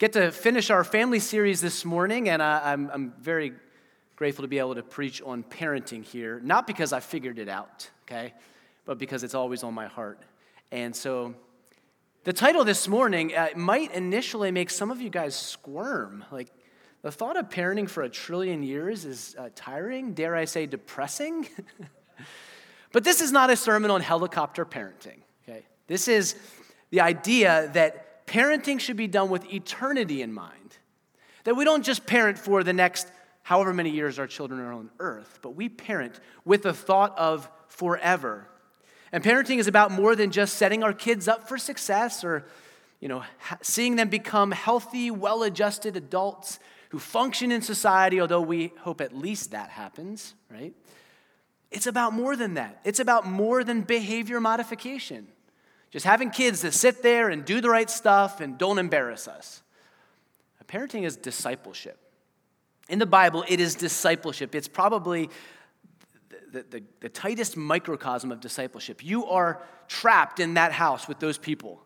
get 0.00 0.14
to 0.14 0.32
finish 0.32 0.70
our 0.70 0.82
family 0.82 1.18
series 1.18 1.60
this 1.60 1.84
morning, 1.84 2.30
and 2.30 2.42
I, 2.42 2.72
am 2.72 3.12
very 3.20 3.52
grateful 4.16 4.42
to 4.42 4.48
be 4.48 4.58
able 4.58 4.74
to 4.74 4.82
preach 4.82 5.20
on 5.20 5.44
parenting 5.44 6.02
here, 6.02 6.40
not 6.42 6.66
because 6.66 6.94
I 6.94 7.00
figured 7.00 7.38
it 7.38 7.50
out, 7.50 7.90
okay, 8.06 8.32
but 8.86 8.96
because 8.96 9.24
it's 9.24 9.34
always 9.34 9.62
on 9.62 9.74
my 9.74 9.88
heart. 9.88 10.22
And 10.72 10.96
so 10.96 11.34
the 12.24 12.32
title 12.32 12.64
this 12.64 12.88
morning 12.88 13.36
uh, 13.36 13.48
might 13.54 13.92
initially 13.92 14.50
make 14.50 14.70
some 14.70 14.90
of 14.90 15.02
you 15.02 15.10
guys 15.10 15.36
squirm. 15.36 16.24
Like, 16.32 16.48
the 17.02 17.12
thought 17.12 17.36
of 17.36 17.50
parenting 17.50 17.88
for 17.88 18.02
a 18.02 18.08
trillion 18.08 18.62
years 18.62 19.04
is 19.04 19.36
uh, 19.38 19.50
tiring, 19.54 20.14
dare 20.14 20.34
I 20.34 20.46
say, 20.46 20.64
depressing. 20.64 21.46
but 22.92 23.04
this 23.04 23.20
is 23.20 23.32
not 23.32 23.50
a 23.50 23.56
sermon 23.56 23.90
on 23.90 24.00
helicopter 24.00 24.64
parenting, 24.64 25.18
okay? 25.46 25.66
This 25.88 26.08
is 26.08 26.36
the 26.88 27.02
idea 27.02 27.70
that 27.74 28.09
parenting 28.30 28.78
should 28.78 28.96
be 28.96 29.08
done 29.08 29.28
with 29.28 29.52
eternity 29.52 30.22
in 30.22 30.32
mind. 30.32 30.78
That 31.44 31.56
we 31.56 31.64
don't 31.64 31.84
just 31.84 32.06
parent 32.06 32.38
for 32.38 32.62
the 32.62 32.72
next 32.72 33.10
however 33.42 33.74
many 33.74 33.90
years 33.90 34.18
our 34.18 34.28
children 34.28 34.60
are 34.60 34.72
on 34.72 34.90
earth, 35.00 35.40
but 35.42 35.56
we 35.56 35.68
parent 35.68 36.20
with 36.44 36.62
the 36.62 36.72
thought 36.72 37.18
of 37.18 37.50
forever. 37.66 38.46
And 39.10 39.24
parenting 39.24 39.58
is 39.58 39.66
about 39.66 39.90
more 39.90 40.14
than 40.14 40.30
just 40.30 40.54
setting 40.54 40.84
our 40.84 40.92
kids 40.92 41.26
up 41.26 41.48
for 41.48 41.58
success 41.58 42.22
or 42.22 42.46
you 43.00 43.08
know, 43.08 43.24
seeing 43.62 43.96
them 43.96 44.10
become 44.10 44.52
healthy, 44.52 45.10
well-adjusted 45.10 45.96
adults 45.96 46.58
who 46.90 46.98
function 46.98 47.50
in 47.50 47.62
society, 47.62 48.20
although 48.20 48.42
we 48.42 48.72
hope 48.80 49.00
at 49.00 49.16
least 49.16 49.52
that 49.52 49.70
happens, 49.70 50.34
right? 50.50 50.74
It's 51.70 51.86
about 51.86 52.12
more 52.12 52.36
than 52.36 52.54
that. 52.54 52.80
It's 52.84 53.00
about 53.00 53.26
more 53.26 53.64
than 53.64 53.80
behavior 53.82 54.38
modification. 54.38 55.28
Just 55.90 56.06
having 56.06 56.30
kids 56.30 56.62
that 56.62 56.72
sit 56.72 57.02
there 57.02 57.28
and 57.28 57.44
do 57.44 57.60
the 57.60 57.70
right 57.70 57.90
stuff 57.90 58.40
and 58.40 58.56
don't 58.56 58.78
embarrass 58.78 59.26
us. 59.26 59.62
Parenting 60.70 61.04
is 61.04 61.16
discipleship. 61.16 61.98
In 62.88 63.00
the 63.00 63.06
Bible, 63.06 63.44
it 63.48 63.58
is 63.58 63.74
discipleship. 63.74 64.54
It's 64.54 64.68
probably 64.68 65.28
the, 66.52 66.64
the, 66.70 66.82
the, 67.00 67.08
tightest 67.08 67.56
microcosm 67.56 68.30
of 68.30 68.40
discipleship. 68.40 69.04
You 69.04 69.26
are 69.26 69.62
trapped 69.88 70.38
in 70.38 70.54
that 70.54 70.70
house 70.70 71.08
with 71.08 71.18
those 71.18 71.38
people. 71.38 71.82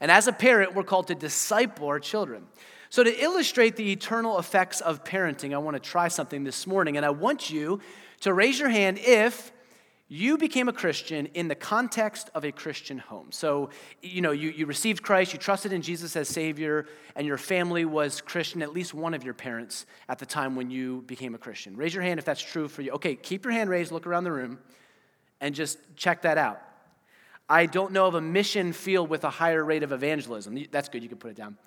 And 0.00 0.10
as 0.10 0.28
a 0.28 0.32
parent, 0.32 0.74
we're 0.74 0.84
called 0.84 1.08
to 1.08 1.16
disciple 1.16 1.88
our 1.88 1.98
children. 1.98 2.46
So, 2.90 3.02
to 3.02 3.22
illustrate 3.22 3.76
the 3.76 3.90
eternal 3.90 4.38
effects 4.38 4.80
of 4.80 5.04
parenting, 5.04 5.52
I 5.52 5.58
want 5.58 5.74
to 5.74 5.80
try 5.80 6.08
something 6.08 6.44
this 6.44 6.66
morning. 6.66 6.96
And 6.96 7.04
I 7.04 7.10
want 7.10 7.50
you 7.50 7.80
to 8.20 8.32
raise 8.32 8.58
your 8.58 8.68
hand 8.68 8.98
if 9.00 9.52
you 10.10 10.38
became 10.38 10.68
a 10.68 10.72
Christian 10.72 11.26
in 11.34 11.48
the 11.48 11.54
context 11.54 12.30
of 12.34 12.42
a 12.42 12.50
Christian 12.50 12.96
home. 12.96 13.30
So, 13.30 13.68
you 14.00 14.22
know, 14.22 14.30
you, 14.30 14.48
you 14.48 14.64
received 14.64 15.02
Christ, 15.02 15.34
you 15.34 15.38
trusted 15.38 15.70
in 15.70 15.82
Jesus 15.82 16.16
as 16.16 16.28
Savior, 16.28 16.86
and 17.14 17.26
your 17.26 17.36
family 17.36 17.84
was 17.84 18.22
Christian, 18.22 18.62
at 18.62 18.72
least 18.72 18.94
one 18.94 19.12
of 19.12 19.22
your 19.22 19.34
parents 19.34 19.84
at 20.08 20.18
the 20.18 20.24
time 20.24 20.56
when 20.56 20.70
you 20.70 21.02
became 21.02 21.34
a 21.34 21.38
Christian. 21.38 21.76
Raise 21.76 21.92
your 21.92 22.02
hand 22.02 22.18
if 22.18 22.24
that's 22.24 22.40
true 22.40 22.68
for 22.68 22.80
you. 22.80 22.92
Okay, 22.92 23.16
keep 23.16 23.44
your 23.44 23.52
hand 23.52 23.68
raised, 23.68 23.92
look 23.92 24.06
around 24.06 24.24
the 24.24 24.32
room, 24.32 24.58
and 25.42 25.54
just 25.54 25.78
check 25.94 26.22
that 26.22 26.38
out. 26.38 26.62
I 27.46 27.66
don't 27.66 27.92
know 27.92 28.06
of 28.06 28.14
a 28.14 28.20
mission 28.20 28.72
field 28.72 29.10
with 29.10 29.24
a 29.24 29.30
higher 29.30 29.62
rate 29.62 29.82
of 29.82 29.92
evangelism. 29.92 30.58
That's 30.70 30.88
good, 30.88 31.02
you 31.02 31.08
can 31.10 31.18
put 31.18 31.30
it 31.30 31.36
down. 31.36 31.58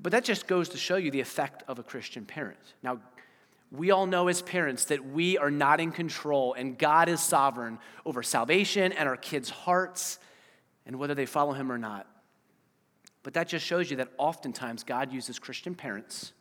But 0.00 0.12
that 0.12 0.22
just 0.22 0.46
goes 0.46 0.68
to 0.68 0.78
show 0.78 0.96
you 0.96 1.10
the 1.10 1.20
effect 1.20 1.64
of 1.66 1.80
a 1.80 1.82
Christian 1.82 2.24
parent. 2.24 2.58
Now, 2.84 3.00
we 3.70 3.90
all 3.90 4.06
know 4.06 4.28
as 4.28 4.40
parents 4.42 4.86
that 4.86 5.04
we 5.04 5.36
are 5.36 5.50
not 5.50 5.80
in 5.80 5.92
control 5.92 6.54
and 6.54 6.78
God 6.78 7.08
is 7.08 7.20
sovereign 7.20 7.78
over 8.06 8.22
salvation 8.22 8.92
and 8.92 9.08
our 9.08 9.16
kids' 9.16 9.50
hearts 9.50 10.18
and 10.86 10.98
whether 10.98 11.14
they 11.14 11.26
follow 11.26 11.52
Him 11.52 11.70
or 11.70 11.78
not. 11.78 12.06
But 13.22 13.34
that 13.34 13.48
just 13.48 13.66
shows 13.66 13.90
you 13.90 13.98
that 13.98 14.08
oftentimes 14.16 14.84
God 14.84 15.12
uses 15.12 15.38
Christian 15.38 15.74
parents 15.74 16.32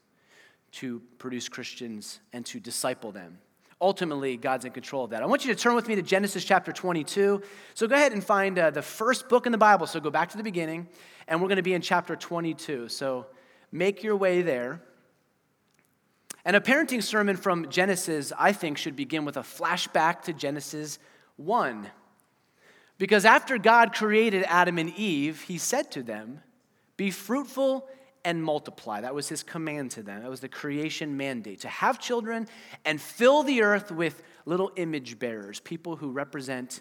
to 0.73 1.01
produce 1.17 1.49
Christians 1.49 2.19
and 2.31 2.45
to 2.45 2.59
disciple 2.59 3.11
them. 3.11 3.39
Ultimately, 3.79 4.37
God's 4.37 4.65
in 4.65 4.71
control 4.71 5.03
of 5.03 5.11
that. 5.11 5.21
I 5.21 5.25
want 5.27 5.45
you 5.45 5.53
to 5.53 5.59
turn 5.59 5.75
with 5.75 5.87
me 5.87 5.95
to 5.95 6.01
Genesis 6.01 6.43
chapter 6.43 6.71
22. 6.71 7.43
So 7.75 7.87
go 7.87 7.95
ahead 7.95 8.11
and 8.11 8.23
find 8.23 8.57
uh, 8.57 8.71
the 8.71 8.81
first 8.81 9.29
book 9.29 9.45
in 9.45 9.51
the 9.51 9.57
Bible. 9.57 9.85
So 9.85 9.99
go 9.99 10.09
back 10.09 10.29
to 10.29 10.37
the 10.37 10.43
beginning, 10.43 10.87
and 11.27 11.41
we're 11.41 11.47
going 11.47 11.57
to 11.57 11.63
be 11.63 11.73
in 11.73 11.81
chapter 11.81 12.15
22. 12.15 12.89
So 12.89 13.27
make 13.71 14.01
your 14.01 14.15
way 14.15 14.41
there. 14.41 14.81
And 16.47 16.55
a 16.55 16.61
parenting 16.61 17.03
sermon 17.03 17.35
from 17.35 17.69
Genesis, 17.69 18.31
I 18.39 18.53
think, 18.53 18.77
should 18.77 18.95
begin 18.95 19.25
with 19.25 19.35
a 19.35 19.41
flashback 19.41 20.21
to 20.23 20.33
Genesis 20.33 20.97
1. 21.35 21.89
Because 22.97 23.25
after 23.25 23.57
God 23.57 23.93
created 23.93 24.45
Adam 24.47 24.77
and 24.77 24.95
Eve, 24.95 25.41
he 25.41 25.57
said 25.57 25.91
to 25.91 26.01
them, 26.01 26.39
Be 26.95 27.11
fruitful 27.11 27.89
and 28.23 28.41
multiply. 28.41 29.01
That 29.01 29.13
was 29.13 29.27
his 29.27 29.43
command 29.43 29.91
to 29.91 30.03
them. 30.03 30.21
That 30.21 30.29
was 30.29 30.39
the 30.39 30.47
creation 30.47 31.17
mandate 31.17 31.59
to 31.61 31.67
have 31.67 31.99
children 31.99 32.47
and 32.85 33.01
fill 33.01 33.43
the 33.43 33.61
earth 33.61 33.91
with 33.91 34.23
little 34.45 34.71
image 34.77 35.19
bearers, 35.19 35.59
people 35.59 35.97
who 35.97 36.11
represent 36.11 36.79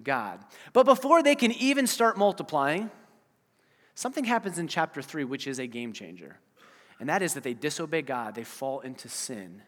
God. 0.00 0.38
But 0.72 0.86
before 0.86 1.24
they 1.24 1.34
can 1.34 1.50
even 1.50 1.88
start 1.88 2.18
multiplying, 2.18 2.88
something 3.96 4.22
happens 4.22 4.60
in 4.60 4.68
chapter 4.68 5.02
3, 5.02 5.24
which 5.24 5.48
is 5.48 5.58
a 5.58 5.66
game 5.66 5.92
changer 5.92 6.38
and 7.00 7.08
that 7.08 7.22
is 7.22 7.34
that 7.34 7.44
they 7.44 7.54
disobey 7.54 8.02
God, 8.02 8.34
they 8.34 8.44
fall 8.44 8.80
into 8.80 9.08
sin. 9.08 9.62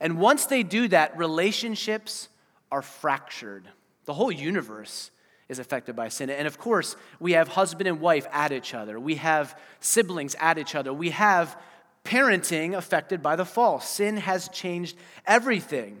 And 0.00 0.18
once 0.18 0.46
they 0.46 0.62
do 0.62 0.88
that, 0.88 1.16
relationships 1.18 2.28
are 2.70 2.82
fractured. 2.82 3.68
The 4.06 4.14
whole 4.14 4.32
universe 4.32 5.10
is 5.48 5.58
affected 5.58 5.94
by 5.94 6.08
sin. 6.08 6.30
And 6.30 6.46
of 6.46 6.58
course, 6.58 6.96
we 7.20 7.32
have 7.32 7.48
husband 7.48 7.88
and 7.88 8.00
wife 8.00 8.26
at 8.32 8.52
each 8.52 8.74
other, 8.74 8.98
we 8.98 9.16
have 9.16 9.58
siblings 9.80 10.34
at 10.40 10.58
each 10.58 10.74
other, 10.74 10.92
we 10.92 11.10
have 11.10 11.56
parenting 12.04 12.74
affected 12.74 13.22
by 13.22 13.36
the 13.36 13.44
fall. 13.44 13.80
Sin 13.80 14.16
has 14.16 14.48
changed 14.48 14.96
everything. 15.26 16.00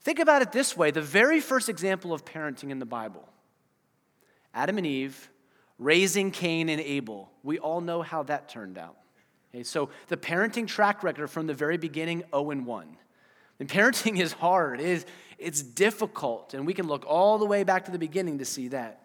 Think 0.00 0.18
about 0.18 0.42
it 0.42 0.52
this 0.52 0.76
way 0.76 0.90
the 0.90 1.02
very 1.02 1.40
first 1.40 1.68
example 1.68 2.12
of 2.12 2.24
parenting 2.24 2.70
in 2.70 2.78
the 2.78 2.86
Bible 2.86 3.28
Adam 4.52 4.78
and 4.78 4.86
Eve 4.86 5.30
raising 5.78 6.30
Cain 6.30 6.68
and 6.68 6.80
Abel. 6.80 7.30
We 7.42 7.58
all 7.58 7.80
know 7.80 8.02
how 8.02 8.22
that 8.24 8.48
turned 8.48 8.78
out. 8.78 8.96
Okay, 9.54 9.62
so 9.62 9.88
the 10.08 10.16
parenting 10.16 10.66
track 10.66 11.04
record 11.04 11.30
from 11.30 11.46
the 11.46 11.54
very 11.54 11.76
beginning, 11.76 12.24
0 12.30 12.50
and 12.50 12.66
1. 12.66 12.96
And 13.60 13.68
parenting 13.68 14.18
is 14.20 14.32
hard, 14.32 14.80
it 14.80 14.86
is, 14.86 15.06
it's 15.38 15.62
difficult, 15.62 16.54
and 16.54 16.66
we 16.66 16.74
can 16.74 16.88
look 16.88 17.04
all 17.06 17.38
the 17.38 17.46
way 17.46 17.62
back 17.62 17.84
to 17.84 17.92
the 17.92 17.98
beginning 17.98 18.38
to 18.38 18.44
see 18.44 18.68
that. 18.68 19.02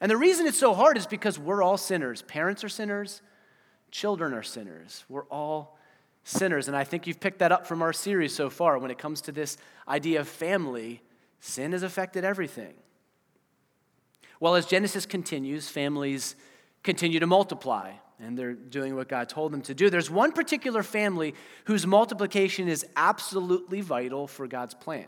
And 0.00 0.10
the 0.10 0.16
reason 0.16 0.48
it's 0.48 0.58
so 0.58 0.74
hard 0.74 0.96
is 0.96 1.06
because 1.06 1.38
we're 1.38 1.62
all 1.62 1.76
sinners. 1.76 2.22
Parents 2.22 2.64
are 2.64 2.68
sinners, 2.68 3.22
children 3.92 4.34
are 4.34 4.42
sinners. 4.42 5.04
We're 5.08 5.26
all 5.26 5.78
sinners. 6.24 6.66
And 6.66 6.76
I 6.76 6.82
think 6.82 7.06
you've 7.06 7.20
picked 7.20 7.38
that 7.38 7.52
up 7.52 7.64
from 7.64 7.82
our 7.82 7.92
series 7.92 8.34
so 8.34 8.50
far 8.50 8.78
when 8.78 8.90
it 8.90 8.98
comes 8.98 9.20
to 9.22 9.32
this 9.32 9.58
idea 9.86 10.18
of 10.18 10.28
family. 10.28 11.02
Sin 11.38 11.70
has 11.70 11.84
affected 11.84 12.24
everything. 12.24 12.74
Well, 14.40 14.56
as 14.56 14.66
Genesis 14.66 15.06
continues, 15.06 15.68
families 15.68 16.34
continue 16.82 17.20
to 17.20 17.28
multiply 17.28 17.92
and 18.22 18.38
they're 18.38 18.54
doing 18.54 18.94
what 18.94 19.08
God 19.08 19.28
told 19.28 19.52
them 19.52 19.62
to 19.62 19.74
do. 19.74 19.90
There's 19.90 20.10
one 20.10 20.32
particular 20.32 20.82
family 20.82 21.34
whose 21.64 21.86
multiplication 21.86 22.68
is 22.68 22.86
absolutely 22.96 23.80
vital 23.80 24.26
for 24.26 24.46
God's 24.46 24.74
plan. 24.74 25.06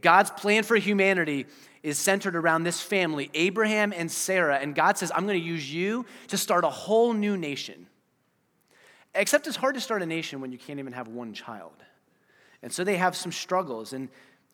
God's 0.00 0.30
plan 0.30 0.62
for 0.62 0.76
humanity 0.76 1.46
is 1.82 1.98
centered 1.98 2.34
around 2.34 2.64
this 2.64 2.80
family, 2.80 3.30
Abraham 3.34 3.92
and 3.92 4.10
Sarah, 4.10 4.56
and 4.56 4.74
God 4.74 4.98
says, 4.98 5.12
I'm 5.14 5.26
going 5.26 5.40
to 5.40 5.46
use 5.46 5.72
you 5.72 6.06
to 6.28 6.36
start 6.36 6.64
a 6.64 6.70
whole 6.70 7.12
new 7.12 7.36
nation. 7.36 7.86
Except 9.14 9.46
it's 9.46 9.56
hard 9.56 9.76
to 9.76 9.80
start 9.80 10.02
a 10.02 10.06
nation 10.06 10.40
when 10.40 10.50
you 10.50 10.58
can't 10.58 10.78
even 10.78 10.92
have 10.92 11.08
one 11.08 11.32
child. 11.32 11.72
And 12.62 12.72
so 12.72 12.82
they 12.82 12.96
have 12.96 13.14
some 13.14 13.30
struggles, 13.30 13.92
and 13.92 14.08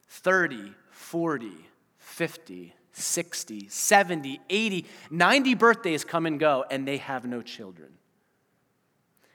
30, 0.08 0.74
40, 0.90 1.50
50, 1.98 2.74
60, 2.92 3.68
70, 3.68 4.40
80, 4.48 4.86
90 5.10 5.54
birthdays 5.54 6.04
come 6.04 6.26
and 6.26 6.38
go, 6.38 6.64
and 6.70 6.86
they 6.86 6.98
have 6.98 7.24
no 7.24 7.42
children. 7.42 7.90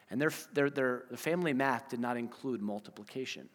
And 0.09 0.21
their, 0.21 0.31
their, 0.53 0.69
their, 0.69 1.03
family 1.15 1.53
math 1.53 1.89
did 1.89 1.99
not 1.99 2.17
include 2.17 2.61
multiplication. 2.61 3.49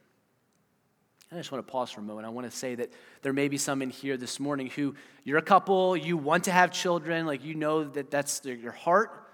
I 1.30 1.36
just 1.36 1.50
want 1.50 1.66
to 1.66 1.70
pause 1.72 1.90
for 1.90 2.00
a 2.00 2.04
moment. 2.04 2.26
I 2.26 2.30
want 2.30 2.50
to 2.50 2.54
say 2.54 2.74
that 2.74 2.92
there 3.22 3.32
may 3.32 3.48
be 3.48 3.56
some 3.56 3.80
in 3.80 3.88
here 3.88 4.18
this 4.18 4.38
morning 4.38 4.66
who 4.66 4.94
you're 5.24 5.38
a 5.38 5.42
couple, 5.42 5.96
you 5.96 6.18
want 6.18 6.44
to 6.44 6.52
have 6.52 6.70
children, 6.70 7.24
like 7.24 7.42
you 7.42 7.54
know 7.54 7.84
that 7.84 8.10
that's 8.10 8.44
your 8.44 8.72
heart. 8.72 9.30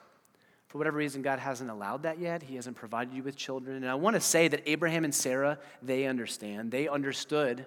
For 0.68 0.78
whatever 0.78 0.98
reason, 0.98 1.22
God 1.22 1.40
hasn't 1.40 1.70
allowed 1.70 2.04
that 2.04 2.20
yet. 2.20 2.42
He 2.42 2.54
hasn't 2.54 2.76
provided 2.76 3.14
you 3.14 3.22
with 3.22 3.34
children. 3.34 3.76
And 3.76 3.88
I 3.88 3.94
want 3.94 4.14
to 4.14 4.20
say 4.20 4.46
that 4.48 4.62
Abraham 4.66 5.02
and 5.02 5.14
Sarah, 5.14 5.58
they 5.82 6.04
understand. 6.04 6.70
They 6.70 6.86
understood 6.88 7.66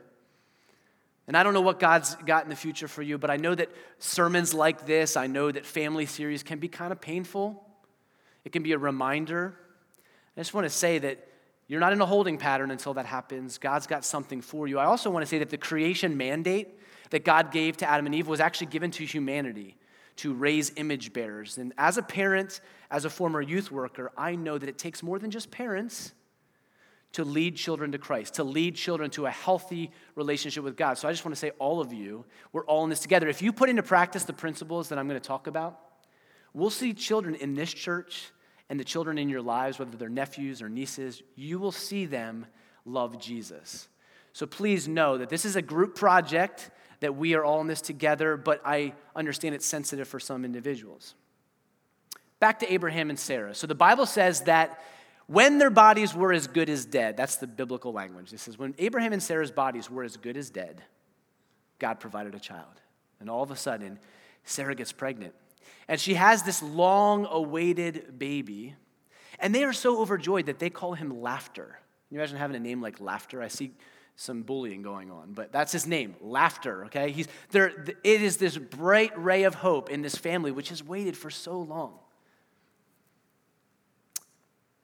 and 1.31 1.37
I 1.37 1.43
don't 1.43 1.53
know 1.53 1.61
what 1.61 1.79
God's 1.79 2.15
got 2.25 2.43
in 2.43 2.49
the 2.49 2.57
future 2.57 2.89
for 2.89 3.01
you, 3.01 3.17
but 3.17 3.29
I 3.29 3.37
know 3.37 3.55
that 3.55 3.69
sermons 3.99 4.53
like 4.53 4.85
this, 4.85 5.15
I 5.15 5.27
know 5.27 5.49
that 5.49 5.65
family 5.65 6.05
series 6.05 6.43
can 6.43 6.59
be 6.59 6.67
kind 6.67 6.91
of 6.91 6.99
painful. 6.99 7.65
It 8.43 8.51
can 8.51 8.63
be 8.63 8.73
a 8.73 8.77
reminder. 8.77 9.53
I 10.35 10.41
just 10.41 10.53
want 10.53 10.65
to 10.65 10.69
say 10.69 10.99
that 10.99 11.25
you're 11.69 11.79
not 11.79 11.93
in 11.93 12.01
a 12.01 12.05
holding 12.05 12.37
pattern 12.37 12.69
until 12.69 12.95
that 12.95 13.05
happens. 13.05 13.59
God's 13.59 13.87
got 13.87 14.03
something 14.03 14.41
for 14.41 14.67
you. 14.67 14.77
I 14.77 14.83
also 14.83 15.09
want 15.09 15.23
to 15.23 15.25
say 15.25 15.39
that 15.39 15.49
the 15.49 15.57
creation 15.57 16.17
mandate 16.17 16.67
that 17.11 17.23
God 17.23 17.53
gave 17.53 17.77
to 17.77 17.89
Adam 17.89 18.07
and 18.07 18.13
Eve 18.13 18.27
was 18.27 18.41
actually 18.41 18.67
given 18.67 18.91
to 18.91 19.05
humanity 19.05 19.77
to 20.17 20.33
raise 20.33 20.73
image 20.75 21.13
bearers. 21.13 21.57
And 21.57 21.71
as 21.77 21.97
a 21.97 22.03
parent, 22.03 22.59
as 22.91 23.05
a 23.05 23.09
former 23.09 23.41
youth 23.41 23.71
worker, 23.71 24.11
I 24.17 24.35
know 24.35 24.57
that 24.57 24.67
it 24.67 24.77
takes 24.77 25.01
more 25.01 25.17
than 25.17 25.31
just 25.31 25.49
parents 25.49 26.11
to 27.13 27.25
lead 27.25 27.55
children 27.55 27.91
to 27.91 27.97
Christ, 27.97 28.35
to 28.35 28.43
lead 28.43 28.75
children 28.75 29.09
to 29.11 29.25
a 29.25 29.31
healthy 29.31 29.91
relationship 30.15 30.63
with 30.63 30.77
God. 30.77 30.97
So 30.97 31.07
I 31.07 31.11
just 31.11 31.25
want 31.25 31.35
to 31.35 31.39
say, 31.39 31.51
all 31.59 31.81
of 31.81 31.91
you, 31.91 32.25
we're 32.53 32.65
all 32.65 32.83
in 32.83 32.89
this 32.89 33.01
together. 33.01 33.27
If 33.27 33.41
you 33.41 33.51
put 33.51 33.69
into 33.69 33.83
practice 33.83 34.23
the 34.23 34.33
principles 34.33 34.89
that 34.89 34.99
I'm 34.99 35.07
going 35.07 35.19
to 35.19 35.27
talk 35.27 35.47
about, 35.47 35.79
we'll 36.53 36.69
see 36.69 36.93
children 36.93 37.35
in 37.35 37.53
this 37.53 37.73
church 37.73 38.31
and 38.69 38.79
the 38.79 38.85
children 38.85 39.17
in 39.17 39.27
your 39.27 39.41
lives, 39.41 39.77
whether 39.77 39.97
they're 39.97 40.09
nephews 40.09 40.61
or 40.61 40.69
nieces, 40.69 41.21
you 41.35 41.59
will 41.59 41.73
see 41.73 42.05
them 42.05 42.45
love 42.85 43.19
Jesus. 43.19 43.89
So 44.31 44.45
please 44.45 44.87
know 44.87 45.17
that 45.17 45.27
this 45.27 45.43
is 45.43 45.57
a 45.57 45.61
group 45.61 45.95
project, 45.95 46.71
that 47.01 47.15
we 47.15 47.33
are 47.33 47.43
all 47.43 47.59
in 47.59 47.67
this 47.67 47.81
together, 47.81 48.37
but 48.37 48.61
I 48.63 48.93
understand 49.13 49.55
it's 49.55 49.65
sensitive 49.65 50.07
for 50.07 50.21
some 50.21 50.45
individuals. 50.45 51.15
Back 52.39 52.59
to 52.59 52.73
Abraham 52.73 53.09
and 53.09 53.19
Sarah. 53.19 53.53
So 53.53 53.67
the 53.67 53.75
Bible 53.75 54.05
says 54.05 54.41
that 54.43 54.81
when 55.31 55.59
their 55.59 55.69
bodies 55.69 56.13
were 56.13 56.33
as 56.33 56.47
good 56.47 56.69
as 56.69 56.85
dead, 56.85 57.15
that's 57.15 57.37
the 57.37 57.47
biblical 57.47 57.93
language. 57.93 58.33
It 58.33 58.41
says, 58.41 58.59
when 58.59 58.75
Abraham 58.77 59.13
and 59.13 59.23
Sarah's 59.23 59.49
bodies 59.49 59.89
were 59.89 60.03
as 60.03 60.17
good 60.17 60.35
as 60.35 60.49
dead, 60.49 60.83
God 61.79 62.01
provided 62.01 62.35
a 62.35 62.39
child. 62.39 62.81
And 63.21 63.29
all 63.29 63.41
of 63.41 63.49
a 63.49 63.55
sudden, 63.55 63.97
Sarah 64.43 64.75
gets 64.75 64.91
pregnant. 64.91 65.33
And 65.87 66.01
she 66.01 66.15
has 66.15 66.43
this 66.43 66.61
long 66.61 67.25
awaited 67.29 68.19
baby. 68.19 68.75
And 69.39 69.55
they 69.55 69.63
are 69.63 69.71
so 69.71 70.01
overjoyed 70.01 70.47
that 70.47 70.59
they 70.59 70.69
call 70.69 70.95
him 70.95 71.21
Laughter. 71.21 71.79
Can 72.09 72.15
you 72.15 72.19
imagine 72.19 72.35
having 72.35 72.57
a 72.57 72.59
name 72.59 72.81
like 72.81 72.99
Laughter? 72.99 73.41
I 73.41 73.47
see 73.47 73.71
some 74.17 74.41
bullying 74.41 74.81
going 74.81 75.09
on, 75.09 75.31
but 75.31 75.53
that's 75.53 75.71
his 75.71 75.87
name, 75.87 76.13
Laughter, 76.19 76.85
okay? 76.85 77.09
He's, 77.09 77.27
there, 77.51 77.69
it 78.03 78.21
is 78.21 78.35
this 78.37 78.57
bright 78.57 79.11
ray 79.17 79.43
of 79.43 79.55
hope 79.55 79.89
in 79.89 80.01
this 80.01 80.15
family 80.15 80.51
which 80.51 80.69
has 80.69 80.83
waited 80.83 81.15
for 81.15 81.29
so 81.29 81.57
long. 81.57 81.93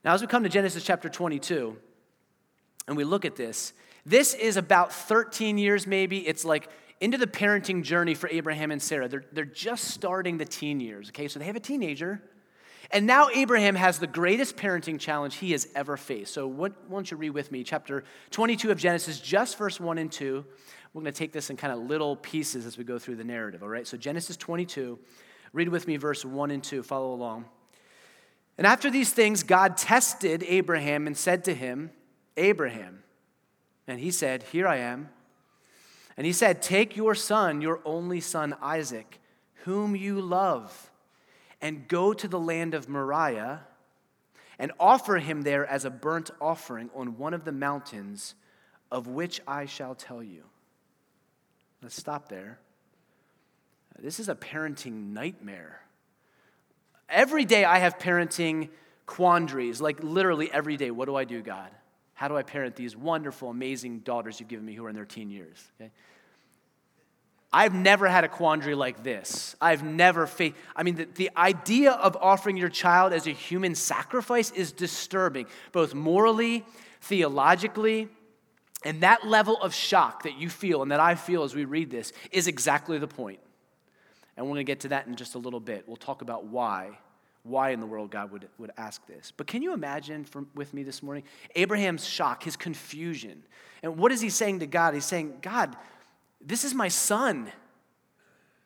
Now, 0.07 0.13
as 0.13 0.21
we 0.21 0.27
come 0.27 0.43
to 0.43 0.49
Genesis 0.49 0.85
chapter 0.85 1.09
22, 1.09 1.75
and 2.87 2.95
we 2.95 3.03
look 3.03 3.25
at 3.25 3.35
this, 3.35 3.73
this 4.05 4.33
is 4.33 4.55
about 4.55 4.93
13 4.93 5.57
years 5.57 5.85
maybe. 5.85 6.25
It's 6.25 6.45
like 6.45 6.69
into 7.01 7.17
the 7.17 7.27
parenting 7.27 7.83
journey 7.83 8.13
for 8.13 8.29
Abraham 8.29 8.71
and 8.71 8.81
Sarah. 8.81 9.09
They're, 9.09 9.25
they're 9.33 9.43
just 9.43 9.83
starting 9.83 10.37
the 10.37 10.45
teen 10.45 10.79
years, 10.79 11.09
okay? 11.09 11.27
So 11.27 11.39
they 11.39 11.45
have 11.45 11.57
a 11.57 11.59
teenager. 11.59 12.21
And 12.89 13.05
now 13.05 13.27
Abraham 13.35 13.75
has 13.75 13.99
the 13.99 14.07
greatest 14.07 14.55
parenting 14.55 14.97
challenge 14.97 15.35
he 15.35 15.51
has 15.51 15.67
ever 15.75 15.97
faced. 15.97 16.33
So, 16.33 16.47
what, 16.47 16.71
why 16.87 16.99
don't 16.99 17.11
you 17.11 17.17
read 17.17 17.31
with 17.31 17.51
me 17.51 17.65
chapter 17.65 18.05
22 18.31 18.71
of 18.71 18.77
Genesis, 18.77 19.19
just 19.19 19.57
verse 19.57 19.77
1 19.77 19.97
and 19.97 20.09
2. 20.09 20.45
We're 20.93 21.01
going 21.01 21.11
to 21.11 21.19
take 21.19 21.33
this 21.33 21.49
in 21.49 21.57
kind 21.57 21.73
of 21.73 21.79
little 21.79 22.15
pieces 22.15 22.65
as 22.65 22.77
we 22.77 22.85
go 22.85 22.97
through 22.97 23.17
the 23.17 23.25
narrative, 23.25 23.61
all 23.61 23.67
right? 23.67 23.85
So, 23.85 23.97
Genesis 23.97 24.37
22, 24.37 24.99
read 25.51 25.67
with 25.67 25.85
me 25.85 25.97
verse 25.97 26.23
1 26.23 26.51
and 26.51 26.63
2. 26.63 26.81
Follow 26.81 27.13
along. 27.13 27.43
And 28.57 28.65
after 28.65 28.89
these 28.89 29.11
things, 29.11 29.43
God 29.43 29.77
tested 29.77 30.43
Abraham 30.47 31.05
and 31.07 31.15
said 31.15 31.43
to 31.45 31.53
him, 31.53 31.91
Abraham. 32.35 33.03
And 33.87 33.99
he 33.99 34.11
said, 34.11 34.43
Here 34.43 34.67
I 34.67 34.77
am. 34.77 35.09
And 36.17 36.25
he 36.25 36.33
said, 36.33 36.61
Take 36.61 36.95
your 36.95 37.13
son, 37.13 37.61
your 37.61 37.79
only 37.85 38.19
son 38.19 38.55
Isaac, 38.61 39.19
whom 39.65 39.95
you 39.95 40.19
love, 40.19 40.91
and 41.61 41.87
go 41.87 42.13
to 42.13 42.27
the 42.27 42.39
land 42.39 42.73
of 42.73 42.89
Moriah 42.89 43.61
and 44.59 44.71
offer 44.79 45.17
him 45.17 45.43
there 45.43 45.65
as 45.65 45.85
a 45.85 45.89
burnt 45.89 46.31
offering 46.41 46.89
on 46.95 47.17
one 47.17 47.33
of 47.33 47.45
the 47.45 47.51
mountains 47.51 48.33
of 48.91 49.07
which 49.07 49.39
I 49.47 49.65
shall 49.65 49.93
tell 49.93 50.23
you. 50.23 50.43
Let's 51.81 51.95
stop 51.95 52.29
there. 52.29 52.59
This 53.99 54.19
is 54.19 54.29
a 54.29 54.35
parenting 54.35 55.13
nightmare. 55.13 55.81
Every 57.09 57.45
day 57.45 57.63
I 57.63 57.79
have 57.79 57.97
parenting 57.97 58.69
quandaries, 59.05 59.79
like 59.79 60.03
literally 60.03 60.51
every 60.51 60.77
day. 60.77 60.91
What 60.91 61.05
do 61.05 61.15
I 61.15 61.23
do, 61.23 61.41
God? 61.41 61.69
How 62.13 62.27
do 62.27 62.35
I 62.35 62.43
parent 62.43 62.75
these 62.75 62.95
wonderful, 62.95 63.49
amazing 63.49 63.99
daughters 63.99 64.39
you've 64.39 64.49
given 64.49 64.65
me 64.65 64.73
who 64.73 64.85
are 64.85 64.89
in 64.89 64.95
their 64.95 65.05
teen 65.05 65.29
years? 65.29 65.63
Okay? 65.79 65.91
I've 67.53 67.73
never 67.73 68.07
had 68.07 68.23
a 68.23 68.27
quandary 68.27 68.75
like 68.75 69.03
this. 69.03 69.55
I've 69.61 69.83
never 69.83 70.27
faced, 70.27 70.55
I 70.75 70.83
mean, 70.83 70.95
the, 70.95 71.05
the 71.05 71.31
idea 71.37 71.91
of 71.91 72.17
offering 72.19 72.57
your 72.57 72.69
child 72.69 73.13
as 73.13 73.25
a 73.25 73.31
human 73.31 73.73
sacrifice 73.73 74.51
is 74.51 74.71
disturbing, 74.71 75.47
both 75.71 75.93
morally, 75.93 76.65
theologically, 77.01 78.09
and 78.83 79.01
that 79.01 79.25
level 79.25 79.61
of 79.61 79.73
shock 79.73 80.23
that 80.23 80.37
you 80.37 80.49
feel 80.49 80.81
and 80.81 80.91
that 80.91 80.99
I 80.99 81.15
feel 81.15 81.43
as 81.43 81.55
we 81.55 81.65
read 81.65 81.89
this 81.89 82.11
is 82.31 82.47
exactly 82.47 82.97
the 82.97 83.07
point. 83.07 83.39
And 84.37 84.45
we're 84.45 84.53
going 84.53 84.65
to 84.65 84.71
get 84.71 84.79
to 84.81 84.89
that 84.89 85.07
in 85.07 85.15
just 85.15 85.35
a 85.35 85.39
little 85.39 85.59
bit. 85.59 85.83
We'll 85.87 85.97
talk 85.97 86.21
about 86.21 86.45
why 86.45 86.97
why 87.47 87.69
in 87.69 87.79
the 87.79 87.85
world 87.85 88.11
God 88.11 88.31
would, 88.31 88.47
would 88.57 88.71
ask 88.77 89.05
this. 89.07 89.31
But 89.35 89.47
can 89.47 89.61
you 89.61 89.73
imagine 89.73 90.25
from, 90.25 90.47
with 90.53 90.73
me 90.73 90.83
this 90.83 91.01
morning 91.01 91.23
Abraham's 91.55 92.05
shock, 92.05 92.43
his 92.43 92.57
confusion? 92.57 93.43
And 93.81 93.97
what 93.97 94.11
is 94.11 94.21
he 94.21 94.29
saying 94.29 94.59
to 94.59 94.67
God? 94.67 94.93
He's 94.93 95.05
saying, 95.05 95.39
God, 95.41 95.75
this 96.41 96.63
is 96.63 96.73
my 96.73 96.89
son. 96.89 97.51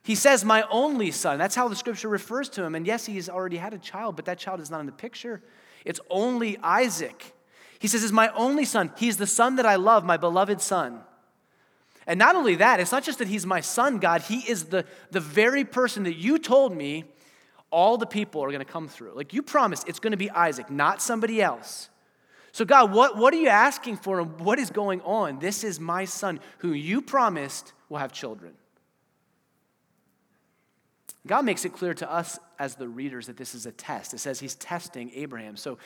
He 0.03 0.15
says, 0.15 0.43
my 0.43 0.63
only 0.71 1.11
son. 1.11 1.37
That's 1.37 1.53
how 1.53 1.67
the 1.67 1.75
scripture 1.75 2.09
refers 2.09 2.49
to 2.49 2.63
him. 2.63 2.73
And 2.73 2.87
yes, 2.87 3.05
he's 3.05 3.29
already 3.29 3.57
had 3.57 3.73
a 3.73 3.77
child, 3.77 4.15
but 4.15 4.25
that 4.25 4.39
child 4.39 4.59
is 4.59 4.71
not 4.71 4.79
in 4.79 4.87
the 4.87 4.91
picture. 4.91 5.43
It's 5.85 5.99
only 6.09 6.57
Isaac. 6.63 7.35
He 7.77 7.87
says, 7.87 8.03
is 8.03 8.11
my 8.11 8.29
only 8.29 8.65
son. 8.65 8.91
He's 8.97 9.17
the 9.17 9.27
son 9.27 9.57
that 9.57 9.65
I 9.65 9.75
love, 9.75 10.03
my 10.03 10.17
beloved 10.17 10.59
son. 10.59 11.01
And 12.11 12.17
not 12.17 12.35
only 12.35 12.55
that, 12.55 12.81
it's 12.81 12.91
not 12.91 13.03
just 13.03 13.19
that 13.19 13.29
he's 13.29 13.45
my 13.45 13.61
son, 13.61 13.97
God, 13.97 14.19
he 14.19 14.39
is 14.39 14.65
the, 14.65 14.83
the 15.11 15.21
very 15.21 15.63
person 15.63 16.03
that 16.03 16.17
you 16.17 16.39
told 16.39 16.75
me 16.75 17.05
all 17.69 17.97
the 17.97 18.05
people 18.05 18.43
are 18.43 18.47
going 18.47 18.59
to 18.59 18.65
come 18.65 18.89
through. 18.89 19.13
Like 19.15 19.33
you 19.33 19.41
promised, 19.41 19.87
it's 19.87 19.99
going 19.99 20.11
to 20.11 20.17
be 20.17 20.29
Isaac, 20.29 20.69
not 20.69 21.01
somebody 21.01 21.41
else. 21.41 21.89
So, 22.51 22.65
God, 22.65 22.91
what, 22.91 23.15
what 23.15 23.33
are 23.33 23.37
you 23.37 23.47
asking 23.47 23.95
for 23.95 24.19
and 24.19 24.37
what 24.41 24.59
is 24.59 24.71
going 24.71 24.99
on? 25.03 25.39
This 25.39 25.63
is 25.63 25.79
my 25.79 26.03
son 26.03 26.41
who 26.57 26.73
you 26.73 27.01
promised 27.01 27.71
will 27.87 27.99
have 27.99 28.11
children. 28.11 28.55
God 31.25 31.45
makes 31.45 31.63
it 31.63 31.71
clear 31.71 31.93
to 31.93 32.11
us 32.11 32.37
as 32.59 32.75
the 32.75 32.89
readers 32.89 33.27
that 33.27 33.37
this 33.37 33.55
is 33.55 33.65
a 33.65 33.71
test. 33.71 34.13
It 34.13 34.17
says 34.17 34.41
he's 34.41 34.55
testing 34.55 35.11
Abraham. 35.15 35.55
So, 35.55 35.77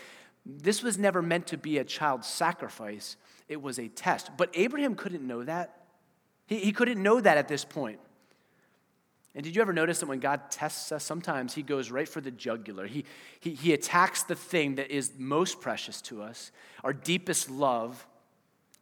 this 0.44 0.82
was 0.82 0.98
never 0.98 1.22
meant 1.22 1.46
to 1.48 1.58
be 1.60 1.78
a 1.78 1.84
child 1.84 2.26
sacrifice, 2.26 3.16
it 3.48 3.62
was 3.62 3.78
a 3.78 3.90
test. 3.90 4.32
But 4.36 4.50
Abraham 4.56 4.96
couldn't 4.96 5.22
know 5.22 5.44
that. 5.44 5.85
He, 6.46 6.60
he 6.60 6.72
couldn't 6.72 7.02
know 7.02 7.20
that 7.20 7.38
at 7.38 7.48
this 7.48 7.66
point. 7.66 8.00
And 9.36 9.44
did 9.44 9.56
you 9.56 9.62
ever 9.62 9.74
notice 9.74 10.00
that 10.00 10.06
when 10.08 10.20
God 10.20 10.50
tests 10.50 10.94
us, 10.94 11.04
sometimes 11.04 11.54
He 11.54 11.62
goes 11.62 11.92
right 11.92 12.08
for 12.08 12.22
the 12.22 12.32
jugular? 12.32 12.88
He, 12.88 13.04
he, 13.42 13.54
he 13.54 13.74
attacks 13.74 14.24
the 14.24 14.36
thing 14.36 14.76
that 14.76 14.90
is 14.90 15.12
most 15.18 15.60
precious 15.60 16.02
to 16.04 16.22
us, 16.22 16.52
our 16.84 16.94
deepest 16.94 17.50
love, 17.50 18.08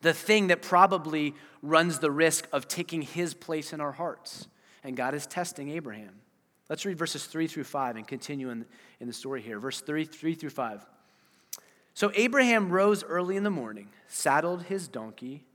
the 0.01 0.13
thing 0.13 0.47
that 0.47 0.61
probably 0.61 1.33
runs 1.63 1.99
the 1.99 2.11
risk 2.11 2.47
of 2.51 2.67
taking 2.67 3.01
His 3.01 3.33
place 3.33 3.73
in 3.73 3.81
our 3.81 3.93
hearts. 3.93 4.47
And 4.83 4.95
God 4.95 5.15
is 5.15 5.25
testing 5.25 5.69
Abraham. 5.69 6.13
Let's 6.69 6.85
read 6.85 6.97
verses 6.97 7.25
3 7.25 7.47
through 7.47 7.63
5 7.63 7.95
and 7.95 8.07
continue 8.07 8.49
in, 8.49 8.65
in 8.99 9.07
the 9.07 9.13
story 9.13 9.41
here. 9.41 9.59
Verse 9.59 9.81
3, 9.81 10.05
3 10.05 10.35
through 10.35 10.49
5. 10.49 10.85
So 11.93 12.11
Abraham 12.15 12.69
rose 12.69 13.03
early 13.03 13.37
in 13.37 13.43
the 13.43 13.51
morning, 13.51 13.89
saddled 14.07 14.63
his 14.63 14.87
donkey, 14.87 15.45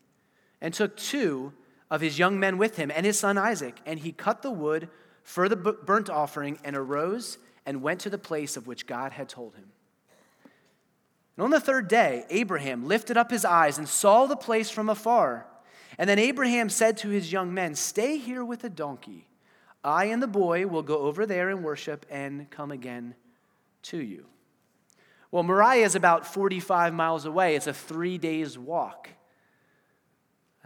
and 0.60 0.72
took 0.72 0.96
two 0.96 1.52
of 1.90 2.00
his 2.00 2.18
young 2.18 2.38
men 2.38 2.58
with 2.58 2.76
him 2.76 2.90
and 2.94 3.06
his 3.06 3.18
son 3.18 3.38
Isaac. 3.38 3.80
And 3.86 3.98
he 3.98 4.12
cut 4.12 4.42
the 4.42 4.50
wood 4.50 4.88
for 5.22 5.48
the 5.48 5.56
burnt 5.56 6.10
offering 6.10 6.58
and 6.64 6.76
arose 6.76 7.38
and 7.66 7.82
went 7.82 8.00
to 8.00 8.10
the 8.10 8.18
place 8.18 8.56
of 8.56 8.66
which 8.66 8.86
God 8.86 9.12
had 9.12 9.28
told 9.28 9.54
him. 9.54 9.70
And 11.36 11.44
on 11.44 11.50
the 11.50 11.60
third 11.60 11.86
day, 11.86 12.24
Abraham 12.30 12.86
lifted 12.86 13.16
up 13.16 13.30
his 13.30 13.44
eyes 13.44 13.78
and 13.78 13.88
saw 13.88 14.26
the 14.26 14.36
place 14.36 14.70
from 14.70 14.88
afar. 14.88 15.46
And 15.96 16.08
then 16.08 16.18
Abraham 16.18 16.68
said 16.68 16.96
to 16.98 17.08
his 17.08 17.32
young 17.32 17.54
men, 17.54 17.74
Stay 17.74 18.18
here 18.18 18.44
with 18.44 18.60
the 18.60 18.70
donkey. 18.70 19.26
I 19.84 20.06
and 20.06 20.22
the 20.22 20.26
boy 20.26 20.66
will 20.66 20.82
go 20.82 20.98
over 20.98 21.26
there 21.26 21.48
and 21.48 21.62
worship 21.62 22.04
and 22.10 22.50
come 22.50 22.72
again 22.72 23.14
to 23.82 23.98
you. 23.98 24.26
Well, 25.30 25.42
Moriah 25.42 25.84
is 25.84 25.94
about 25.94 26.26
45 26.26 26.94
miles 26.94 27.26
away. 27.26 27.54
It's 27.54 27.66
a 27.66 27.74
three 27.74 28.18
days 28.18 28.58
walk. 28.58 29.10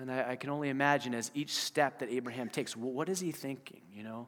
And 0.02 0.10
I, 0.10 0.30
I, 0.30 0.36
can 0.36 0.50
only 0.50 0.68
imagine 0.68 1.14
as 1.14 1.30
each 1.32 1.54
step 1.54 2.00
that 2.00 2.10
Abraham 2.10 2.48
takes, 2.48 2.76
what 2.76 3.08
is 3.08 3.20
he 3.20 3.30
thinking, 3.30 3.82
you 3.94 4.02
know? 4.02 4.26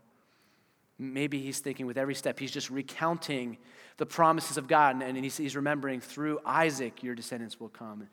Maybe 1.01 1.41
he's 1.41 1.59
thinking 1.59 1.85
with 1.85 1.99
every 1.99 2.15
step, 2.15 2.39
he's 2.39 2.53
just 2.53 2.71
recounting 2.71 3.59
the 3.97 4.07
promises 4.07 4.57
of 4.57 4.69
God. 4.69 5.03
And, 5.03 5.19
he's, 5.19 5.37
he's 5.37 5.57
remembering 5.57 6.01
through 6.01 6.39
Isaac, 6.47 7.03
your 7.03 7.17
descendants 7.17 7.59
will 7.59 7.71
come. 7.71 8.07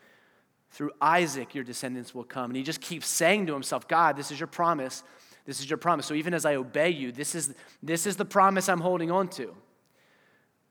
Through 0.72 0.90
Isaac, 1.00 1.54
your 1.54 1.64
descendants 1.64 2.16
will 2.16 2.24
come. 2.24 2.46
And 2.46 2.58
he 2.58 2.64
just 2.64 2.82
keeps 2.82 3.06
saying 3.06 3.46
to 3.46 3.54
himself, 3.54 3.88
God, 3.88 4.18
this 4.18 4.32
is 4.32 4.40
your 4.40 4.48
promise. 4.48 5.04
This 5.46 5.60
is 5.60 5.70
your 5.70 5.78
promise. 5.78 6.08
So 6.08 6.16
even 6.16 6.34
as 6.34 6.48
I 6.48 6.56
obey 6.56 6.90
you, 6.90 7.12
this 7.12 7.36
is, 7.36 7.54
this 7.84 8.08
is 8.08 8.16
the 8.16 8.26
promise 8.26 8.70
I'm 8.70 8.82
holding 8.82 9.12
on 9.12 9.28
to. 9.30 9.56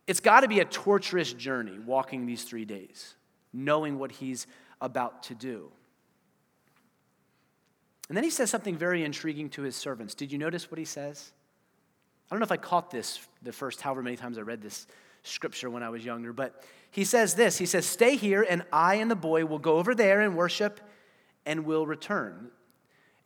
It's 0.08 0.18
got 0.18 0.40
to 0.40 0.48
be 0.48 0.58
a 0.58 0.64
torturous 0.64 1.32
journey 1.32 1.78
walking 1.78 2.26
these 2.26 2.42
three 2.42 2.64
days, 2.64 3.14
knowing 3.52 3.96
what 3.96 4.10
he's 4.10 4.48
about 4.80 5.22
to 5.24 5.36
do. 5.36 5.70
And 8.10 8.16
then 8.16 8.24
he 8.24 8.30
says 8.30 8.50
something 8.50 8.76
very 8.76 9.04
intriguing 9.04 9.48
to 9.50 9.62
his 9.62 9.76
servants. 9.76 10.16
Did 10.16 10.32
you 10.32 10.38
notice 10.38 10.68
what 10.68 10.78
he 10.78 10.84
says? 10.84 11.30
I 12.28 12.34
don't 12.34 12.40
know 12.40 12.44
if 12.44 12.50
I 12.50 12.56
caught 12.56 12.90
this 12.90 13.20
the 13.40 13.52
first 13.52 13.80
however 13.80 14.02
many 14.02 14.16
times 14.16 14.36
I 14.36 14.40
read 14.40 14.60
this 14.60 14.88
scripture 15.22 15.70
when 15.70 15.84
I 15.84 15.90
was 15.90 16.04
younger, 16.04 16.32
but 16.32 16.64
he 16.90 17.04
says 17.04 17.34
this 17.34 17.56
He 17.56 17.66
says, 17.66 17.86
Stay 17.86 18.16
here, 18.16 18.44
and 18.50 18.64
I 18.72 18.96
and 18.96 19.08
the 19.08 19.14
boy 19.16 19.44
will 19.46 19.60
go 19.60 19.76
over 19.76 19.94
there 19.94 20.22
and 20.22 20.36
worship 20.36 20.80
and 21.46 21.64
will 21.64 21.86
return. 21.86 22.50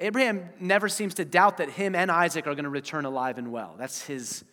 Abraham 0.00 0.50
never 0.60 0.90
seems 0.90 1.14
to 1.14 1.24
doubt 1.24 1.56
that 1.56 1.70
him 1.70 1.94
and 1.94 2.10
Isaac 2.10 2.46
are 2.46 2.54
going 2.54 2.64
to 2.64 2.70
return 2.70 3.06
alive 3.06 3.38
and 3.38 3.50
well. 3.50 3.76
That's 3.78 4.04
his, 4.04 4.44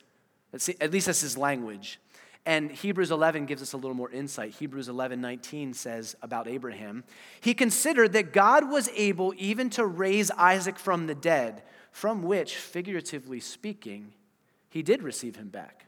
at 0.54 0.94
least 0.94 1.08
that's 1.08 1.20
his 1.20 1.38
language. 1.38 2.00
And 2.46 2.72
Hebrews 2.72 3.12
11 3.12 3.46
gives 3.46 3.62
us 3.62 3.74
a 3.74 3.78
little 3.78 3.94
more 3.94 4.10
insight. 4.10 4.54
Hebrews 4.56 4.90
11, 4.90 5.22
19 5.22 5.74
says 5.74 6.16
about 6.22 6.48
Abraham, 6.48 7.04
he 7.40 7.54
considered 7.54 8.14
that 8.14 8.34
God 8.34 8.70
was 8.70 8.90
able 8.96 9.34
even 9.38 9.70
to 9.72 9.86
raise 9.86 10.32
Isaac 10.32 10.80
from 10.80 11.06
the 11.06 11.14
dead, 11.14 11.62
from 11.92 12.24
which, 12.24 12.56
figuratively 12.56 13.40
speaking, 13.40 14.14
he 14.70 14.82
did 14.82 15.04
receive 15.04 15.36
him 15.36 15.50
back. 15.50 15.86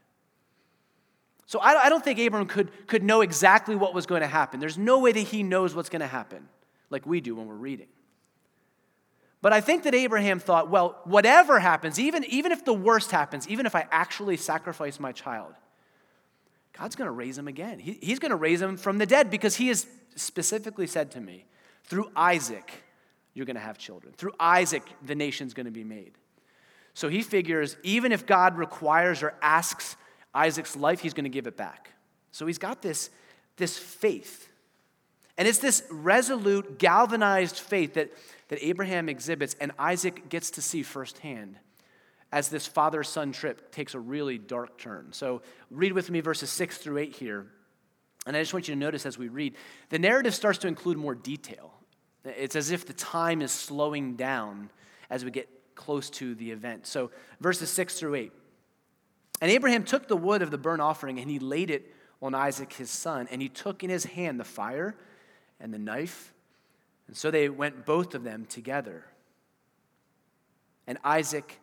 So 1.46 1.60
I 1.60 1.88
don't 1.88 2.02
think 2.02 2.18
Abraham 2.18 2.46
could, 2.48 2.70
could 2.86 3.02
know 3.02 3.20
exactly 3.20 3.76
what 3.76 3.94
was 3.94 4.06
going 4.06 4.22
to 4.22 4.26
happen. 4.26 4.60
There's 4.60 4.78
no 4.78 4.98
way 4.98 5.12
that 5.12 5.20
he 5.20 5.42
knows 5.42 5.74
what's 5.74 5.88
going 5.88 6.00
to 6.00 6.06
happen 6.06 6.48
like 6.90 7.06
we 7.06 7.20
do 7.20 7.36
when 7.36 7.46
we're 7.46 7.54
reading. 7.54 7.88
But 9.42 9.52
I 9.52 9.60
think 9.60 9.82
that 9.82 9.94
Abraham 9.94 10.38
thought, 10.38 10.70
well, 10.70 10.98
whatever 11.04 11.60
happens, 11.60 12.00
even, 12.00 12.24
even 12.24 12.50
if 12.50 12.64
the 12.64 12.72
worst 12.72 13.10
happens, 13.10 13.46
even 13.46 13.66
if 13.66 13.74
I 13.74 13.86
actually 13.90 14.38
sacrifice 14.38 14.98
my 14.98 15.12
child, 15.12 15.52
God's 16.76 16.96
going 16.96 17.06
to 17.06 17.12
raise 17.12 17.38
him 17.38 17.48
again. 17.48 17.78
He, 17.78 17.98
he's 18.02 18.18
going 18.18 18.30
to 18.30 18.36
raise 18.36 18.60
him 18.60 18.76
from 18.76 18.98
the 18.98 19.06
dead 19.06 19.30
because 19.30 19.56
he 19.56 19.68
has 19.68 19.86
specifically 20.16 20.86
said 20.86 21.12
to 21.12 21.20
me, 21.20 21.46
through 21.84 22.10
Isaac, 22.16 22.84
you're 23.32 23.46
going 23.46 23.56
to 23.56 23.62
have 23.62 23.78
children. 23.78 24.14
Through 24.16 24.32
Isaac, 24.38 24.82
the 25.04 25.14
nation's 25.14 25.54
going 25.54 25.66
to 25.66 25.72
be 25.72 25.84
made. 25.84 26.12
So 26.94 27.08
he 27.08 27.22
figures 27.22 27.76
even 27.82 28.12
if 28.12 28.26
God 28.26 28.56
requires 28.56 29.22
or 29.22 29.34
asks 29.42 29.96
Isaac's 30.34 30.76
life, 30.76 31.00
he's 31.00 31.14
going 31.14 31.24
to 31.24 31.30
give 31.30 31.46
it 31.46 31.56
back. 31.56 31.90
So 32.32 32.46
he's 32.46 32.58
got 32.58 32.82
this, 32.82 33.10
this 33.56 33.78
faith. 33.78 34.48
And 35.36 35.46
it's 35.46 35.58
this 35.58 35.84
resolute, 35.90 36.78
galvanized 36.78 37.58
faith 37.58 37.94
that, 37.94 38.12
that 38.48 38.64
Abraham 38.64 39.08
exhibits 39.08 39.54
and 39.60 39.72
Isaac 39.78 40.28
gets 40.28 40.50
to 40.52 40.62
see 40.62 40.82
firsthand 40.82 41.56
as 42.34 42.48
this 42.48 42.66
father 42.66 43.04
son 43.04 43.30
trip 43.30 43.70
takes 43.70 43.94
a 43.94 44.00
really 44.00 44.38
dark 44.38 44.76
turn. 44.76 45.06
So 45.12 45.40
read 45.70 45.92
with 45.92 46.10
me 46.10 46.18
verses 46.18 46.50
6 46.50 46.78
through 46.78 46.98
8 46.98 47.14
here. 47.14 47.46
And 48.26 48.36
I 48.36 48.40
just 48.40 48.52
want 48.52 48.66
you 48.66 48.74
to 48.74 48.78
notice 48.78 49.06
as 49.06 49.16
we 49.16 49.28
read, 49.28 49.54
the 49.90 50.00
narrative 50.00 50.34
starts 50.34 50.58
to 50.58 50.66
include 50.66 50.98
more 50.98 51.14
detail. 51.14 51.72
It's 52.24 52.56
as 52.56 52.72
if 52.72 52.86
the 52.86 52.92
time 52.92 53.40
is 53.40 53.52
slowing 53.52 54.16
down 54.16 54.70
as 55.10 55.24
we 55.24 55.30
get 55.30 55.48
close 55.76 56.10
to 56.10 56.34
the 56.34 56.50
event. 56.50 56.88
So 56.88 57.12
verses 57.40 57.70
6 57.70 58.00
through 58.00 58.16
8. 58.16 58.32
And 59.40 59.48
Abraham 59.52 59.84
took 59.84 60.08
the 60.08 60.16
wood 60.16 60.42
of 60.42 60.50
the 60.50 60.58
burnt 60.58 60.82
offering 60.82 61.20
and 61.20 61.30
he 61.30 61.38
laid 61.38 61.70
it 61.70 61.94
on 62.20 62.34
Isaac 62.34 62.72
his 62.72 62.90
son, 62.90 63.28
and 63.30 63.42
he 63.42 63.48
took 63.48 63.84
in 63.84 63.90
his 63.90 64.04
hand 64.04 64.40
the 64.40 64.44
fire 64.44 64.96
and 65.60 65.72
the 65.72 65.78
knife. 65.78 66.32
And 67.06 67.16
so 67.16 67.30
they 67.30 67.48
went 67.48 67.86
both 67.86 68.16
of 68.16 68.24
them 68.24 68.46
together. 68.46 69.04
And 70.86 70.98
Isaac 71.04 71.60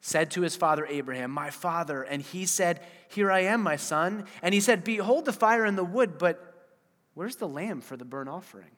said 0.00 0.30
to 0.32 0.40
his 0.40 0.56
father 0.56 0.86
Abraham, 0.86 1.30
My 1.30 1.50
father. 1.50 2.02
And 2.02 2.22
he 2.22 2.46
said, 2.46 2.80
Here 3.08 3.30
I 3.30 3.40
am, 3.40 3.62
my 3.62 3.76
son. 3.76 4.24
And 4.42 4.54
he 4.54 4.60
said, 4.60 4.84
Behold 4.84 5.24
the 5.24 5.32
fire 5.32 5.64
and 5.64 5.76
the 5.76 5.84
wood, 5.84 6.18
but 6.18 6.68
where's 7.14 7.36
the 7.36 7.48
lamb 7.48 7.80
for 7.80 7.96
the 7.96 8.04
burnt 8.04 8.28
offering? 8.28 8.70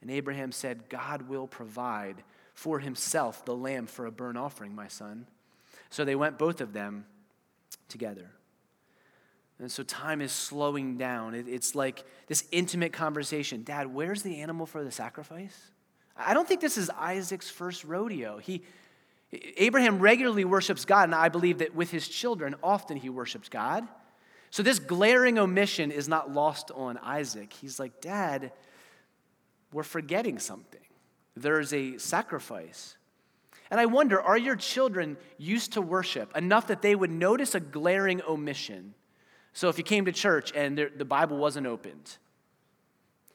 And 0.00 0.10
Abraham 0.10 0.50
said, 0.50 0.88
God 0.88 1.28
will 1.28 1.46
provide 1.46 2.24
for 2.54 2.80
himself 2.80 3.44
the 3.44 3.54
lamb 3.54 3.86
for 3.86 4.06
a 4.06 4.12
burnt 4.12 4.36
offering, 4.36 4.74
my 4.74 4.88
son. 4.88 5.26
So 5.90 6.04
they 6.04 6.16
went 6.16 6.38
both 6.38 6.60
of 6.60 6.72
them 6.72 7.06
together. 7.88 8.30
And 9.58 9.70
so 9.70 9.84
time 9.84 10.20
is 10.20 10.32
slowing 10.32 10.98
down. 10.98 11.34
it's 11.34 11.76
like 11.76 12.04
this 12.26 12.44
intimate 12.50 12.92
conversation 12.92 13.62
Dad, 13.62 13.86
where's 13.86 14.22
the 14.22 14.40
animal 14.40 14.66
for 14.66 14.82
the 14.82 14.90
sacrifice? 14.90 15.70
I 16.16 16.34
don't 16.34 16.46
think 16.46 16.60
this 16.60 16.76
is 16.76 16.90
Isaac's 16.90 17.48
first 17.48 17.84
rodeo. 17.84 18.38
He, 18.38 18.62
Abraham 19.32 19.98
regularly 19.98 20.44
worships 20.44 20.84
God, 20.84 21.04
and 21.04 21.14
I 21.14 21.28
believe 21.28 21.58
that 21.58 21.74
with 21.74 21.90
his 21.90 22.06
children, 22.06 22.54
often 22.62 22.96
he 22.96 23.08
worships 23.08 23.48
God. 23.48 23.86
So 24.50 24.62
this 24.62 24.78
glaring 24.78 25.38
omission 25.38 25.90
is 25.90 26.08
not 26.08 26.30
lost 26.30 26.70
on 26.74 26.98
Isaac. 26.98 27.52
He's 27.54 27.78
like, 27.78 28.02
Dad, 28.02 28.52
we're 29.72 29.82
forgetting 29.82 30.38
something. 30.38 30.80
There's 31.34 31.72
a 31.72 31.96
sacrifice. 31.96 32.96
And 33.70 33.80
I 33.80 33.86
wonder, 33.86 34.20
are 34.20 34.36
your 34.36 34.56
children 34.56 35.16
used 35.38 35.72
to 35.72 35.80
worship 35.80 36.36
enough 36.36 36.66
that 36.66 36.82
they 36.82 36.94
would 36.94 37.10
notice 37.10 37.54
a 37.54 37.60
glaring 37.60 38.20
omission? 38.28 38.92
So 39.54 39.70
if 39.70 39.78
you 39.78 39.84
came 39.84 40.04
to 40.04 40.12
church 40.12 40.52
and 40.54 40.90
the 40.94 41.04
Bible 41.06 41.38
wasn't 41.38 41.66
opened, 41.66 42.18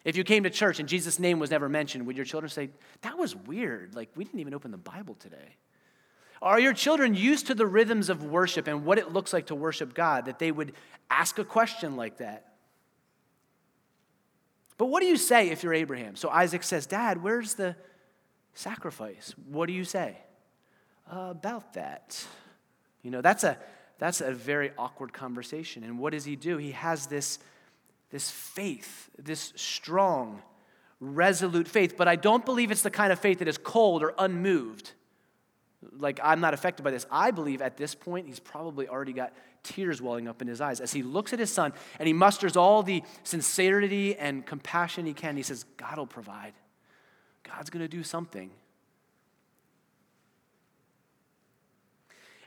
if 0.05 0.15
you 0.15 0.23
came 0.23 0.43
to 0.43 0.51
church 0.51 0.79
and 0.79 0.87
Jesus' 0.87 1.17
name 1.17 1.39
was 1.39 1.49
never 1.49 1.67
mentioned, 1.67 2.05
would 2.05 2.15
your 2.15 2.25
children 2.25 2.51
say, 2.51 2.69
That 3.01 3.17
was 3.17 3.35
weird? 3.35 3.95
Like, 3.95 4.09
we 4.15 4.23
didn't 4.23 4.39
even 4.39 4.53
open 4.53 4.69
the 4.69 4.77
Bible 4.77 5.15
today. 5.15 5.55
Are 6.41 6.59
your 6.59 6.73
children 6.73 7.15
used 7.15 7.47
to 7.47 7.55
the 7.55 7.65
rhythms 7.65 8.09
of 8.09 8.23
worship 8.23 8.67
and 8.67 8.85
what 8.85 8.97
it 8.97 9.11
looks 9.11 9.33
like 9.33 9.47
to 9.47 9.55
worship 9.55 9.93
God 9.93 10.25
that 10.25 10.39
they 10.39 10.51
would 10.51 10.73
ask 11.09 11.39
a 11.39 11.43
question 11.43 11.95
like 11.95 12.17
that? 12.17 12.53
But 14.77 14.87
what 14.87 15.01
do 15.01 15.07
you 15.07 15.17
say 15.17 15.49
if 15.49 15.63
you're 15.63 15.73
Abraham? 15.73 16.15
So 16.15 16.29
Isaac 16.29 16.63
says, 16.63 16.85
Dad, 16.85 17.23
where's 17.23 17.55
the 17.55 17.75
sacrifice? 18.53 19.33
What 19.49 19.65
do 19.65 19.73
you 19.73 19.83
say 19.83 20.17
about 21.09 21.73
that? 21.73 22.23
You 23.01 23.09
know, 23.09 23.21
that's 23.21 23.43
a, 23.43 23.57
that's 23.97 24.21
a 24.21 24.31
very 24.31 24.71
awkward 24.77 25.13
conversation. 25.13 25.83
And 25.83 25.97
what 25.97 26.13
does 26.13 26.25
he 26.25 26.35
do? 26.35 26.57
He 26.57 26.71
has 26.71 27.07
this, 27.07 27.39
this 28.11 28.29
faith, 28.29 29.09
this 29.17 29.53
strong, 29.55 30.43
resolute 30.99 31.67
faith. 31.67 31.95
But 31.97 32.07
I 32.07 32.15
don't 32.15 32.45
believe 32.45 32.69
it's 32.69 32.83
the 32.83 32.91
kind 32.91 33.11
of 33.11 33.19
faith 33.19 33.39
that 33.39 33.47
is 33.47 33.57
cold 33.57 34.03
or 34.03 34.13
unmoved 34.19 34.91
like 35.99 36.19
I'm 36.23 36.39
not 36.39 36.53
affected 36.53 36.83
by 36.83 36.91
this. 36.91 37.05
I 37.11 37.31
believe 37.31 37.61
at 37.61 37.77
this 37.77 37.95
point 37.95 38.27
he's 38.27 38.39
probably 38.39 38.87
already 38.87 39.13
got 39.13 39.33
tears 39.63 40.01
welling 40.01 40.27
up 40.27 40.41
in 40.41 40.47
his 40.47 40.61
eyes 40.61 40.79
as 40.79 40.91
he 40.91 41.03
looks 41.03 41.33
at 41.33 41.39
his 41.39 41.51
son 41.51 41.73
and 41.99 42.07
he 42.07 42.13
musters 42.13 42.55
all 42.55 42.83
the 42.83 43.03
sincerity 43.23 44.15
and 44.15 44.45
compassion 44.45 45.05
he 45.05 45.13
can. 45.13 45.37
He 45.37 45.43
says, 45.43 45.65
God 45.77 45.97
will 45.97 46.07
provide. 46.07 46.53
God's 47.43 47.69
going 47.69 47.83
to 47.83 47.87
do 47.87 48.03
something. 48.03 48.49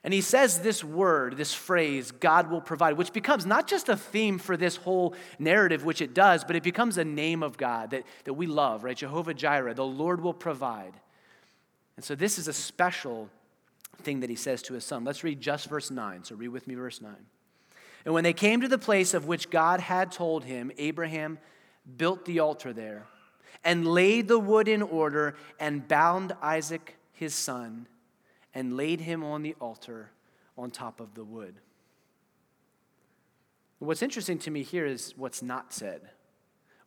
And 0.02 0.14
he 0.14 0.22
says 0.22 0.60
this 0.60 0.82
word, 0.82 1.36
this 1.36 1.52
phrase, 1.52 2.10
God 2.10 2.50
will 2.50 2.62
provide, 2.62 2.96
which 2.96 3.12
becomes 3.12 3.44
not 3.44 3.66
just 3.66 3.90
a 3.90 3.96
theme 3.96 4.38
for 4.38 4.56
this 4.56 4.76
whole 4.76 5.14
narrative, 5.38 5.84
which 5.84 6.00
it 6.00 6.14
does, 6.14 6.42
but 6.42 6.56
it 6.56 6.62
becomes 6.62 6.96
a 6.96 7.04
name 7.04 7.42
of 7.42 7.58
God 7.58 7.90
that, 7.90 8.04
that 8.24 8.32
we 8.32 8.46
love, 8.46 8.82
right? 8.82 8.96
Jehovah 8.96 9.34
Jireh, 9.34 9.74
the 9.74 9.84
Lord 9.84 10.22
will 10.22 10.32
provide. 10.32 10.94
And 12.00 12.04
so 12.06 12.14
this 12.14 12.38
is 12.38 12.48
a 12.48 12.54
special 12.54 13.28
thing 14.04 14.20
that 14.20 14.30
he 14.30 14.34
says 14.34 14.62
to 14.62 14.72
his 14.72 14.84
son. 14.84 15.04
Let's 15.04 15.22
read 15.22 15.38
just 15.38 15.68
verse 15.68 15.90
9. 15.90 16.24
So 16.24 16.34
read 16.34 16.48
with 16.48 16.66
me 16.66 16.74
verse 16.74 17.02
9. 17.02 17.14
And 18.06 18.14
when 18.14 18.24
they 18.24 18.32
came 18.32 18.62
to 18.62 18.68
the 18.68 18.78
place 18.78 19.12
of 19.12 19.26
which 19.26 19.50
God 19.50 19.80
had 19.80 20.10
told 20.10 20.44
him, 20.44 20.72
Abraham 20.78 21.38
built 21.98 22.24
the 22.24 22.40
altar 22.40 22.72
there 22.72 23.04
and 23.64 23.86
laid 23.86 24.28
the 24.28 24.38
wood 24.38 24.66
in 24.66 24.80
order 24.80 25.36
and 25.58 25.86
bound 25.86 26.32
Isaac 26.40 26.96
his 27.12 27.34
son 27.34 27.86
and 28.54 28.78
laid 28.78 29.02
him 29.02 29.22
on 29.22 29.42
the 29.42 29.54
altar 29.60 30.10
on 30.56 30.70
top 30.70 31.00
of 31.00 31.12
the 31.12 31.24
wood. 31.24 31.56
What's 33.78 34.00
interesting 34.00 34.38
to 34.38 34.50
me 34.50 34.62
here 34.62 34.86
is 34.86 35.12
what's 35.18 35.42
not 35.42 35.74
said 35.74 36.08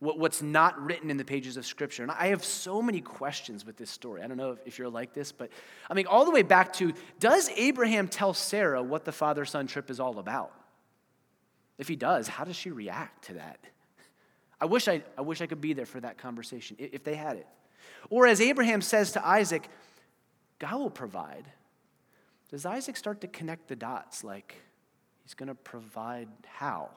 what's 0.03 0.41
not 0.41 0.79
written 0.83 1.09
in 1.09 1.15
the 1.15 1.23
pages 1.23 1.55
of 1.55 1.65
Scripture. 1.65 2.03
And 2.03 2.11
I 2.11 2.27
have 2.27 2.43
so 2.43 2.81
many 2.81 2.99
questions 2.99 3.65
with 3.65 3.77
this 3.77 3.89
story. 3.89 4.21
I 4.21 4.27
don't 4.27 4.37
know 4.37 4.57
if 4.65 4.77
you're 4.77 4.89
like 4.89 5.13
this, 5.13 5.31
but 5.31 5.49
I 5.89 5.93
mean, 5.93 6.07
all 6.07 6.25
the 6.25 6.31
way 6.31 6.43
back 6.43 6.73
to 6.73 6.93
does 7.19 7.49
Abraham 7.55 8.09
tell 8.09 8.33
Sarah 8.33 8.83
what 8.83 9.05
the 9.05 9.13
father 9.13 9.45
son 9.45 9.65
trip 9.65 9.89
is 9.89 9.99
all 9.99 10.19
about? 10.19 10.51
If 11.77 11.87
he 11.87 11.95
does, 11.95 12.27
how 12.27 12.43
does 12.43 12.55
she 12.55 12.69
react 12.69 13.25
to 13.25 13.35
that? 13.35 13.59
I 14.59 14.65
wish 14.65 14.87
I, 14.87 15.03
I 15.17 15.21
wish 15.21 15.41
I 15.41 15.47
could 15.47 15.61
be 15.61 15.73
there 15.73 15.85
for 15.85 16.01
that 16.01 16.17
conversation 16.17 16.75
if 16.79 17.03
they 17.03 17.15
had 17.15 17.37
it. 17.37 17.47
Or 18.09 18.27
as 18.27 18.41
Abraham 18.41 18.81
says 18.81 19.13
to 19.13 19.25
Isaac, 19.25 19.69
God 20.59 20.79
will 20.79 20.89
provide. 20.89 21.45
Does 22.51 22.65
Isaac 22.65 22.97
start 22.97 23.21
to 23.21 23.27
connect 23.27 23.67
the 23.67 23.75
dots 23.75 24.23
like 24.23 24.61
he's 25.23 25.33
going 25.33 25.47
to 25.47 25.55
provide 25.55 26.27
how? 26.45 26.89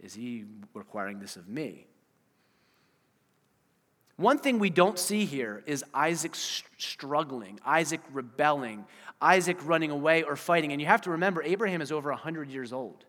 Is 0.00 0.14
he 0.14 0.44
requiring 0.74 1.18
this 1.18 1.36
of 1.36 1.48
me? 1.48 1.86
One 4.18 4.38
thing 4.38 4.58
we 4.58 4.68
don't 4.68 4.98
see 4.98 5.24
here 5.24 5.62
is 5.64 5.84
Isaac 5.94 6.34
struggling, 6.34 7.60
Isaac 7.64 8.00
rebelling, 8.12 8.84
Isaac 9.22 9.56
running 9.64 9.92
away 9.92 10.24
or 10.24 10.34
fighting. 10.34 10.72
And 10.72 10.80
you 10.80 10.88
have 10.88 11.02
to 11.02 11.10
remember, 11.10 11.40
Abraham 11.40 11.80
is 11.80 11.92
over 11.92 12.10
100 12.10 12.50
years 12.50 12.72
old. 12.72 13.04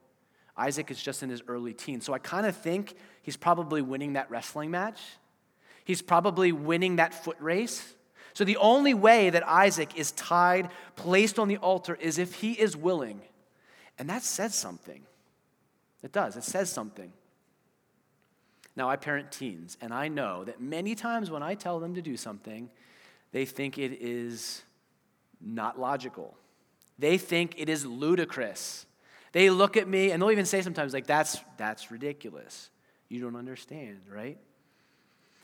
Isaac 0.56 0.92
is 0.92 1.02
just 1.02 1.24
in 1.24 1.30
his 1.32 1.42
early 1.48 1.74
teens. 1.74 2.06
So 2.06 2.14
I 2.14 2.20
kind 2.20 2.46
of 2.46 2.56
think 2.56 2.94
he's 3.24 3.38
probably 3.38 3.82
winning 3.82 4.14
that 4.14 4.30
wrestling 4.30 4.70
match. 4.70 5.02
He's 5.84 6.04
probably 6.04 6.52
winning 6.52 6.98
that 6.98 7.16
foot 7.16 7.38
race. 7.40 7.96
So 8.34 8.44
the 8.44 8.58
only 8.58 8.94
way 8.94 9.32
that 9.32 9.48
Isaac 9.48 9.98
is 9.98 10.12
tied, 10.12 10.70
placed 10.96 11.40
on 11.40 11.48
the 11.48 11.58
altar, 11.58 11.96
is 11.96 12.20
if 12.20 12.36
he 12.36 12.52
is 12.52 12.78
willing. 12.78 13.22
And 13.98 14.08
that 14.12 14.22
says 14.22 14.54
something. 14.54 15.02
It 16.04 16.12
does, 16.12 16.38
it 16.38 16.44
says 16.44 16.72
something. 16.72 17.12
Now, 18.80 18.90
I 18.90 18.96
parent 18.96 19.30
teens, 19.30 19.76
and 19.82 19.94
I 19.94 20.08
know 20.08 20.46
that 20.46 20.62
many 20.62 20.96
times 20.96 21.30
when 21.30 21.44
I 21.44 21.54
tell 21.54 21.82
them 21.82 21.96
to 21.96 22.02
do 22.02 22.16
something, 22.16 22.70
they 23.34 23.44
think 23.44 23.78
it 23.78 24.02
is 24.02 24.64
not 25.42 25.78
logical. 25.78 26.38
They 26.98 27.18
think 27.18 27.56
it 27.58 27.68
is 27.68 27.86
ludicrous. 27.86 28.86
They 29.34 29.50
look 29.50 29.76
at 29.76 29.86
me 29.86 30.12
and 30.12 30.22
they'll 30.22 30.32
even 30.32 30.46
say 30.46 30.62
sometimes, 30.62 30.94
like, 30.94 31.08
that's, 31.08 31.42
that's 31.58 31.92
ridiculous. 31.92 32.70
You 33.10 33.20
don't 33.20 33.36
understand, 33.36 34.00
right? 34.10 34.38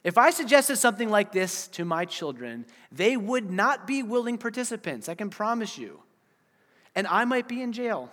If 0.05 0.17
I 0.17 0.29
suggested 0.29 0.77
something 0.77 1.09
like 1.09 1.33
this 1.33 1.67
to 1.69 1.83
my 1.83 2.05
children, 2.05 2.65
they 2.89 3.17
would 3.17 3.51
not 3.51 3.85
be 3.85 4.01
willing 4.01 4.37
participants, 4.37 5.09
I 5.09 5.15
can 5.15 5.29
promise 5.29 5.77
you. 5.77 5.99
And 6.95 7.05
I 7.05 7.25
might 7.25 7.49
be 7.49 7.61
in 7.61 7.73
jail. 7.73 8.09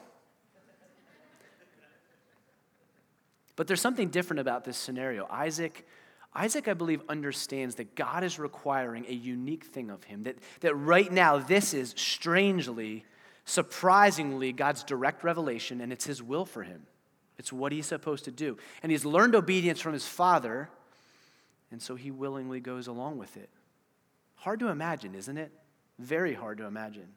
But 3.56 3.66
there's 3.66 3.80
something 3.80 4.08
different 4.08 4.40
about 4.40 4.64
this 4.64 4.76
scenario. 4.76 5.26
Isaac, 5.30 5.86
Isaac, 6.34 6.68
I 6.68 6.74
believe, 6.74 7.02
understands 7.08 7.74
that 7.76 7.94
God 7.94 8.24
is 8.24 8.38
requiring 8.38 9.04
a 9.06 9.12
unique 9.12 9.64
thing 9.64 9.90
of 9.90 10.04
him. 10.04 10.22
That, 10.22 10.38
that 10.60 10.74
right 10.74 11.12
now, 11.12 11.38
this 11.38 11.74
is 11.74 11.94
strangely, 11.96 13.04
surprisingly, 13.44 14.52
God's 14.52 14.84
direct 14.84 15.22
revelation, 15.24 15.80
and 15.80 15.92
it's 15.92 16.06
his 16.06 16.22
will 16.22 16.46
for 16.46 16.62
him. 16.62 16.86
It's 17.38 17.52
what 17.52 17.72
he's 17.72 17.86
supposed 17.86 18.24
to 18.24 18.30
do. 18.30 18.56
And 18.82 18.90
he's 18.90 19.04
learned 19.04 19.34
obedience 19.34 19.80
from 19.80 19.92
his 19.92 20.06
father, 20.06 20.70
and 21.70 21.82
so 21.82 21.94
he 21.94 22.10
willingly 22.10 22.60
goes 22.60 22.86
along 22.86 23.18
with 23.18 23.36
it. 23.36 23.50
Hard 24.36 24.60
to 24.60 24.68
imagine, 24.68 25.14
isn't 25.14 25.36
it? 25.36 25.52
Very 25.98 26.34
hard 26.34 26.58
to 26.58 26.64
imagine. 26.64 27.08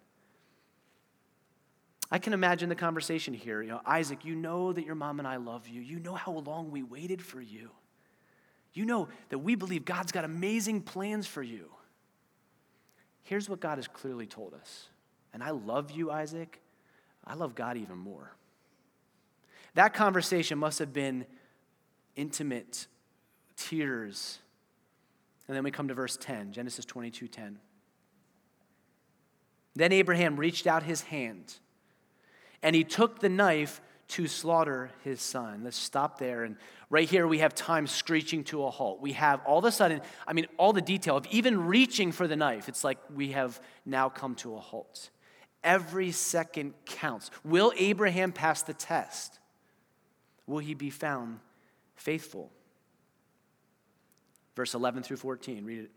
I 2.12 2.20
can 2.20 2.34
imagine 2.34 2.70
the 2.70 2.76
conversation 2.76 3.34
here. 3.34 3.62
You 3.62 3.70
know, 3.70 3.82
Isaac, 3.86 4.26
you 4.26 4.36
know 4.36 4.72
that 4.72 4.86
your 4.86 4.96
mom 4.96 5.20
and 5.20 5.28
I 5.28 5.38
love 5.38 5.68
you. 5.68 5.82
You 5.82 6.00
know 6.00 6.14
how 6.14 6.34
long 6.34 6.72
we 6.72 6.84
waited 6.84 7.22
for 7.22 7.42
you. 7.42 7.72
You 8.74 8.86
know 8.86 9.08
that 9.30 9.40
we 9.40 9.56
believe 9.56 9.86
God's 9.86 10.12
got 10.12 10.26
amazing 10.26 10.82
plans 10.82 11.26
for 11.26 11.42
you. 11.42 11.72
Here's 13.24 13.50
what 13.50 13.60
God 13.60 13.78
has 13.78 13.88
clearly 13.88 14.28
told 14.28 14.54
us. 14.54 14.90
And 15.34 15.44
I 15.44 15.52
love 15.52 15.92
you, 15.92 16.12
Isaac. 16.12 16.62
I 17.26 17.34
love 17.34 17.56
God 17.56 17.78
even 17.78 17.98
more. 17.98 18.32
That 19.74 19.94
conversation 19.94 20.58
must 20.58 20.80
have 20.80 20.94
been 20.94 21.26
intimate, 22.16 22.88
tears, 23.58 24.40
and 25.48 25.56
then 25.56 25.64
we 25.64 25.72
come 25.72 25.88
to 25.88 25.94
verse 25.94 26.18
10, 26.18 26.54
Genesis 26.54 26.86
22 26.86 27.28
10. 27.28 27.60
Then 29.76 29.92
Abraham 29.92 30.38
reached 30.38 30.68
out 30.68 30.84
his 30.84 31.02
hand 31.02 31.56
and 32.66 32.76
he 32.76 32.84
took 32.84 33.20
the 33.20 33.30
knife 33.30 33.80
to 34.08 34.28
slaughter 34.28 34.90
his 35.04 35.22
son. 35.22 35.62
Let's 35.64 35.78
stop 35.78 36.18
there. 36.18 36.44
And 36.44 36.58
right 36.90 37.08
here, 37.08 37.28
we 37.28 37.40
have 37.40 37.54
time 37.54 37.86
screeching 37.86 38.44
to 38.46 38.66
a 38.66 38.72
halt. 38.72 39.00
We 39.02 39.14
have 39.14 39.40
all 39.46 39.60
of 39.60 39.66
a 39.66 39.72
sudden, 39.72 40.02
I 40.28 40.34
mean, 40.34 40.48
all 40.58 40.74
the 40.74 40.82
detail 40.82 41.16
of 41.16 41.28
even 41.28 41.68
reaching 41.68 42.12
for 42.12 42.28
the 42.28 42.36
knife. 42.36 42.68
It's 42.68 42.84
like 42.84 42.98
we 43.14 43.34
have 43.34 43.62
now 43.86 44.10
come 44.10 44.34
to 44.38 44.56
a 44.56 44.60
halt. 44.60 45.12
Every 45.64 46.12
second 46.12 46.74
counts. 46.88 47.30
Will 47.44 47.72
Abraham 47.78 48.32
pass 48.32 48.64
the 48.64 48.74
test? 48.74 49.38
Will 50.48 50.60
he 50.60 50.74
be 50.74 50.90
found 50.90 51.40
faithful? 51.96 52.52
verse 54.56 54.74
11 54.74 55.04
through 55.04 55.18
14. 55.18 55.66
Read 55.66 55.80
it. 55.82 55.92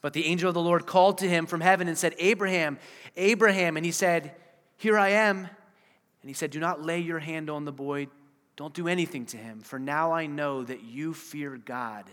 But 0.00 0.12
the 0.12 0.26
angel 0.26 0.48
of 0.48 0.54
the 0.54 0.60
Lord 0.60 0.86
called 0.86 1.18
to 1.18 1.28
him 1.28 1.46
from 1.46 1.60
heaven 1.60 1.88
and 1.88 1.96
said, 1.96 2.14
Abraham, 2.18 2.78
Abraham. 3.16 3.76
And 3.76 3.84
he 3.84 3.92
said, 3.92 4.34
Here 4.76 4.98
I 4.98 5.10
am. 5.10 5.38
And 5.38 6.30
he 6.30 6.34
said, 6.34 6.50
Do 6.50 6.60
not 6.60 6.82
lay 6.82 6.98
your 6.98 7.18
hand 7.18 7.50
on 7.50 7.64
the 7.64 7.72
boy. 7.72 8.08
Don't 8.56 8.74
do 8.74 8.88
anything 8.88 9.26
to 9.26 9.36
him, 9.36 9.60
for 9.60 9.78
now 9.78 10.12
I 10.12 10.26
know 10.26 10.64
that 10.64 10.82
you 10.82 11.12
fear 11.12 11.58
God, 11.58 12.06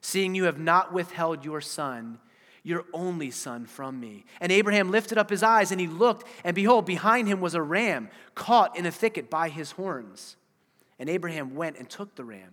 seeing 0.00 0.36
you 0.36 0.44
have 0.44 0.58
not 0.58 0.92
withheld 0.92 1.44
your 1.44 1.60
son, 1.60 2.20
your 2.62 2.84
only 2.92 3.32
son, 3.32 3.66
from 3.66 3.98
me. 3.98 4.24
And 4.40 4.52
Abraham 4.52 4.92
lifted 4.92 5.18
up 5.18 5.30
his 5.30 5.42
eyes 5.42 5.72
and 5.72 5.80
he 5.80 5.88
looked, 5.88 6.28
and 6.44 6.54
behold, 6.54 6.86
behind 6.86 7.26
him 7.26 7.40
was 7.40 7.54
a 7.54 7.62
ram 7.62 8.08
caught 8.36 8.78
in 8.78 8.86
a 8.86 8.92
thicket 8.92 9.28
by 9.28 9.48
his 9.48 9.72
horns. 9.72 10.36
And 10.98 11.08
Abraham 11.08 11.56
went 11.56 11.76
and 11.76 11.90
took 11.90 12.14
the 12.14 12.24
ram 12.24 12.52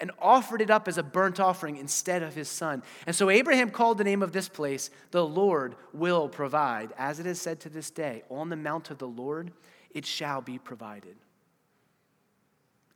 and 0.00 0.10
offered 0.18 0.62
it 0.62 0.70
up 0.70 0.88
as 0.88 0.98
a 0.98 1.02
burnt 1.02 1.38
offering 1.38 1.76
instead 1.76 2.22
of 2.22 2.34
his 2.34 2.48
son. 2.48 2.82
And 3.06 3.14
so 3.14 3.28
Abraham 3.28 3.70
called 3.70 3.98
the 3.98 4.04
name 4.04 4.22
of 4.22 4.32
this 4.32 4.48
place, 4.48 4.90
The 5.10 5.24
Lord 5.24 5.76
will 5.92 6.28
provide. 6.28 6.92
As 6.96 7.20
it 7.20 7.26
is 7.26 7.40
said 7.40 7.60
to 7.60 7.68
this 7.68 7.90
day, 7.90 8.22
on 8.30 8.48
the 8.48 8.56
mount 8.56 8.90
of 8.90 8.98
the 8.98 9.08
Lord 9.08 9.52
it 9.92 10.06
shall 10.06 10.40
be 10.40 10.58
provided. 10.58 11.16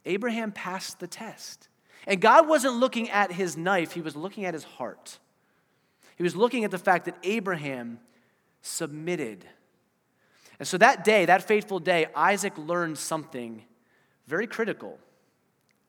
Abraham 0.06 0.52
passed 0.52 1.00
the 1.00 1.06
test. 1.06 1.68
And 2.06 2.20
God 2.20 2.48
wasn't 2.48 2.74
looking 2.74 3.10
at 3.10 3.32
his 3.32 3.56
knife, 3.56 3.92
he 3.92 4.00
was 4.00 4.16
looking 4.16 4.44
at 4.44 4.54
his 4.54 4.64
heart. 4.64 5.18
He 6.16 6.22
was 6.22 6.36
looking 6.36 6.64
at 6.64 6.70
the 6.70 6.78
fact 6.78 7.06
that 7.06 7.16
Abraham 7.22 7.98
submitted. 8.62 9.44
And 10.58 10.68
so 10.68 10.78
that 10.78 11.02
day, 11.02 11.24
that 11.24 11.42
fateful 11.42 11.80
day, 11.80 12.06
Isaac 12.14 12.56
learned 12.56 12.98
something 12.98 13.64
very 14.26 14.46
critical 14.46 14.98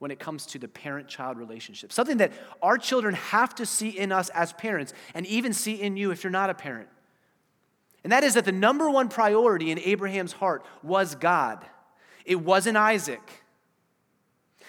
when 0.05 0.11
it 0.11 0.19
comes 0.19 0.45
to 0.45 0.59
the 0.59 0.67
parent 0.67 1.07
child 1.07 1.35
relationship. 1.35 1.91
Something 1.91 2.17
that 2.17 2.31
our 2.61 2.77
children 2.77 3.15
have 3.15 3.55
to 3.55 3.65
see 3.65 3.89
in 3.89 4.11
us 4.11 4.29
as 4.29 4.53
parents 4.53 4.93
and 5.15 5.25
even 5.25 5.51
see 5.51 5.81
in 5.81 5.97
you 5.97 6.11
if 6.11 6.23
you're 6.23 6.29
not 6.29 6.51
a 6.51 6.53
parent. 6.53 6.89
And 8.03 8.13
that 8.13 8.23
is 8.23 8.35
that 8.35 8.45
the 8.45 8.51
number 8.51 8.87
one 8.87 9.09
priority 9.09 9.71
in 9.71 9.79
Abraham's 9.79 10.33
heart 10.33 10.63
was 10.83 11.15
God. 11.15 11.65
It 12.23 12.35
wasn't 12.35 12.77
Isaac. 12.77 13.19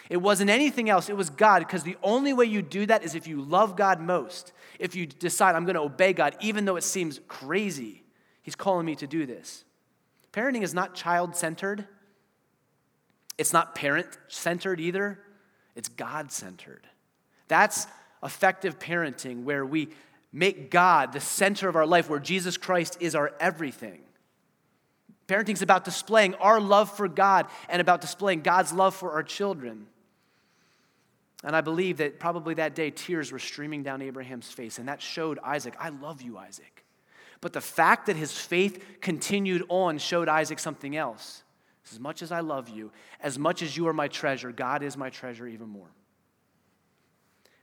It 0.09 0.23
wasn't 0.23 0.49
anything 0.49 0.89
else. 0.89 1.11
It 1.11 1.19
was 1.19 1.29
God 1.29 1.59
because 1.59 1.83
the 1.83 1.99
only 2.03 2.33
way 2.33 2.47
you 2.47 2.63
do 2.63 2.87
that 2.87 3.05
is 3.05 3.15
if 3.15 3.27
you 3.27 3.43
love 3.43 3.77
God 3.77 4.01
most. 4.01 4.55
If 4.79 4.97
you 4.97 5.05
decide, 5.05 5.55
I'm 5.55 5.67
going 5.67 5.75
to 5.75 5.83
obey 5.83 6.15
God, 6.15 6.35
even 6.41 6.65
though 6.65 6.77
it 6.77 6.83
seems 6.83 7.21
crazy. 7.29 8.05
He's 8.41 8.57
calling 8.57 8.87
me 8.87 8.95
to 8.95 9.07
do 9.07 9.27
this. 9.27 9.67
Parenting 10.33 10.63
is 10.63 10.73
not 10.73 10.95
child 10.95 11.37
centered, 11.37 11.87
it's 13.37 13.53
not 13.53 13.75
parent 13.75 14.09
centered 14.29 14.81
either, 14.81 15.19
it's 15.77 15.89
God 15.89 16.33
centered. 16.33 16.87
That's 17.49 17.87
effective 18.23 18.79
parenting 18.79 19.45
where 19.45 19.65
we 19.65 19.91
make 20.33 20.71
God 20.71 21.13
the 21.13 21.21
center 21.21 21.69
of 21.69 21.77
our 21.77 21.87
life, 21.87 22.11
where 22.11 22.19
Jesus 22.19 22.57
Christ 22.57 22.97
is 23.01 23.15
our 23.15 23.33
everything. 23.39 24.01
Parenting 25.29 25.55
is 25.55 25.63
about 25.63 25.85
displaying 25.85 26.35
our 26.37 26.61
love 26.61 26.95
for 26.97 27.09
God 27.09 27.47
and 27.69 27.81
about 27.81 28.01
displaying 28.01 28.41
God's 28.41 28.73
love 28.73 28.95
for 28.95 29.13
our 29.13 29.23
children. 29.23 29.87
And 31.45 31.55
I 31.55 31.61
believe 31.61 31.99
that 31.99 32.19
probably 32.19 32.55
that 32.55 32.75
day 32.75 32.91
tears 32.91 33.31
were 33.31 33.39
streaming 33.39 33.83
down 33.83 34.03
Abraham's 34.03 34.51
face, 34.51 34.79
and 34.79 34.89
that 34.89 35.03
showed 35.03 35.39
Isaac, 35.41 35.75
I 35.79 35.91
love 35.91 36.23
you, 36.23 36.39
Isaac. 36.39 36.85
But 37.41 37.53
the 37.53 37.61
fact 37.61 38.07
that 38.07 38.17
his 38.17 38.33
faith 38.33 39.01
continued 39.01 39.65
on 39.69 39.99
showed 39.99 40.29
Isaac 40.29 40.59
something 40.59 40.97
else. 40.97 41.43
As 41.93 42.01
much 42.01 42.23
as 42.23 42.33
I 42.33 42.41
love 42.41 42.69
you, 42.69 42.91
as 43.21 43.39
much 43.39 43.63
as 43.63 43.77
you 43.77 43.87
are 43.89 43.93
my 43.93 44.09
treasure, 44.09 44.51
God 44.53 44.83
is 44.83 44.97
my 44.97 45.11
treasure 45.11 45.47
even 45.47 45.69
more. 45.69 45.89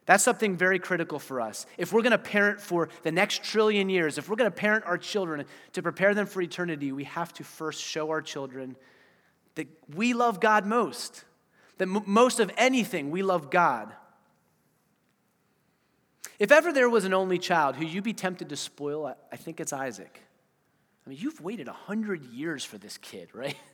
That's 0.06 0.24
something 0.24 0.58
very 0.58 0.80
critical 0.80 1.18
for 1.18 1.40
us. 1.40 1.66
If 1.78 1.94
we're 1.94 2.02
going 2.02 2.12
to 2.12 2.18
parent 2.18 2.60
for 2.60 2.90
the 3.04 3.12
next 3.12 3.44
trillion 3.44 3.90
years, 3.90 4.18
if 4.18 4.28
we're 4.28 4.36
going 4.36 4.52
to 4.52 4.56
parent 4.56 4.86
our 4.86 4.98
children 4.98 5.46
to 5.74 5.82
prepare 5.82 6.14
them 6.14 6.26
for 6.26 6.42
eternity, 6.42 6.92
we 6.92 7.06
have 7.06 7.34
to 7.34 7.44
first 7.44 7.82
show 7.82 8.10
our 8.10 8.22
children 8.22 8.76
that 9.56 9.68
we 9.94 10.14
love 10.14 10.40
God 10.40 10.66
most. 10.66 11.24
That 11.78 11.88
m- 11.88 12.04
most 12.06 12.40
of 12.40 12.52
anything, 12.58 13.12
we 13.12 13.24
love 13.24 13.50
God. 13.50 13.94
If 16.38 16.52
ever 16.52 16.74
there 16.74 16.90
was 16.90 17.06
an 17.06 17.14
only 17.14 17.40
child 17.40 17.78
who 17.78 17.86
you'd 17.86 18.04
be 18.04 18.14
tempted 18.14 18.50
to 18.50 18.58
spoil, 18.58 19.06
I, 19.06 19.14
I 19.32 19.38
think 19.38 19.62
it's 19.62 19.72
Isaac. 19.72 20.22
I 21.06 21.10
mean, 21.10 21.20
you've 21.22 21.40
waited 21.40 21.68
100 21.68 22.26
years 22.26 22.66
for 22.66 22.78
this 22.78 22.98
kid, 22.98 23.30
right? 23.34 23.56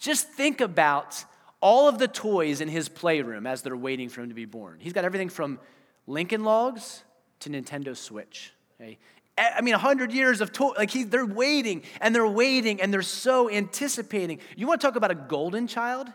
Just 0.00 0.28
think 0.28 0.60
about 0.60 1.24
all 1.60 1.88
of 1.88 1.98
the 1.98 2.08
toys 2.08 2.62
in 2.62 2.68
his 2.68 2.88
playroom 2.88 3.46
as 3.46 3.62
they're 3.62 3.76
waiting 3.76 4.08
for 4.08 4.22
him 4.22 4.30
to 4.30 4.34
be 4.34 4.46
born. 4.46 4.78
He's 4.80 4.94
got 4.94 5.04
everything 5.04 5.28
from 5.28 5.60
Lincoln 6.06 6.42
Logs 6.42 7.04
to 7.40 7.50
Nintendo 7.50 7.94
Switch. 7.94 8.52
Okay? 8.80 8.98
I 9.36 9.60
mean, 9.60 9.72
100 9.72 10.12
years 10.12 10.40
of 10.40 10.52
toy, 10.52 10.72
like 10.76 10.90
he, 10.90 11.04
they're 11.04 11.26
waiting 11.26 11.82
and 12.00 12.14
they're 12.14 12.26
waiting 12.26 12.80
and 12.80 12.92
they're 12.92 13.02
so 13.02 13.50
anticipating. 13.50 14.40
You 14.56 14.66
want 14.66 14.80
to 14.80 14.86
talk 14.86 14.96
about 14.96 15.10
a 15.10 15.14
golden 15.14 15.66
child? 15.66 16.08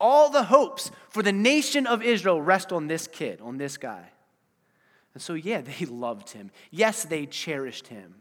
All 0.00 0.30
the 0.30 0.44
hopes 0.44 0.90
for 1.10 1.22
the 1.22 1.32
nation 1.32 1.86
of 1.86 2.02
Israel 2.02 2.40
rest 2.40 2.72
on 2.72 2.86
this 2.86 3.06
kid, 3.06 3.40
on 3.42 3.58
this 3.58 3.76
guy. 3.76 4.10
And 5.12 5.22
so, 5.22 5.34
yeah, 5.34 5.60
they 5.60 5.84
loved 5.90 6.30
him. 6.30 6.50
Yes, 6.70 7.04
they 7.04 7.26
cherished 7.26 7.88
him. 7.88 8.14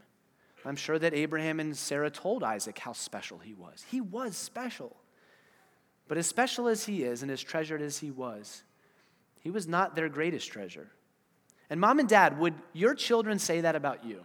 I'm 0.65 0.75
sure 0.75 0.99
that 0.99 1.13
Abraham 1.13 1.59
and 1.59 1.75
Sarah 1.75 2.09
told 2.09 2.43
Isaac 2.43 2.77
how 2.79 2.93
special 2.93 3.37
he 3.39 3.53
was. 3.53 3.85
He 3.89 4.01
was 4.01 4.35
special. 4.35 4.95
But 6.07 6.17
as 6.17 6.27
special 6.27 6.67
as 6.67 6.85
he 6.85 7.03
is 7.03 7.21
and 7.21 7.31
as 7.31 7.41
treasured 7.41 7.81
as 7.81 7.99
he 7.99 8.11
was, 8.11 8.63
he 9.41 9.51
was 9.51 9.67
not 9.67 9.95
their 9.95 10.09
greatest 10.09 10.51
treasure. 10.51 10.89
And 11.69 11.79
mom 11.79 11.99
and 11.99 12.09
dad, 12.09 12.39
would 12.39 12.55
your 12.73 12.95
children 12.95 13.39
say 13.39 13.61
that 13.61 13.75
about 13.75 14.03
you? 14.03 14.23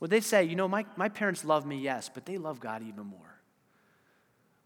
Would 0.00 0.10
they 0.10 0.20
say, 0.20 0.44
you 0.44 0.56
know, 0.56 0.68
my, 0.68 0.84
my 0.96 1.08
parents 1.08 1.44
love 1.44 1.66
me, 1.66 1.78
yes, 1.78 2.10
but 2.12 2.26
they 2.26 2.38
love 2.38 2.60
God 2.60 2.82
even 2.82 3.06
more? 3.06 3.20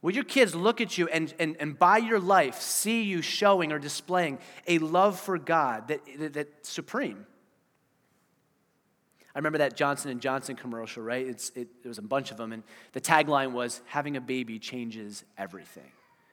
Would 0.03 0.14
your 0.14 0.25
kids 0.25 0.55
look 0.55 0.81
at 0.81 0.97
you 0.97 1.09
and, 1.09 1.33
and, 1.38 1.57
and 1.61 1.79
by 1.79 1.99
your 1.99 2.19
life 2.19 2.61
see 2.61 3.03
you 3.03 3.21
showing 3.21 3.71
or 3.71 3.79
displaying 3.79 4.38
a 4.66 4.79
love 4.79 5.21
for 5.21 5.37
God 5.38 5.88
that, 5.88 6.01
that, 6.19 6.33
that's 6.33 6.69
supreme? 6.69 7.27
I 9.35 9.38
remember 9.38 9.59
that 9.59 9.77
Johnson 9.77 10.11
and 10.11 10.21
Johnson 10.21 10.57
commercial, 10.57 11.03
right? 11.03 11.27
It's, 11.27 11.51
it, 11.55 11.83
there 11.83 11.90
was 11.90 11.99
a 11.99 12.03
bunch 12.03 12.33
of 12.33 12.37
them, 12.37 12.53
and 12.53 12.64
the 12.93 13.01
tagline 13.01 13.53
was, 13.53 13.81
"Having 13.87 14.16
a 14.16 14.21
baby 14.21 14.59
changes 14.59 15.25
everything," 15.38 15.93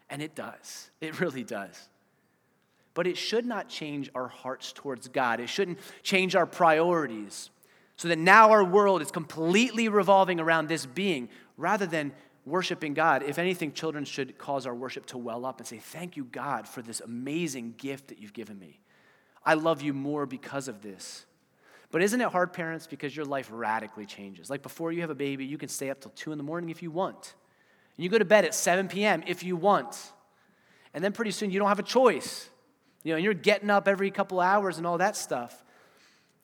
and 0.10 0.22
it 0.22 0.34
does. 0.34 0.90
It 1.00 1.20
really 1.20 1.44
does. 1.44 1.90
But 2.94 3.06
it 3.06 3.16
should 3.16 3.46
not 3.46 3.70
change 3.70 4.10
our 4.16 4.28
hearts 4.28 4.72
towards 4.74 5.08
God. 5.08 5.40
It 5.40 5.50
shouldn't 5.50 5.78
change 6.02 6.36
our 6.36 6.48
priorities, 6.48 7.52
so 7.98 8.08
that 8.08 8.18
now 8.18 8.50
our 8.50 8.64
world 8.64 9.04
is 9.04 9.12
completely 9.12 9.90
revolving 9.90 10.40
around 10.40 10.68
this 10.68 10.88
being, 10.88 11.30
rather 11.56 11.86
than 11.86 12.14
worshiping 12.48 12.96
God. 12.96 13.22
If 13.22 13.38
anything, 13.38 13.74
children 13.74 14.06
should 14.06 14.40
cause 14.40 14.66
our 14.66 14.74
worship 14.74 15.06
to 15.08 15.20
well 15.20 15.46
up 15.46 15.60
and 15.60 15.68
say, 15.68 15.78
"Thank 15.78 16.18
you, 16.18 16.24
God, 16.24 16.68
for 16.68 16.82
this 16.82 17.00
amazing 17.00 17.76
gift 17.78 18.08
that 18.08 18.18
you've 18.18 18.34
given 18.34 18.58
me. 18.58 18.80
I 19.46 19.54
love 19.54 19.84
you 19.84 19.94
more 19.94 20.26
because 20.26 20.68
of 20.68 20.82
this." 20.82 21.28
But 21.90 22.02
isn't 22.02 22.20
it 22.20 22.30
hard, 22.30 22.52
parents, 22.52 22.86
because 22.86 23.16
your 23.16 23.26
life 23.26 23.50
radically 23.52 24.06
changes? 24.06 24.50
Like 24.50 24.62
before 24.62 24.92
you 24.92 25.02
have 25.02 25.10
a 25.10 25.16
baby, 25.16 25.46
you 25.46 25.58
can 25.58 25.70
stay 25.70 25.90
up 25.90 26.02
till 26.02 26.12
2 26.12 26.32
in 26.32 26.38
the 26.38 26.44
morning 26.44 26.70
if 26.70 26.84
you 26.84 26.92
want. 26.92 27.36
And 27.96 28.04
you 28.04 28.10
go 28.10 28.18
to 28.18 28.26
bed 28.26 28.46
at 28.46 28.54
7 28.54 28.88
p.m. 28.90 29.24
if 29.26 29.44
you 29.44 29.56
want. 29.56 30.12
And 30.94 31.04
then 31.04 31.14
pretty 31.14 31.32
soon 31.32 31.50
you 31.52 31.60
don't 31.60 31.70
have 31.70 31.80
a 31.80 31.84
choice. 31.84 32.50
You 33.04 33.14
know, 33.14 33.16
and 33.18 33.24
you're 33.24 33.34
getting 33.34 33.70
up 33.70 33.88
every 33.88 34.12
couple 34.12 34.40
hours 34.40 34.78
and 34.78 34.86
all 34.86 34.98
that 34.98 35.16
stuff. 35.16 35.64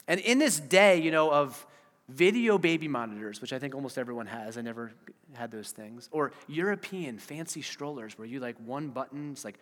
And 0.07 0.19
in 0.19 0.39
this 0.39 0.59
day, 0.59 1.01
you 1.01 1.11
know, 1.11 1.29
of 1.31 1.65
video 2.09 2.57
baby 2.57 2.87
monitors, 2.87 3.41
which 3.41 3.53
I 3.53 3.59
think 3.59 3.75
almost 3.75 3.97
everyone 3.97 4.27
has, 4.27 4.57
I 4.57 4.61
never 4.61 4.93
had 5.33 5.51
those 5.51 5.71
things, 5.71 6.09
or 6.11 6.31
European 6.47 7.17
fancy 7.17 7.61
strollers 7.61 8.17
where 8.17 8.27
you 8.27 8.39
like 8.39 8.55
one 8.57 8.89
button, 8.89 9.31
it's 9.31 9.45
like, 9.45 9.57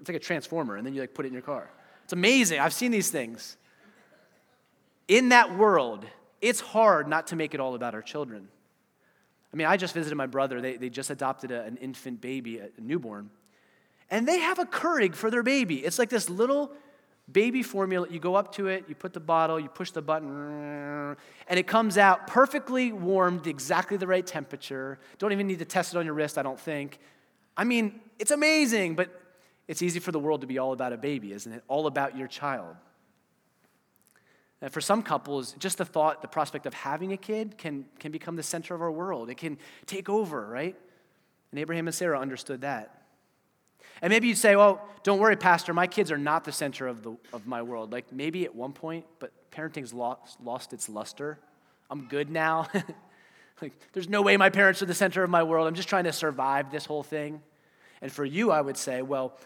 it's 0.00 0.08
like 0.08 0.16
a 0.16 0.20
transformer, 0.20 0.76
and 0.76 0.86
then 0.86 0.94
you 0.94 1.00
like 1.00 1.14
put 1.14 1.24
it 1.24 1.28
in 1.28 1.32
your 1.32 1.42
car. 1.42 1.70
It's 2.04 2.12
amazing. 2.12 2.60
I've 2.60 2.72
seen 2.72 2.90
these 2.90 3.10
things 3.10 3.56
in 5.08 5.30
that 5.30 5.56
world, 5.56 6.06
it's 6.40 6.60
hard 6.60 7.08
not 7.08 7.28
to 7.28 7.36
make 7.36 7.54
it 7.54 7.60
all 7.60 7.74
about 7.74 7.94
our 7.94 8.02
children. 8.02 8.48
I 9.52 9.56
mean, 9.56 9.66
I 9.66 9.76
just 9.76 9.94
visited 9.94 10.16
my 10.16 10.26
brother. 10.26 10.60
They, 10.60 10.76
they 10.76 10.88
just 10.88 11.10
adopted 11.10 11.50
a, 11.50 11.62
an 11.62 11.76
infant 11.76 12.20
baby, 12.20 12.58
a 12.58 12.68
newborn, 12.78 13.30
and 14.10 14.26
they 14.26 14.38
have 14.38 14.58
a 14.58 14.64
Keurig 14.64 15.14
for 15.14 15.30
their 15.30 15.42
baby. 15.42 15.76
It's 15.76 15.98
like 15.98 16.08
this 16.08 16.28
little 16.30 16.72
baby 17.30 17.62
formula. 17.62 18.06
You 18.10 18.18
go 18.18 18.34
up 18.34 18.54
to 18.56 18.68
it, 18.68 18.84
you 18.88 18.94
put 18.94 19.12
the 19.12 19.20
bottle, 19.20 19.60
you 19.60 19.68
push 19.68 19.90
the 19.90 20.02
button, 20.02 21.16
and 21.48 21.58
it 21.58 21.66
comes 21.66 21.98
out 21.98 22.26
perfectly 22.26 22.92
warmed, 22.92 23.46
exactly 23.46 23.96
the 23.96 24.06
right 24.06 24.26
temperature. 24.26 24.98
Don't 25.18 25.32
even 25.32 25.46
need 25.46 25.58
to 25.58 25.64
test 25.64 25.94
it 25.94 25.98
on 25.98 26.04
your 26.04 26.14
wrist, 26.14 26.38
I 26.38 26.42
don't 26.42 26.60
think. 26.60 26.98
I 27.56 27.64
mean, 27.64 28.00
it's 28.18 28.30
amazing, 28.30 28.94
but 28.94 29.10
it's 29.68 29.82
easy 29.82 30.00
for 30.00 30.12
the 30.12 30.18
world 30.18 30.40
to 30.40 30.46
be 30.46 30.58
all 30.58 30.72
about 30.72 30.92
a 30.92 30.96
baby, 30.96 31.32
isn't 31.32 31.52
it? 31.52 31.62
All 31.68 31.86
about 31.86 32.16
your 32.16 32.26
child. 32.26 32.76
And 34.62 34.72
for 34.72 34.80
some 34.80 35.02
couples, 35.02 35.54
just 35.58 35.78
the 35.78 35.84
thought, 35.84 36.22
the 36.22 36.28
prospect 36.28 36.66
of 36.66 36.72
having 36.72 37.12
a 37.12 37.16
kid 37.16 37.58
can, 37.58 37.84
can 37.98 38.12
become 38.12 38.36
the 38.36 38.44
center 38.44 38.76
of 38.76 38.80
our 38.80 38.92
world. 38.92 39.28
It 39.28 39.36
can 39.36 39.58
take 39.86 40.08
over, 40.08 40.46
right? 40.46 40.76
And 41.50 41.58
Abraham 41.58 41.88
and 41.88 41.94
Sarah 41.94 42.18
understood 42.20 42.60
that. 42.60 43.02
And 44.00 44.10
maybe 44.10 44.28
you'd 44.28 44.38
say, 44.38 44.54
well, 44.54 44.80
don't 45.02 45.18
worry, 45.18 45.36
Pastor, 45.36 45.74
my 45.74 45.88
kids 45.88 46.12
are 46.12 46.18
not 46.18 46.44
the 46.44 46.52
center 46.52 46.86
of, 46.86 47.02
the, 47.02 47.16
of 47.32 47.44
my 47.44 47.60
world. 47.60 47.90
Like 47.92 48.12
maybe 48.12 48.44
at 48.44 48.54
one 48.54 48.72
point, 48.72 49.04
but 49.18 49.32
parenting's 49.50 49.92
lost, 49.92 50.40
lost 50.40 50.72
its 50.72 50.88
luster. 50.88 51.40
I'm 51.90 52.06
good 52.06 52.30
now. 52.30 52.68
like, 53.62 53.72
there's 53.92 54.08
no 54.08 54.22
way 54.22 54.36
my 54.36 54.48
parents 54.48 54.80
are 54.80 54.86
the 54.86 54.94
center 54.94 55.24
of 55.24 55.30
my 55.30 55.42
world. 55.42 55.66
I'm 55.66 55.74
just 55.74 55.88
trying 55.88 56.04
to 56.04 56.12
survive 56.12 56.70
this 56.70 56.86
whole 56.86 57.02
thing. 57.02 57.42
And 58.00 58.12
for 58.12 58.24
you, 58.24 58.52
I 58.52 58.60
would 58.60 58.76
say, 58.76 59.02
well, 59.02 59.36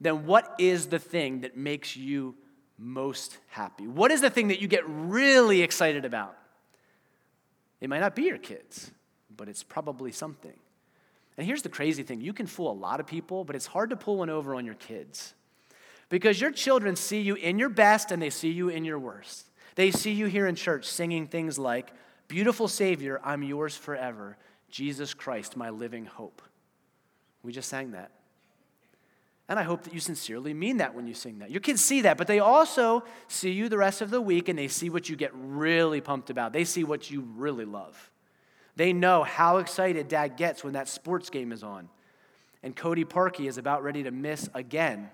then 0.00 0.26
what 0.26 0.56
is 0.58 0.88
the 0.88 0.98
thing 0.98 1.42
that 1.42 1.56
makes 1.56 1.96
you 1.96 2.34
most 2.78 3.38
happy? 3.48 3.86
What 3.86 4.10
is 4.10 4.20
the 4.20 4.30
thing 4.30 4.48
that 4.48 4.60
you 4.60 4.68
get 4.68 4.84
really 4.86 5.62
excited 5.62 6.04
about? 6.04 6.36
It 7.80 7.88
might 7.88 8.00
not 8.00 8.14
be 8.14 8.24
your 8.24 8.38
kids, 8.38 8.90
but 9.34 9.48
it's 9.48 9.62
probably 9.62 10.12
something. 10.12 10.58
And 11.36 11.46
here's 11.46 11.62
the 11.62 11.68
crazy 11.68 12.02
thing 12.02 12.20
you 12.20 12.32
can 12.32 12.46
fool 12.46 12.70
a 12.70 12.74
lot 12.74 13.00
of 13.00 13.06
people, 13.06 13.44
but 13.44 13.56
it's 13.56 13.66
hard 13.66 13.90
to 13.90 13.96
pull 13.96 14.18
one 14.18 14.30
over 14.30 14.54
on 14.54 14.64
your 14.64 14.74
kids. 14.74 15.34
Because 16.08 16.40
your 16.40 16.52
children 16.52 16.96
see 16.96 17.20
you 17.20 17.34
in 17.34 17.58
your 17.58 17.68
best 17.68 18.12
and 18.12 18.22
they 18.22 18.30
see 18.30 18.50
you 18.50 18.68
in 18.68 18.84
your 18.84 18.98
worst. 18.98 19.50
They 19.74 19.90
see 19.90 20.12
you 20.12 20.26
here 20.26 20.46
in 20.46 20.54
church 20.54 20.86
singing 20.86 21.26
things 21.26 21.58
like, 21.58 21.92
Beautiful 22.28 22.66
Savior, 22.66 23.20
I'm 23.22 23.42
yours 23.42 23.76
forever. 23.76 24.36
Jesus 24.70 25.14
Christ, 25.14 25.56
my 25.56 25.70
living 25.70 26.06
hope. 26.06 26.42
We 27.42 27.52
just 27.52 27.68
sang 27.68 27.92
that. 27.92 28.10
And 29.48 29.58
I 29.58 29.62
hope 29.62 29.84
that 29.84 29.94
you 29.94 30.00
sincerely 30.00 30.52
mean 30.52 30.78
that 30.78 30.94
when 30.94 31.06
you 31.06 31.14
sing 31.14 31.38
that. 31.38 31.50
Your 31.50 31.60
kids 31.60 31.84
see 31.84 32.00
that, 32.02 32.18
but 32.18 32.26
they 32.26 32.40
also 32.40 33.04
see 33.28 33.52
you 33.52 33.68
the 33.68 33.78
rest 33.78 34.00
of 34.00 34.10
the 34.10 34.20
week 34.20 34.48
and 34.48 34.58
they 34.58 34.66
see 34.66 34.90
what 34.90 35.08
you 35.08 35.14
get 35.14 35.30
really 35.34 36.00
pumped 36.00 36.30
about. 36.30 36.52
They 36.52 36.64
see 36.64 36.82
what 36.82 37.10
you 37.10 37.20
really 37.36 37.64
love. 37.64 38.10
They 38.74 38.92
know 38.92 39.22
how 39.22 39.58
excited 39.58 40.08
dad 40.08 40.36
gets 40.36 40.64
when 40.64 40.72
that 40.72 40.88
sports 40.88 41.30
game 41.30 41.52
is 41.52 41.62
on 41.62 41.88
and 42.62 42.74
Cody 42.74 43.04
Parkey 43.04 43.46
is 43.46 43.58
about 43.58 43.84
ready 43.84 44.02
to 44.02 44.10
miss 44.10 44.48
again. 44.52 45.08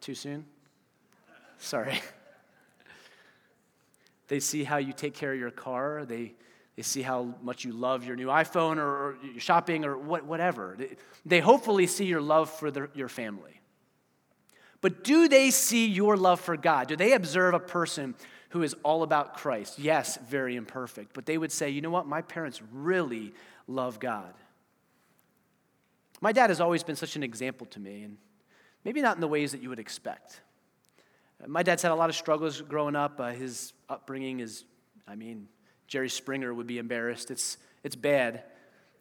Too 0.00 0.14
soon? 0.14 0.44
Sorry. 1.58 2.00
They 4.28 4.40
see 4.40 4.64
how 4.64 4.78
you 4.78 4.92
take 4.92 5.14
care 5.14 5.32
of 5.32 5.38
your 5.38 5.52
car. 5.52 6.04
They 6.04 6.34
they 6.76 6.82
see 6.82 7.00
how 7.00 7.34
much 7.42 7.64
you 7.64 7.72
love 7.72 8.04
your 8.04 8.16
new 8.16 8.26
iPhone 8.26 8.76
or, 8.76 9.16
shopping 9.38 9.84
or 9.86 9.96
what, 9.96 10.26
whatever. 10.26 10.76
They, 11.24 11.40
hopefully 11.40 11.86
see 11.86 12.04
your 12.04 12.20
love 12.20 12.50
for 12.50 12.70
the, 12.70 12.90
your 12.94 13.08
family. 13.08 13.60
But 14.82 15.02
do 15.02 15.26
they 15.26 15.50
see 15.50 15.86
your 15.86 16.18
love 16.18 16.38
for 16.38 16.56
God? 16.56 16.88
Do 16.88 16.96
they 16.96 17.12
observe 17.14 17.54
a 17.54 17.58
person 17.58 18.14
who 18.50 18.62
is 18.62 18.74
all 18.82 19.02
about 19.02 19.34
Christ? 19.34 19.78
Yes, 19.78 20.18
very 20.28 20.54
imperfect. 20.54 21.14
But 21.14 21.24
they 21.24 21.38
would 21.38 21.50
say, 21.50 21.70
you 21.70 21.80
know 21.80 21.90
what? 21.90 22.06
My 22.06 22.20
parents 22.20 22.60
really 22.70 23.32
love 23.66 23.98
God. 23.98 24.34
My 26.20 26.32
dad 26.32 26.50
has 26.50 26.60
always 26.60 26.82
been 26.82 26.96
such 26.96 27.16
an 27.16 27.22
example 27.22 27.66
to 27.68 27.80
me, 27.80 28.02
and 28.02 28.18
maybe 28.84 29.00
not 29.00 29.16
in 29.16 29.20
the 29.20 29.28
ways 29.28 29.52
that 29.52 29.62
you 29.62 29.70
would 29.70 29.78
expect. 29.78 30.40
My 31.46 31.62
dad's 31.62 31.82
had 31.82 31.92
a 31.92 31.94
lot 31.94 32.10
of 32.10 32.16
struggles 32.16 32.60
growing 32.60 32.96
up. 32.96 33.18
Uh, 33.18 33.30
his 33.30 33.72
upbringing 33.88 34.40
is, 34.40 34.64
I 35.06 35.14
mean, 35.14 35.48
Jerry 35.86 36.08
Springer 36.08 36.52
would 36.52 36.66
be 36.66 36.78
embarrassed. 36.78 37.30
It's, 37.30 37.58
it's 37.82 37.96
bad. 37.96 38.44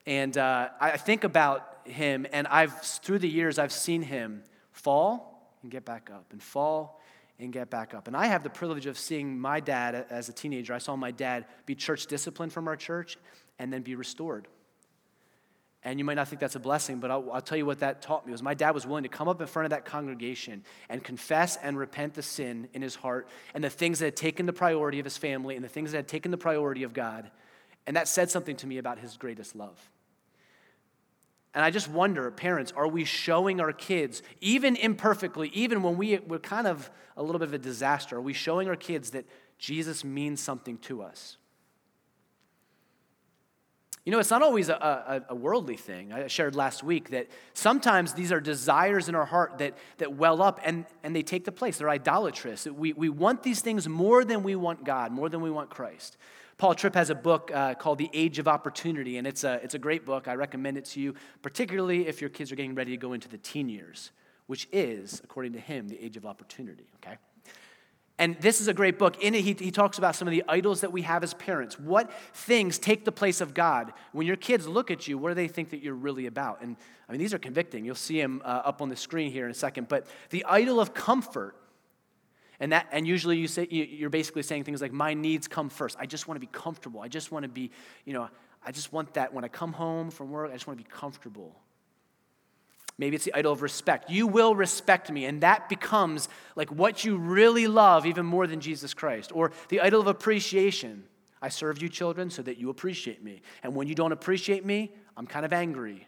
And 0.06 0.38
uh, 0.38 0.70
I 0.80 0.98
think 0.98 1.24
about 1.24 1.80
him, 1.86 2.28
and 2.32 2.48
I've, 2.48 2.80
through 2.82 3.20
the 3.20 3.30
years, 3.30 3.58
I've 3.58 3.72
seen 3.72 4.04
him 4.04 4.44
fall 4.72 5.58
and 5.62 5.72
get 5.72 5.86
back 5.86 6.10
up, 6.14 6.26
and 6.32 6.42
fall 6.42 7.02
and 7.40 7.52
get 7.52 7.70
back 7.70 7.94
up. 7.94 8.08
And 8.08 8.16
I 8.16 8.28
have 8.28 8.44
the 8.44 8.50
privilege 8.50 8.86
of 8.86 8.98
seeing 8.98 9.40
my 9.40 9.60
dad 9.60 10.06
as 10.10 10.30
a 10.30 10.34
teenager. 10.34 10.74
I 10.74 10.78
saw 10.78 10.96
my 10.96 11.12
dad 11.12 11.46
be 11.66 11.76
church 11.76 12.06
disciplined 12.08 12.54
from 12.54 12.68
our 12.68 12.76
church 12.76 13.18
and 13.60 13.74
then 13.74 13.82
be 13.82 13.96
restored. 13.96 14.48
And 15.86 16.00
you 16.00 16.04
might 16.04 16.16
not 16.16 16.28
think 16.28 16.40
that's 16.40 16.56
a 16.56 16.60
blessing, 16.60 17.00
but 17.00 17.12
I'll, 17.12 17.32
I'll, 17.32 17.42
tell 17.42 17.60
you 17.60 17.66
what 17.68 17.80
that 17.80 18.02
taught 18.02 18.26
me 18.26 18.32
was 18.32 18.42
my 18.42 18.56
dad 18.56 18.72
was 18.72 18.88
willing 18.88 19.04
to 19.04 19.10
come 19.10 19.28
up 19.28 19.40
in 19.40 19.46
front 19.46 19.68
of 19.68 19.70
that 19.70 19.86
congregation 19.86 20.64
and 20.90 21.04
confess 21.04 21.58
and 21.58 21.78
repent 21.78 22.16
the 22.16 22.24
sin 22.24 22.68
in 22.74 22.82
his 22.82 22.96
heart 22.96 23.28
and 23.54 23.64
the 23.64 23.70
things 23.70 24.00
that 24.00 24.06
had 24.06 24.16
taken 24.16 24.48
the 24.48 24.54
priority 24.54 24.98
of 24.98 25.06
his 25.06 25.16
family 25.16 25.56
and 25.56 25.64
the 25.64 25.70
things 25.70 25.92
that 25.92 26.00
had 26.00 26.08
taken 26.08 26.32
the 26.32 26.40
priority 26.40 26.82
of 26.82 26.94
God. 26.94 27.30
And 27.86 27.96
that 27.96 28.08
said 28.08 28.32
something 28.32 28.56
to 28.58 28.68
me 28.68 28.80
about 28.80 28.98
his 28.98 29.16
greatest 29.16 29.56
love. 29.56 29.80
And 31.54 31.64
I 31.64 31.70
just 31.70 31.88
wonder, 31.88 32.32
parents, 32.32 32.74
are 32.76 32.88
we 32.88 33.06
showing 33.06 33.62
our 33.62 33.72
kids, 33.72 34.24
even 34.42 34.76
imperfectly, 34.76 35.50
even 35.50 35.84
when 35.84 35.98
we, 35.98 36.18
we're 36.18 36.40
kind 36.40 36.66
of 36.66 36.90
a 37.16 37.22
little 37.22 37.38
bit 37.38 37.50
of 37.50 37.54
a 37.54 37.60
disaster, 37.60 38.18
are 38.18 38.22
we 38.22 38.34
showing 38.34 38.68
our 38.68 38.76
kids 38.76 39.12
that 39.12 39.26
Jesus 39.60 40.04
means 40.04 40.42
something 40.42 40.80
to 40.80 41.04
us? 41.04 41.38
You 44.06 44.12
know, 44.12 44.20
it's 44.20 44.30
not 44.30 44.44
always 44.44 44.70
a, 44.70 44.76
a, 44.76 45.22
a, 45.30 45.36
worldly 45.36 45.78
thing. 45.78 46.14
I 46.14 46.28
shared 46.28 46.56
last 46.56 46.84
week 46.84 47.10
that 47.10 47.28
sometimes 47.56 48.14
these 48.14 48.32
are 48.32 48.40
desires 48.40 49.10
in 49.10 49.16
our 49.16 49.26
heart 49.26 49.58
that, 49.58 49.76
that 49.98 50.14
well 50.14 50.44
up 50.44 50.60
and, 50.64 50.86
and 51.04 51.16
they 51.16 51.24
take 51.24 51.44
the 51.44 51.52
place. 51.52 51.80
They're 51.80 51.90
idolatrous. 51.90 52.68
We, 52.68 52.94
we 52.94 53.10
want 53.10 53.42
these 53.42 53.62
things 53.62 53.90
more 53.90 54.24
than 54.24 54.44
we 54.44 54.56
want 54.56 54.84
God, 54.84 55.12
more 55.12 55.28
than 55.28 55.42
we 55.42 55.50
want 55.50 55.72
Christ. 55.72 56.18
Paul 56.60 56.76
Tripp 56.76 56.94
has 56.94 57.10
a 57.10 57.16
book 57.16 57.50
uh, 57.52 57.74
called 57.74 57.98
The 57.98 58.12
Age 58.14 58.38
of 58.38 58.48
Opportunity, 58.48 59.18
and 59.18 59.26
it's 59.26 59.44
a, 59.44 59.60
it's 59.64 59.74
a 59.74 59.80
great 59.80 60.06
book. 60.06 60.28
I 60.28 60.36
recommend 60.36 60.78
it 60.78 60.86
to 60.86 61.02
you, 61.02 61.16
particularly 61.42 62.08
if 62.08 62.22
your 62.22 62.30
kids 62.30 62.52
are 62.52 62.56
getting 62.56 62.76
ready 62.76 62.92
to 62.92 62.98
go 62.98 63.14
into 63.14 63.28
the 63.28 63.40
teen 63.40 63.68
years, 63.68 64.12
which 64.46 64.68
is, 64.72 65.20
according 65.24 65.54
to 65.54 65.60
him, 65.60 65.90
the 65.90 66.02
age 66.02 66.16
of 66.16 66.28
opportunity, 66.28 66.86
okay? 66.98 67.18
And 68.18 68.40
this 68.40 68.62
is 68.62 68.68
a 68.68 68.74
great 68.74 68.98
book. 68.98 69.22
In 69.22 69.36
it, 69.36 69.42
he, 69.44 69.54
he 69.54 69.72
talks 69.72 69.98
about 69.98 70.16
some 70.16 70.28
of 70.28 70.32
the 70.32 70.44
idols 70.48 70.82
that 70.82 70.92
we 70.92 71.02
have 71.02 71.24
as 71.24 71.34
parents. 71.34 71.78
What 71.78 72.12
things 72.34 72.80
take 72.80 73.04
the 73.04 73.12
place 73.12 73.42
of 73.42 73.54
God? 73.54 73.92
When 74.14 74.26
your 74.26 74.38
kids 74.38 74.68
look 74.68 74.90
at 74.90 75.08
you, 75.08 75.18
what 75.18 75.30
do 75.30 75.36
they 75.36 75.50
think 75.50 75.72
that 75.72 75.84
you're 75.84 75.94
really 75.94 76.26
about? 76.26 76.62
And 76.62 76.78
I 77.10 77.12
mean, 77.12 77.20
these 77.20 77.34
are 77.34 77.40
convicting. 77.40 77.84
You'll 77.84 77.96
see 77.96 78.22
them 78.22 78.42
uh, 78.46 78.62
up 78.64 78.82
on 78.82 78.90
the 78.90 78.96
screen 78.96 79.32
here 79.32 79.46
in 79.46 79.52
a 79.52 79.56
second. 79.56 79.90
But 79.90 80.08
the 80.30 80.46
idol 80.46 80.80
of 80.80 80.94
comfort 80.94 81.56
And, 82.60 82.72
that, 82.72 82.88
and 82.92 83.06
usually 83.06 83.38
you 83.38 83.48
say, 83.48 83.68
you're 83.70 84.10
basically 84.10 84.44
saying 84.44 84.64
things 84.64 84.82
like, 84.82 84.94
my 84.94 85.14
needs 85.14 85.48
come 85.48 85.70
first. 85.70 85.98
I 86.00 86.06
just 86.06 86.28
want 86.28 86.38
to 86.38 86.48
be 86.48 86.52
comfortable. 86.52 87.02
I 87.02 87.10
just 87.10 87.32
want 87.32 87.44
to 87.44 87.50
be, 87.50 87.72
you 88.06 88.14
know, 88.14 88.30
I 88.66 88.72
just 88.72 88.94
want 88.94 89.14
that 89.16 89.34
when 89.34 89.44
I 89.44 89.50
come 89.50 89.74
home 89.74 90.10
from 90.10 90.32
work, 90.32 90.50
I 90.50 90.54
just 90.54 90.68
want 90.68 90.80
to 90.80 90.86
be 90.86 90.90
comfortable. 90.90 91.56
Maybe 92.98 93.16
it's 93.16 93.26
the 93.26 93.34
idol 93.34 93.52
of 93.52 93.62
respect. 93.62 94.10
You 94.10 94.26
will 94.26 94.56
respect 94.56 95.12
me. 95.12 95.26
And 95.26 95.42
that 95.42 95.68
becomes 95.68 96.30
like 96.56 96.72
what 96.72 97.04
you 97.04 97.18
really 97.18 97.68
love, 97.68 98.06
even 98.06 98.26
more 98.26 98.48
than 98.48 98.62
Jesus 98.62 98.94
Christ. 98.94 99.32
Or 99.34 99.52
the 99.70 99.82
idol 99.82 100.00
of 100.00 100.08
appreciation. 100.08 101.04
I 101.42 101.50
serve 101.50 101.82
you, 101.82 101.90
children, 101.90 102.30
so 102.30 102.42
that 102.44 102.58
you 102.58 102.70
appreciate 102.70 103.24
me. 103.24 103.42
And 103.64 103.76
when 103.76 103.88
you 103.88 103.96
don't 103.96 104.14
appreciate 104.14 104.66
me, 104.66 104.94
I'm 105.18 105.28
kind 105.28 105.46
of 105.46 105.52
angry. 105.52 106.08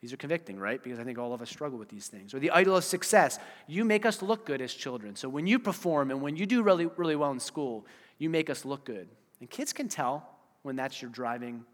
These 0.00 0.12
are 0.12 0.16
convicting, 0.16 0.58
right? 0.58 0.80
Because 0.82 1.00
I 1.00 1.04
think 1.04 1.18
all 1.18 1.34
of 1.34 1.42
us 1.42 1.50
struggle 1.50 1.78
with 1.78 1.88
these 1.88 2.06
things. 2.06 2.32
Or 2.32 2.38
the 2.38 2.52
idol 2.52 2.76
of 2.76 2.84
success. 2.84 3.40
You 3.66 3.84
make 3.84 4.06
us 4.06 4.22
look 4.22 4.46
good 4.46 4.62
as 4.62 4.72
children. 4.72 5.16
So 5.16 5.28
when 5.28 5.48
you 5.48 5.58
perform 5.58 6.12
and 6.12 6.22
when 6.22 6.36
you 6.36 6.46
do 6.46 6.62
really, 6.62 6.86
really 6.96 7.16
well 7.16 7.32
in 7.32 7.40
school, 7.40 7.84
you 8.18 8.30
make 8.30 8.48
us 8.48 8.64
look 8.64 8.84
good. 8.84 9.08
And 9.40 9.50
kids 9.50 9.72
can 9.72 9.88
tell 9.88 10.28
when 10.62 10.76
that's 10.76 11.02
your 11.02 11.10
driving 11.10 11.64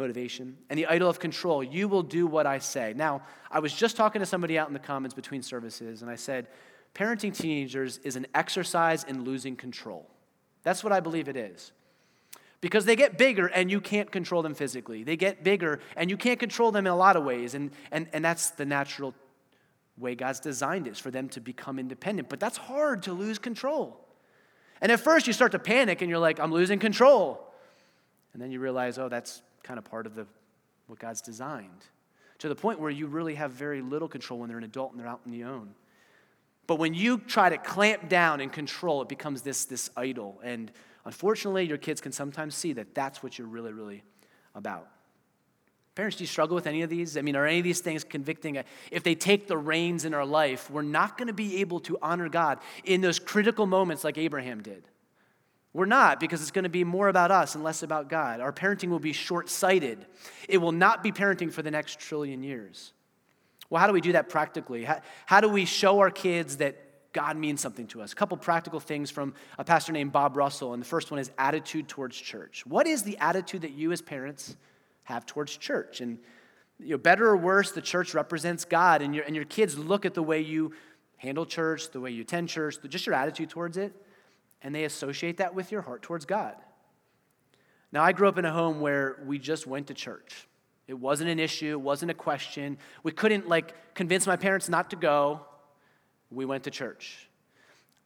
motivation. 0.00 0.56
And 0.68 0.78
the 0.78 0.86
idol 0.86 1.08
of 1.08 1.20
control. 1.20 1.62
You 1.62 1.86
will 1.86 2.02
do 2.02 2.26
what 2.26 2.46
I 2.46 2.58
say. 2.58 2.94
Now, 2.96 3.22
I 3.50 3.60
was 3.60 3.72
just 3.72 3.96
talking 3.96 4.20
to 4.20 4.26
somebody 4.26 4.58
out 4.58 4.66
in 4.66 4.74
the 4.74 4.80
Commons 4.80 5.14
between 5.14 5.42
services, 5.42 6.02
and 6.02 6.10
I 6.10 6.16
said, 6.16 6.48
parenting 6.94 7.36
teenagers 7.36 7.98
is 7.98 8.16
an 8.16 8.26
exercise 8.34 9.04
in 9.04 9.24
losing 9.24 9.54
control. 9.54 10.10
That's 10.62 10.82
what 10.82 10.92
I 10.92 11.00
believe 11.00 11.28
it 11.28 11.36
is 11.36 11.72
because 12.60 12.84
they 12.84 12.96
get 12.96 13.16
bigger 13.16 13.46
and 13.46 13.70
you 13.70 13.80
can't 13.80 14.10
control 14.10 14.42
them 14.42 14.54
physically. 14.54 15.02
They 15.02 15.16
get 15.16 15.42
bigger 15.42 15.80
and 15.96 16.10
you 16.10 16.16
can't 16.16 16.38
control 16.38 16.72
them 16.72 16.86
in 16.86 16.92
a 16.92 16.96
lot 16.96 17.16
of 17.16 17.24
ways. 17.24 17.54
And, 17.54 17.70
and, 17.90 18.08
and 18.12 18.24
that's 18.24 18.50
the 18.50 18.66
natural 18.66 19.14
way 19.96 20.14
God's 20.14 20.40
designed 20.40 20.86
it, 20.86 20.90
is 20.90 20.98
for 20.98 21.10
them 21.10 21.28
to 21.30 21.40
become 21.40 21.78
independent. 21.78 22.28
But 22.28 22.40
that's 22.40 22.56
hard 22.56 23.02
to 23.04 23.12
lose 23.12 23.38
control. 23.38 23.98
And 24.80 24.92
at 24.92 25.00
first 25.00 25.26
you 25.26 25.32
start 25.32 25.52
to 25.52 25.58
panic 25.58 26.02
and 26.02 26.10
you're 26.10 26.18
like, 26.18 26.38
I'm 26.38 26.52
losing 26.52 26.78
control. 26.78 27.46
And 28.32 28.42
then 28.42 28.50
you 28.50 28.60
realize, 28.60 28.98
oh, 28.98 29.08
that's 29.08 29.42
kind 29.62 29.78
of 29.78 29.84
part 29.84 30.06
of 30.06 30.14
the, 30.14 30.26
what 30.86 30.98
God's 30.98 31.20
designed. 31.20 31.86
To 32.38 32.48
the 32.48 32.54
point 32.54 32.80
where 32.80 32.90
you 32.90 33.06
really 33.06 33.34
have 33.34 33.52
very 33.52 33.82
little 33.82 34.08
control 34.08 34.40
when 34.40 34.48
they're 34.48 34.58
an 34.58 34.64
adult 34.64 34.92
and 34.92 35.00
they're 35.00 35.06
out 35.06 35.20
on 35.26 35.36
their 35.36 35.48
own. 35.48 35.74
But 36.66 36.78
when 36.78 36.94
you 36.94 37.18
try 37.18 37.50
to 37.50 37.58
clamp 37.58 38.08
down 38.08 38.40
and 38.40 38.52
control, 38.52 39.02
it 39.02 39.08
becomes 39.08 39.42
this, 39.42 39.64
this 39.64 39.90
idol. 39.96 40.40
And 40.42 40.70
Unfortunately, 41.04 41.66
your 41.66 41.78
kids 41.78 42.00
can 42.00 42.12
sometimes 42.12 42.54
see 42.54 42.72
that 42.74 42.94
that's 42.94 43.22
what 43.22 43.38
you're 43.38 43.48
really, 43.48 43.72
really 43.72 44.02
about. 44.54 44.88
Parents, 45.94 46.16
do 46.16 46.24
you 46.24 46.28
struggle 46.28 46.54
with 46.54 46.66
any 46.66 46.82
of 46.82 46.90
these? 46.90 47.16
I 47.16 47.22
mean, 47.22 47.36
are 47.36 47.46
any 47.46 47.58
of 47.58 47.64
these 47.64 47.80
things 47.80 48.04
convicting? 48.04 48.62
If 48.90 49.02
they 49.02 49.14
take 49.14 49.48
the 49.48 49.58
reins 49.58 50.04
in 50.04 50.14
our 50.14 50.24
life, 50.24 50.70
we're 50.70 50.82
not 50.82 51.18
going 51.18 51.28
to 51.28 51.34
be 51.34 51.60
able 51.60 51.80
to 51.80 51.98
honor 52.00 52.28
God 52.28 52.58
in 52.84 53.00
those 53.00 53.18
critical 53.18 53.66
moments 53.66 54.04
like 54.04 54.18
Abraham 54.18 54.62
did. 54.62 54.84
We're 55.72 55.86
not 55.86 56.18
because 56.18 56.42
it's 56.42 56.50
going 56.50 56.64
to 56.64 56.68
be 56.68 56.84
more 56.84 57.08
about 57.08 57.30
us 57.30 57.54
and 57.54 57.62
less 57.62 57.82
about 57.82 58.08
God. 58.08 58.40
Our 58.40 58.52
parenting 58.52 58.88
will 58.88 58.98
be 58.98 59.12
short 59.12 59.48
sighted. 59.48 60.04
It 60.48 60.58
will 60.58 60.72
not 60.72 61.02
be 61.02 61.12
parenting 61.12 61.52
for 61.52 61.62
the 61.62 61.70
next 61.70 62.00
trillion 62.00 62.42
years. 62.42 62.92
Well, 63.68 63.80
how 63.80 63.86
do 63.86 63.92
we 63.92 64.00
do 64.00 64.12
that 64.12 64.28
practically? 64.28 64.84
How, 64.84 65.00
how 65.26 65.40
do 65.40 65.48
we 65.48 65.64
show 65.64 66.00
our 66.00 66.10
kids 66.10 66.56
that 66.56 66.76
God 67.12 67.36
means 67.36 67.60
something 67.60 67.86
to 67.88 68.02
us. 68.02 68.12
A 68.12 68.14
couple 68.14 68.36
practical 68.36 68.78
things 68.78 69.10
from 69.10 69.34
a 69.58 69.64
pastor 69.64 69.92
named 69.92 70.12
Bob 70.12 70.36
Russell. 70.36 70.74
And 70.74 70.82
the 70.82 70.86
first 70.86 71.10
one 71.10 71.18
is 71.18 71.30
attitude 71.38 71.88
towards 71.88 72.16
church. 72.16 72.64
What 72.66 72.86
is 72.86 73.02
the 73.02 73.18
attitude 73.18 73.62
that 73.62 73.72
you 73.72 73.90
as 73.92 74.00
parents 74.00 74.56
have 75.04 75.26
towards 75.26 75.56
church? 75.56 76.00
And 76.00 76.18
you 76.78 76.90
know, 76.90 76.98
better 76.98 77.26
or 77.26 77.36
worse, 77.36 77.72
the 77.72 77.82
church 77.82 78.14
represents 78.14 78.64
God, 78.64 79.02
and 79.02 79.14
your, 79.14 79.24
and 79.24 79.36
your 79.36 79.44
kids 79.44 79.76
look 79.76 80.06
at 80.06 80.14
the 80.14 80.22
way 80.22 80.40
you 80.40 80.72
handle 81.16 81.44
church, 81.44 81.90
the 81.90 82.00
way 82.00 82.10
you 82.10 82.22
attend 82.22 82.48
church, 82.48 82.76
just 82.88 83.06
your 83.06 83.14
attitude 83.14 83.50
towards 83.50 83.76
it, 83.76 83.92
and 84.62 84.74
they 84.74 84.84
associate 84.84 85.38
that 85.38 85.54
with 85.54 85.72
your 85.72 85.82
heart 85.82 86.02
towards 86.02 86.24
God. 86.24 86.54
Now, 87.92 88.02
I 88.02 88.12
grew 88.12 88.28
up 88.28 88.38
in 88.38 88.44
a 88.44 88.52
home 88.52 88.80
where 88.80 89.22
we 89.26 89.38
just 89.38 89.66
went 89.66 89.88
to 89.88 89.94
church. 89.94 90.46
It 90.86 90.94
wasn't 90.94 91.30
an 91.30 91.38
issue, 91.38 91.72
it 91.72 91.80
wasn't 91.80 92.10
a 92.10 92.14
question. 92.14 92.78
We 93.02 93.12
couldn't 93.12 93.48
like 93.48 93.94
convince 93.94 94.26
my 94.26 94.36
parents 94.36 94.68
not 94.68 94.90
to 94.90 94.96
go 94.96 95.46
we 96.30 96.44
went 96.44 96.64
to 96.64 96.70
church. 96.70 97.28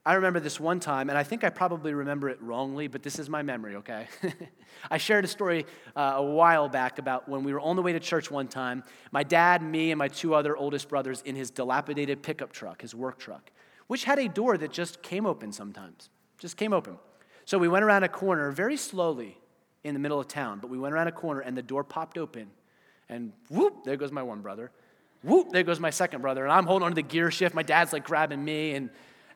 I 0.07 0.13
remember 0.13 0.39
this 0.39 0.59
one 0.59 0.79
time, 0.79 1.09
and 1.09 1.17
I 1.17 1.23
think 1.23 1.43
I 1.43 1.49
probably 1.49 1.95
remember 1.95 2.29
it 2.29 2.39
wrongly, 2.39 2.87
but 2.87 3.01
this 3.01 3.17
is 3.17 3.27
my 3.27 3.41
memory, 3.41 3.77
okay? 3.77 4.07
I 4.91 4.99
shared 4.99 5.25
a 5.25 5.27
story 5.27 5.65
uh, 5.95 6.13
a 6.17 6.23
while 6.23 6.69
back 6.69 6.99
about 6.99 7.27
when 7.27 7.43
we 7.43 7.51
were 7.51 7.59
on 7.59 7.75
the 7.75 7.81
way 7.81 7.91
to 7.91 7.99
church 7.99 8.29
one 8.29 8.47
time. 8.47 8.83
My 9.11 9.23
dad, 9.23 9.63
me, 9.63 9.89
and 9.89 9.97
my 9.97 10.07
two 10.07 10.35
other 10.35 10.55
oldest 10.55 10.89
brothers 10.89 11.23
in 11.23 11.35
his 11.35 11.49
dilapidated 11.49 12.21
pickup 12.21 12.53
truck, 12.53 12.83
his 12.83 12.93
work 12.93 13.17
truck, 13.17 13.49
which 13.87 14.03
had 14.03 14.19
a 14.19 14.27
door 14.27 14.59
that 14.59 14.71
just 14.71 15.01
came 15.01 15.25
open 15.25 15.51
sometimes, 15.51 16.11
just 16.39 16.57
came 16.57 16.73
open. 16.73 16.97
So 17.45 17.57
we 17.57 17.67
went 17.67 17.85
around 17.85 18.03
a 18.03 18.09
corner 18.09 18.51
very 18.51 18.77
slowly 18.77 19.37
in 19.83 19.93
the 19.93 19.99
middle 19.99 20.19
of 20.19 20.27
town, 20.27 20.59
but 20.59 20.69
we 20.69 20.79
went 20.79 20.93
around 20.93 21.07
a 21.07 21.11
corner 21.11 21.41
and 21.41 21.55
the 21.55 21.61
door 21.61 21.83
popped 21.83 22.17
open, 22.17 22.49
and 23.07 23.33
whoop, 23.49 23.83
there 23.83 23.97
goes 23.97 24.11
my 24.11 24.23
one 24.23 24.41
brother 24.41 24.71
whoop, 25.25 25.51
there 25.51 25.63
goes 25.63 25.79
my 25.79 25.89
second 25.89 26.21
brother. 26.21 26.43
And 26.43 26.53
I'm 26.53 26.65
holding 26.65 26.85
on 26.85 26.91
to 26.91 26.95
the 26.95 27.01
gear 27.01 27.31
shift. 27.31 27.55
My 27.55 27.63
dad's 27.63 27.91
like 27.91 28.05
grabbing 28.05 28.43
me. 28.43 28.75
And, 28.75 28.89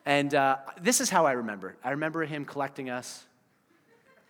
and 0.05 0.33
uh, 0.33 0.57
this 0.81 1.01
is 1.01 1.09
how 1.09 1.25
I 1.25 1.33
remember. 1.33 1.75
I 1.83 1.91
remember 1.91 2.23
him 2.23 2.45
collecting 2.45 2.89
us, 2.89 3.25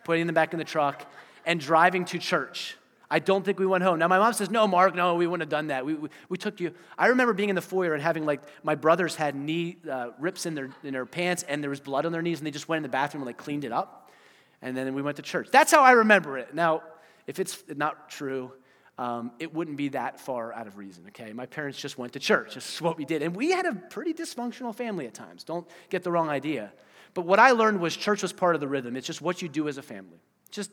putting 0.04 0.26
them 0.26 0.34
back 0.34 0.52
in 0.52 0.58
the 0.58 0.64
truck, 0.64 1.06
and 1.46 1.60
driving 1.60 2.04
to 2.06 2.18
church. 2.18 2.76
I 3.10 3.18
don't 3.18 3.44
think 3.44 3.58
we 3.58 3.66
went 3.66 3.82
home. 3.82 3.98
Now, 3.98 4.06
my 4.06 4.18
mom 4.18 4.32
says, 4.32 4.50
No, 4.50 4.68
Mark, 4.68 4.94
no, 4.94 5.16
we 5.16 5.26
wouldn't 5.26 5.42
have 5.42 5.50
done 5.50 5.66
that. 5.68 5.84
We, 5.84 5.94
we, 5.94 6.08
we 6.28 6.38
took 6.38 6.60
you. 6.60 6.72
I 6.96 7.08
remember 7.08 7.32
being 7.32 7.48
in 7.48 7.56
the 7.56 7.62
foyer 7.62 7.92
and 7.92 8.02
having, 8.02 8.24
like, 8.24 8.40
my 8.62 8.76
brothers 8.76 9.16
had 9.16 9.34
knee 9.34 9.78
uh, 9.90 10.10
rips 10.18 10.46
in 10.46 10.54
their, 10.54 10.70
in 10.84 10.92
their 10.92 11.06
pants 11.06 11.42
and 11.48 11.62
there 11.62 11.70
was 11.70 11.80
blood 11.80 12.06
on 12.06 12.12
their 12.12 12.22
knees, 12.22 12.38
and 12.38 12.46
they 12.46 12.52
just 12.52 12.68
went 12.68 12.78
in 12.78 12.82
the 12.84 12.88
bathroom 12.88 13.22
and, 13.22 13.26
like, 13.26 13.36
cleaned 13.36 13.64
it 13.64 13.72
up. 13.72 14.10
And 14.62 14.76
then 14.76 14.94
we 14.94 15.02
went 15.02 15.16
to 15.16 15.22
church. 15.22 15.48
That's 15.50 15.72
how 15.72 15.82
I 15.82 15.92
remember 15.92 16.38
it. 16.38 16.54
Now, 16.54 16.82
if 17.26 17.40
it's 17.40 17.64
not 17.74 18.10
true, 18.10 18.52
um, 18.98 19.32
it 19.38 19.54
wouldn't 19.54 19.76
be 19.76 19.88
that 19.88 20.20
far 20.20 20.52
out 20.52 20.66
of 20.66 20.76
reason, 20.76 21.04
okay? 21.08 21.32
My 21.32 21.46
parents 21.46 21.78
just 21.78 21.96
went 21.96 22.12
to 22.12 22.20
church. 22.20 22.54
This 22.54 22.74
is 22.74 22.82
what 22.82 22.98
we 22.98 23.04
did. 23.04 23.22
And 23.22 23.34
we 23.34 23.50
had 23.50 23.64
a 23.64 23.74
pretty 23.74 24.12
dysfunctional 24.12 24.74
family 24.74 25.06
at 25.06 25.14
times. 25.14 25.42
Don't 25.42 25.66
get 25.88 26.02
the 26.02 26.12
wrong 26.12 26.28
idea. 26.28 26.70
But 27.14 27.22
what 27.22 27.38
I 27.38 27.52
learned 27.52 27.80
was 27.80 27.96
church 27.96 28.22
was 28.22 28.32
part 28.32 28.54
of 28.54 28.60
the 28.60 28.68
rhythm. 28.68 28.96
It's 28.96 29.06
just 29.06 29.22
what 29.22 29.40
you 29.40 29.48
do 29.48 29.68
as 29.68 29.78
a 29.78 29.82
family. 29.82 30.20
Just, 30.50 30.70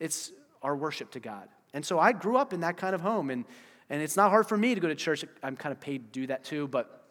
it's 0.00 0.32
our 0.60 0.76
worship 0.76 1.12
to 1.12 1.20
God. 1.20 1.48
And 1.78 1.86
so 1.86 2.00
I 2.00 2.10
grew 2.10 2.36
up 2.36 2.52
in 2.52 2.62
that 2.62 2.76
kind 2.76 2.92
of 2.92 3.02
home. 3.02 3.30
And, 3.30 3.44
and 3.88 4.02
it's 4.02 4.16
not 4.16 4.30
hard 4.30 4.48
for 4.48 4.58
me 4.58 4.74
to 4.74 4.80
go 4.80 4.88
to 4.88 4.96
church. 4.96 5.24
I'm 5.44 5.54
kind 5.54 5.72
of 5.72 5.78
paid 5.78 6.12
to 6.12 6.20
do 6.20 6.26
that 6.26 6.42
too. 6.42 6.66
But 6.66 7.04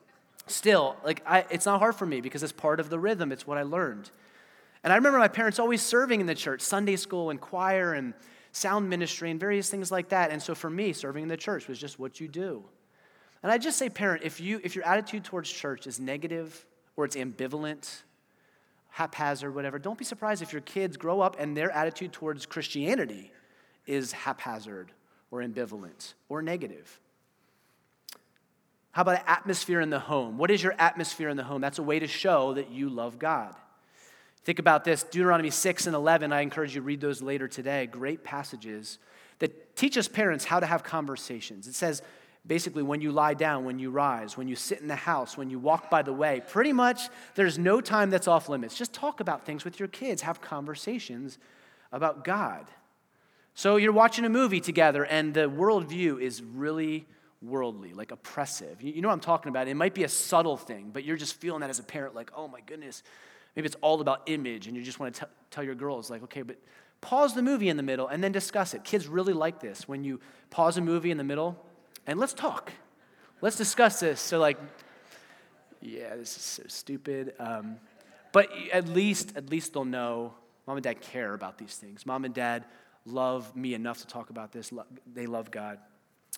still, 0.48 0.98
like, 1.06 1.24
I, 1.26 1.46
it's 1.50 1.66
not 1.66 1.80
hard 1.80 1.96
for 1.96 2.06
me 2.06 2.20
because 2.20 2.44
it's 2.44 2.52
part 2.52 2.82
of 2.82 2.90
the 2.90 3.00
rhythm. 3.00 3.32
It's 3.32 3.48
what 3.48 3.58
I 3.58 3.64
learned. 3.64 4.12
And 4.84 4.92
I 4.92 4.98
remember 4.98 5.20
my 5.20 5.30
parents 5.30 5.58
always 5.58 5.82
serving 5.82 6.20
in 6.20 6.28
the 6.28 6.36
church, 6.36 6.60
Sunday 6.60 6.98
school 6.98 7.30
and 7.30 7.40
choir 7.40 7.94
and 7.94 8.14
sound 8.52 8.90
ministry 8.90 9.32
and 9.32 9.40
various 9.40 9.70
things 9.70 9.90
like 9.90 10.10
that. 10.10 10.32
And 10.32 10.44
so 10.44 10.54
for 10.54 10.70
me, 10.70 10.92
serving 10.92 11.24
in 11.24 11.30
the 11.30 11.38
church 11.38 11.70
was 11.70 11.80
just 11.80 11.98
what 11.98 12.20
you 12.20 12.28
do. 12.28 12.66
And 13.44 13.50
I 13.50 13.60
just 13.60 13.78
say, 13.78 13.88
parent, 13.88 14.24
if, 14.26 14.42
you, 14.42 14.60
if 14.66 14.76
your 14.76 14.86
attitude 14.86 15.24
towards 15.24 15.50
church 15.50 15.88
is 15.88 15.98
negative 15.98 16.66
or 16.98 17.06
it's 17.06 17.16
ambivalent, 17.16 18.02
haphazard, 18.90 19.56
whatever, 19.56 19.80
don't 19.80 19.98
be 19.98 20.04
surprised 20.04 20.42
if 20.42 20.52
your 20.52 20.62
kids 20.64 20.98
grow 20.98 21.22
up 21.22 21.38
and 21.40 21.56
their 21.56 21.72
attitude 21.72 22.12
towards 22.12 22.46
Christianity 22.46 23.32
is 23.88 24.12
haphazard 24.12 24.92
or 25.32 25.42
ambivalent 25.42 26.14
or 26.30 26.42
negative. 26.42 27.00
How 28.92 29.04
about 29.04 29.22
atmosphere 29.28 29.80
in 29.80 29.90
the 29.90 30.00
home? 30.00 30.38
What 30.38 30.50
is 30.50 30.64
your 30.64 30.74
atmosphere 30.80 31.30
in 31.30 31.38
the 31.38 31.44
home? 31.44 31.62
That's 31.62 31.80
a 31.80 31.84
way 31.84 32.00
to 32.00 32.08
show 32.08 32.54
that 32.56 32.72
you 32.72 32.90
love 32.90 33.20
God. 33.20 33.54
Think 34.44 34.60
about 34.60 34.84
this 34.86 35.04
Deuteronomy 35.04 35.50
6 35.50 35.88
and 35.88 35.96
11. 35.96 36.32
I 36.32 36.42
encourage 36.42 36.74
you 36.74 36.82
to 36.82 36.86
read 36.86 37.02
those 37.02 37.22
later 37.22 37.48
today. 37.48 37.86
Great 37.86 38.24
passages 38.24 38.98
that 39.40 39.76
teach 39.76 39.98
us 39.98 40.08
parents 40.08 40.46
how 40.46 40.60
to 40.60 40.66
have 40.66 40.84
conversations. 40.84 41.68
It 41.68 41.76
says, 41.76 42.02
basically, 42.48 42.82
when 42.82 43.02
you 43.02 43.12
lie 43.12 43.34
down, 43.34 43.66
when 43.66 43.78
you 43.78 43.92
rise, 43.92 44.38
when 44.38 44.48
you 44.48 44.56
sit 44.56 44.80
in 44.80 44.88
the 44.88 44.96
house, 44.96 45.38
when 45.38 45.50
you 45.50 45.60
walk 45.60 45.90
by 45.92 46.02
the 46.02 46.14
way, 46.14 46.42
pretty 46.48 46.74
much 46.74 47.10
there's 47.36 47.60
no 47.60 47.82
time 47.82 48.10
that's 48.10 48.28
off 48.28 48.50
limits. 48.50 48.78
Just 48.78 48.94
talk 48.94 49.20
about 49.20 49.46
things 49.46 49.64
with 49.66 49.80
your 49.80 49.90
kids, 49.90 50.22
have 50.24 50.42
conversations 50.42 51.38
about 51.92 52.24
God. 52.24 52.66
So 53.58 53.76
you're 53.76 53.92
watching 53.92 54.24
a 54.24 54.30
movie 54.30 54.62
together, 54.62 55.04
and 55.04 55.34
the 55.34 55.50
worldview 55.50 56.22
is 56.22 56.42
really 56.42 57.08
worldly, 57.42 57.94
like 57.94 58.12
oppressive. 58.12 58.82
You 58.82 59.02
know 59.02 59.10
what 59.10 59.16
I'm 59.16 59.20
talking 59.20 59.50
about? 59.50 59.68
It 59.68 59.76
might 59.76 59.94
be 59.94 60.06
a 60.06 60.10
subtle 60.10 60.56
thing, 60.58 60.92
but 60.94 61.04
you're 61.04 61.18
just 61.18 61.36
feeling 61.42 61.60
that 61.60 61.70
as 61.70 61.80
a 61.80 61.84
parent, 61.84 62.16
like, 62.16 62.32
oh 62.36 62.48
my 62.48 62.62
goodness, 62.62 63.04
Maybe 63.58 63.66
it's 63.66 63.76
all 63.82 64.02
about 64.02 64.22
image 64.28 64.68
and 64.68 64.78
you 64.78 64.84
just 64.84 65.00
want 65.00 65.16
to 65.16 65.22
t- 65.22 65.32
tell 65.50 65.64
your 65.64 65.74
girls, 65.74 66.12
like, 66.12 66.22
okay, 66.26 66.44
but 66.44 66.58
pause 67.02 67.34
the 67.34 67.42
movie 67.42 67.70
in 67.70 67.76
the 67.78 67.82
middle 67.82 68.08
and 68.08 68.24
then 68.24 68.32
discuss 68.32 68.76
it. 68.76 68.84
Kids 68.84 69.08
really 69.08 69.34
like 69.34 69.60
this 69.60 69.88
when 69.88 70.04
you 70.04 70.20
pause 70.52 70.78
a 70.78 70.82
movie 70.82 71.10
in 71.10 71.18
the 71.18 71.24
middle 71.24 71.66
and 72.06 72.20
let's 72.20 72.34
talk. 72.34 72.72
Let's 73.42 73.56
discuss 73.56 74.00
this. 74.00 74.22
So, 74.22 74.38
like, 74.38 74.60
yeah, 75.82 76.16
this 76.16 76.38
is 76.38 76.44
so 76.44 76.64
stupid. 76.68 77.34
Um, 77.40 77.78
but 78.32 78.48
at 78.72 78.88
least, 78.90 79.36
at 79.36 79.50
least 79.50 79.74
they'll 79.74 79.84
know 79.84 80.36
mom 80.68 80.78
and 80.78 80.84
dad 80.84 81.02
care 81.02 81.34
about 81.34 81.58
these 81.58 81.78
things. 81.78 82.06
Mom 82.06 82.26
and 82.26 82.36
dad 82.36 82.64
love 83.08 83.56
me 83.56 83.74
enough 83.74 84.00
to 84.02 84.08
talk 84.08 84.30
about 84.30 84.52
this. 84.52 84.72
They 85.12 85.26
love 85.26 85.50
God. 85.50 85.80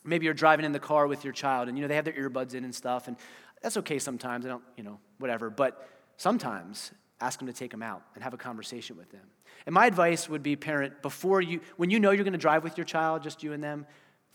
Maybe 0.03 0.25
you're 0.25 0.33
driving 0.33 0.65
in 0.65 0.71
the 0.71 0.79
car 0.79 1.07
with 1.07 1.23
your 1.23 1.33
child 1.33 1.67
and 1.67 1.77
you 1.77 1.81
know 1.81 1.87
they 1.87 1.95
have 1.95 2.05
their 2.05 2.13
earbuds 2.13 2.53
in 2.53 2.63
and 2.63 2.73
stuff, 2.73 3.07
and 3.07 3.17
that's 3.61 3.77
okay 3.77 3.99
sometimes. 3.99 4.45
I 4.45 4.49
don't, 4.49 4.63
you 4.77 4.83
know, 4.83 4.99
whatever. 5.17 5.49
But 5.49 5.87
sometimes 6.17 6.91
ask 7.21 7.39
them 7.39 7.47
to 7.47 7.53
take 7.53 7.71
them 7.71 7.83
out 7.83 8.03
and 8.15 8.23
have 8.23 8.33
a 8.33 8.37
conversation 8.37 8.95
with 8.95 9.09
them. 9.11 9.25
And 9.65 9.73
my 9.73 9.85
advice 9.85 10.29
would 10.29 10.43
be 10.43 10.55
parent, 10.55 11.01
before 11.01 11.41
you, 11.41 11.59
when 11.75 11.89
you 11.89 11.99
know 11.99 12.11
you're 12.11 12.23
going 12.23 12.31
to 12.33 12.39
drive 12.39 12.63
with 12.63 12.77
your 12.77 12.85
child, 12.85 13.23
just 13.23 13.43
you 13.43 13.51
and 13.51 13.63
them, 13.63 13.85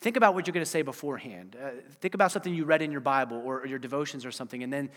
think 0.00 0.16
about 0.16 0.34
what 0.34 0.46
you're 0.46 0.52
going 0.52 0.64
to 0.64 0.70
say 0.70 0.82
beforehand. 0.82 1.56
Uh, 1.62 1.70
think 2.00 2.14
about 2.14 2.30
something 2.30 2.54
you 2.54 2.64
read 2.64 2.82
in 2.82 2.92
your 2.92 3.00
Bible 3.00 3.40
or, 3.44 3.60
or 3.60 3.66
your 3.66 3.78
devotions 3.78 4.26
or 4.26 4.30
something, 4.30 4.62
and 4.62 4.72
then 4.72 4.90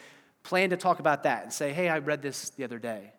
plan 0.43 0.69
to 0.71 0.77
talk 0.77 0.99
about 0.99 1.23
that 1.23 1.43
and 1.43 1.53
say, 1.53 1.71
hey, 1.71 1.87
I 1.87 1.99
read 1.99 2.21
this 2.21 2.49
the 2.51 2.63
other 2.63 2.79
day. 2.79 3.13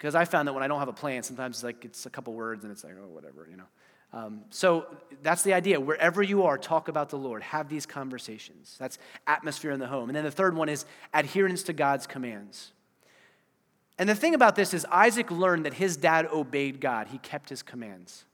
Because 0.00 0.14
I 0.14 0.24
found 0.24 0.48
that 0.48 0.54
when 0.54 0.62
I 0.62 0.66
don't 0.66 0.78
have 0.78 0.88
a 0.88 0.94
plan, 0.94 1.22
sometimes 1.22 1.56
it's 1.56 1.62
like 1.62 1.84
it's 1.84 2.06
a 2.06 2.10
couple 2.10 2.32
words 2.32 2.64
and 2.64 2.72
it's 2.72 2.82
like, 2.82 2.94
oh, 2.98 3.08
whatever, 3.08 3.46
you 3.50 3.58
know. 3.58 3.66
Um, 4.14 4.40
so 4.48 4.86
that's 5.22 5.42
the 5.42 5.52
idea. 5.52 5.78
Wherever 5.78 6.22
you 6.22 6.44
are, 6.44 6.56
talk 6.56 6.88
about 6.88 7.10
the 7.10 7.18
Lord. 7.18 7.42
Have 7.42 7.68
these 7.68 7.84
conversations. 7.84 8.76
That's 8.78 8.98
atmosphere 9.26 9.72
in 9.72 9.78
the 9.78 9.86
home. 9.86 10.08
And 10.08 10.16
then 10.16 10.24
the 10.24 10.30
third 10.30 10.56
one 10.56 10.70
is 10.70 10.86
adherence 11.12 11.64
to 11.64 11.74
God's 11.74 12.06
commands. 12.06 12.72
And 13.98 14.08
the 14.08 14.14
thing 14.14 14.34
about 14.34 14.56
this 14.56 14.72
is, 14.72 14.86
Isaac 14.90 15.30
learned 15.30 15.66
that 15.66 15.74
his 15.74 15.98
dad 15.98 16.26
obeyed 16.32 16.80
God, 16.80 17.08
he 17.08 17.18
kept 17.18 17.50
his 17.50 17.62
commands. 17.62 18.24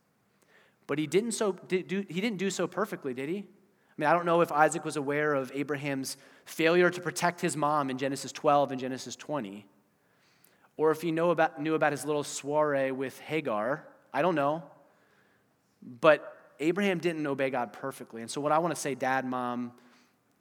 But 0.86 1.00
he 1.00 1.08
didn't, 1.08 1.32
so, 1.32 1.56
did, 1.66 1.88
do, 1.88 2.04
he 2.08 2.20
didn't 2.20 2.38
do 2.38 2.48
so 2.48 2.68
perfectly, 2.68 3.12
did 3.12 3.28
he? 3.28 3.38
I 3.38 3.42
mean, 3.96 4.08
I 4.08 4.12
don't 4.12 4.24
know 4.24 4.40
if 4.40 4.52
Isaac 4.52 4.84
was 4.84 4.96
aware 4.96 5.34
of 5.34 5.50
Abraham's 5.52 6.16
failure 6.44 6.90
to 6.90 7.00
protect 7.00 7.40
his 7.40 7.56
mom 7.56 7.90
in 7.90 7.98
Genesis 7.98 8.30
12 8.30 8.70
and 8.70 8.80
Genesis 8.80 9.16
20, 9.16 9.66
or 10.76 10.90
if 10.90 11.00
he 11.00 11.10
know 11.10 11.30
about, 11.30 11.60
knew 11.60 11.74
about 11.74 11.92
his 11.92 12.04
little 12.04 12.24
soiree 12.24 12.90
with 12.92 13.18
Hagar. 13.20 13.84
I 14.12 14.22
don't 14.22 14.34
know. 14.34 14.62
But 16.00 16.36
Abraham 16.60 16.98
didn't 16.98 17.26
obey 17.26 17.50
God 17.50 17.72
perfectly. 17.72 18.22
And 18.22 18.30
so, 18.30 18.40
what 18.40 18.52
I 18.52 18.58
want 18.58 18.74
to 18.74 18.80
say, 18.80 18.94
dad, 18.94 19.24
mom, 19.24 19.72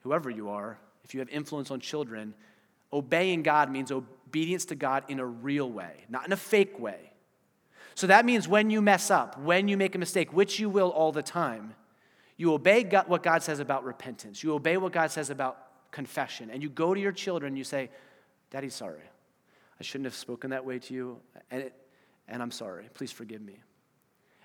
whoever 0.02 0.30
you 0.30 0.48
are, 0.50 0.78
if 1.04 1.14
you 1.14 1.20
have 1.20 1.28
influence 1.28 1.70
on 1.70 1.80
children, 1.80 2.34
obeying 2.92 3.42
God 3.42 3.70
means 3.70 3.92
obedience 3.92 4.64
to 4.66 4.74
God 4.74 5.04
in 5.08 5.20
a 5.20 5.26
real 5.26 5.70
way, 5.70 6.04
not 6.08 6.26
in 6.26 6.32
a 6.32 6.36
fake 6.36 6.78
way. 6.78 7.12
So 7.94 8.06
that 8.08 8.26
means 8.26 8.46
when 8.46 8.68
you 8.68 8.82
mess 8.82 9.10
up, 9.10 9.40
when 9.40 9.68
you 9.68 9.76
make 9.78 9.94
a 9.94 9.98
mistake, 9.98 10.30
which 10.32 10.60
you 10.60 10.68
will 10.68 10.90
all 10.90 11.12
the 11.12 11.22
time, 11.22 11.74
you 12.36 12.52
obey 12.52 12.82
God, 12.82 13.08
what 13.08 13.22
God 13.22 13.42
says 13.42 13.58
about 13.58 13.84
repentance. 13.84 14.42
You 14.42 14.52
obey 14.52 14.76
what 14.76 14.92
God 14.92 15.10
says 15.10 15.30
about 15.30 15.56
confession. 15.92 16.50
And 16.50 16.62
you 16.62 16.68
go 16.68 16.92
to 16.92 17.00
your 17.00 17.12
children 17.12 17.52
and 17.52 17.58
you 17.58 17.64
say, 17.64 17.88
Daddy's 18.50 18.74
sorry. 18.74 19.00
I 19.78 19.82
shouldn't 19.82 20.06
have 20.06 20.14
spoken 20.14 20.50
that 20.50 20.64
way 20.64 20.78
to 20.78 20.94
you. 20.94 21.18
And, 21.50 21.62
it, 21.62 21.74
and 22.28 22.42
I'm 22.42 22.50
sorry. 22.50 22.88
Please 22.94 23.12
forgive 23.12 23.42
me. 23.42 23.58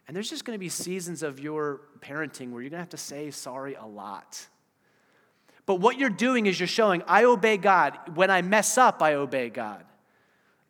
And 0.08 0.16
there's 0.16 0.30
just 0.30 0.46
going 0.46 0.56
to 0.56 0.60
be 0.60 0.70
seasons 0.70 1.24
of 1.24 1.40
your 1.40 1.82
parenting 2.00 2.52
where 2.52 2.62
you're 2.62 2.70
going 2.70 2.80
to 2.80 2.84
have 2.84 2.90
to 2.90 2.98
say 2.98 3.32
sorry 3.32 3.76
a 3.76 3.86
lot. 3.86 4.46
But 5.66 5.76
what 5.76 5.98
you're 5.98 6.10
doing 6.10 6.48
is 6.48 6.60
you're 6.60 6.68
showing, 6.68 7.04
I 7.08 7.24
obey 7.24 7.58
God. 7.58 7.98
When 8.16 8.30
I 8.30 8.42
mess 8.42 8.78
up, 8.78 9.02
I 9.02 9.14
obey 9.14 9.50
God. 9.50 9.86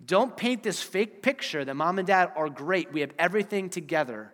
Don't 0.06 0.36
paint 0.36 0.64
this 0.64 0.82
fake 0.82 1.22
picture 1.22 1.64
that 1.64 1.76
mom 1.76 1.98
and 1.98 2.08
dad 2.08 2.32
are 2.36 2.50
great. 2.50 2.92
We 2.92 3.02
have 3.02 3.14
everything 3.18 3.70
together. 3.70 4.32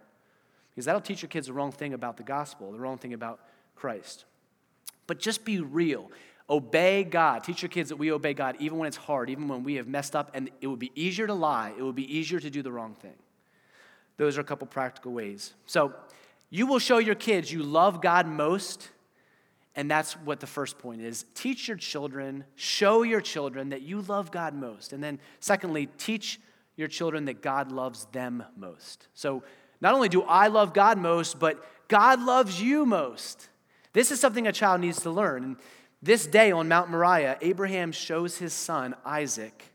Because 0.72 0.86
that'll 0.86 1.02
teach 1.02 1.22
your 1.22 1.30
kids 1.30 1.48
the 1.48 1.54
wrong 1.54 1.72
thing 1.72 1.94
about 1.94 2.18
the 2.18 2.24
gospel, 2.24 2.72
the 2.72 2.80
wrong 2.80 2.98
thing 2.98 3.14
about 3.14 3.40
Christ. 3.76 4.26
But 5.08 5.20
just 5.20 5.46
be 5.46 5.60
real. 5.60 6.12
Obey 6.50 7.04
God. 7.04 7.44
Teach 7.44 7.62
your 7.62 7.70
kids 7.70 7.90
that 7.90 7.98
we 7.98 8.12
obey 8.12 8.34
God 8.34 8.56
even 8.60 8.78
when 8.78 8.88
it's 8.88 8.98
hard, 8.98 9.30
even 9.30 9.48
when 9.48 9.64
we 9.64 9.76
have 9.76 9.88
messed 9.88 10.16
up, 10.16 10.32
and 10.34 10.50
it 10.62 10.68
would 10.68 10.80
be 10.80 10.92
easier 10.96 11.28
to 11.28 11.34
lie. 11.34 11.74
It 11.78 11.84
would 11.84 11.96
be 11.96 12.18
easier 12.18 12.40
to 12.40 12.50
do 12.50 12.62
the 12.62 12.72
wrong 12.72 12.96
thing. 12.96 13.16
Those 14.18 14.38
are 14.38 14.42
a 14.42 14.46
couple 14.46 14.68
practical 14.68 15.12
ways. 15.12 15.54
So, 15.66 15.94
you 16.50 16.66
will 16.66 16.80
show 16.80 16.98
your 16.98 17.16
kids 17.16 17.52
you 17.52 17.62
love 17.62 18.02
God 18.02 18.26
most 18.26 18.90
and 19.78 19.90
that's 19.90 20.14
what 20.14 20.40
the 20.40 20.48
first 20.48 20.80
point 20.80 21.02
is. 21.02 21.26
Teach 21.36 21.68
your 21.68 21.78
children, 21.78 22.46
show 22.56 23.04
your 23.04 23.22
children 23.22 23.70
that 23.70 23.84
you 23.84 24.02
love 24.02 24.32
God 24.32 24.56
most. 24.56 24.92
And 24.92 25.04
then, 25.04 25.20
secondly, 25.40 25.88
teach 26.00 26.40
your 26.76 26.88
children 26.88 27.26
that 27.26 27.44
God 27.44 27.72
loves 27.72 28.06
them 28.06 28.44
most. 28.58 29.08
So, 29.14 29.44
not 29.80 29.94
only 29.94 30.10
do 30.10 30.24
I 30.24 30.48
love 30.48 30.74
God 30.74 30.98
most, 30.98 31.40
but 31.40 31.64
God 31.88 32.20
loves 32.24 32.60
you 32.60 32.88
most. 32.88 33.50
This 33.94 34.12
is 34.12 34.20
something 34.20 34.48
a 34.48 34.52
child 34.52 34.82
needs 34.82 35.02
to 35.02 35.12
learn. 35.12 35.44
And 35.44 35.58
this 36.02 36.28
day 36.28 36.52
on 36.52 36.68
Mount 36.68 36.90
Moriah, 36.90 37.38
Abraham 37.42 37.92
shows 37.92 38.38
his 38.38 38.54
son, 38.54 38.96
Isaac, 39.06 39.72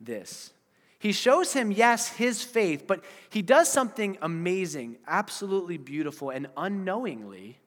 this. 0.00 0.52
He 0.98 1.12
shows 1.12 1.52
him, 1.52 1.70
yes, 1.70 2.08
his 2.08 2.42
faith, 2.42 2.84
but 2.86 3.04
he 3.30 3.42
does 3.42 3.70
something 3.70 4.16
amazing, 4.22 4.96
absolutely 5.06 5.76
beautiful, 5.76 6.30
and 6.30 6.46
unknowingly 6.56 7.58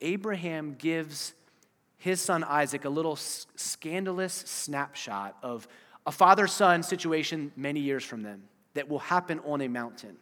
Abraham 0.00 0.74
gives 0.74 1.34
his 1.96 2.20
son 2.20 2.44
Isaac 2.44 2.84
a 2.84 2.90
little 2.90 3.16
scandalous 3.16 4.32
snapshot 4.32 5.36
of 5.42 5.66
a 6.06 6.12
father 6.12 6.46
son 6.46 6.82
situation 6.82 7.52
many 7.56 7.80
years 7.80 8.04
from 8.04 8.22
them 8.22 8.42
that 8.74 8.88
will 8.88 8.98
happen 8.98 9.40
on 9.40 9.62
a 9.62 9.68
mountain. 9.68 10.16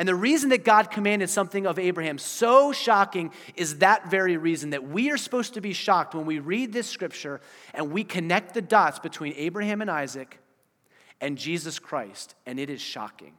And 0.00 0.08
the 0.08 0.14
reason 0.14 0.48
that 0.48 0.64
God 0.64 0.90
commanded 0.90 1.28
something 1.28 1.66
of 1.66 1.78
Abraham 1.78 2.16
so 2.16 2.72
shocking 2.72 3.32
is 3.54 3.80
that 3.80 4.10
very 4.10 4.38
reason 4.38 4.70
that 4.70 4.88
we 4.88 5.10
are 5.10 5.18
supposed 5.18 5.52
to 5.54 5.60
be 5.60 5.74
shocked 5.74 6.14
when 6.14 6.24
we 6.24 6.38
read 6.38 6.72
this 6.72 6.88
scripture 6.88 7.38
and 7.74 7.92
we 7.92 8.02
connect 8.02 8.54
the 8.54 8.62
dots 8.62 8.98
between 8.98 9.34
Abraham 9.36 9.82
and 9.82 9.90
Isaac 9.90 10.38
and 11.20 11.36
Jesus 11.36 11.78
Christ, 11.78 12.34
and 12.46 12.58
it 12.58 12.70
is 12.70 12.80
shocking 12.80 13.34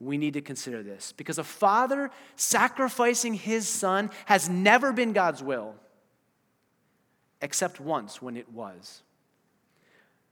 we 0.00 0.18
need 0.18 0.34
to 0.34 0.40
consider 0.40 0.82
this 0.82 1.12
because 1.12 1.38
a 1.38 1.44
father 1.44 2.10
sacrificing 2.34 3.34
his 3.34 3.68
son 3.68 4.10
has 4.24 4.48
never 4.48 4.92
been 4.92 5.12
God's 5.12 5.44
will, 5.44 5.76
except 7.40 7.78
once 7.78 8.20
when 8.20 8.36
it 8.36 8.50
was. 8.50 9.04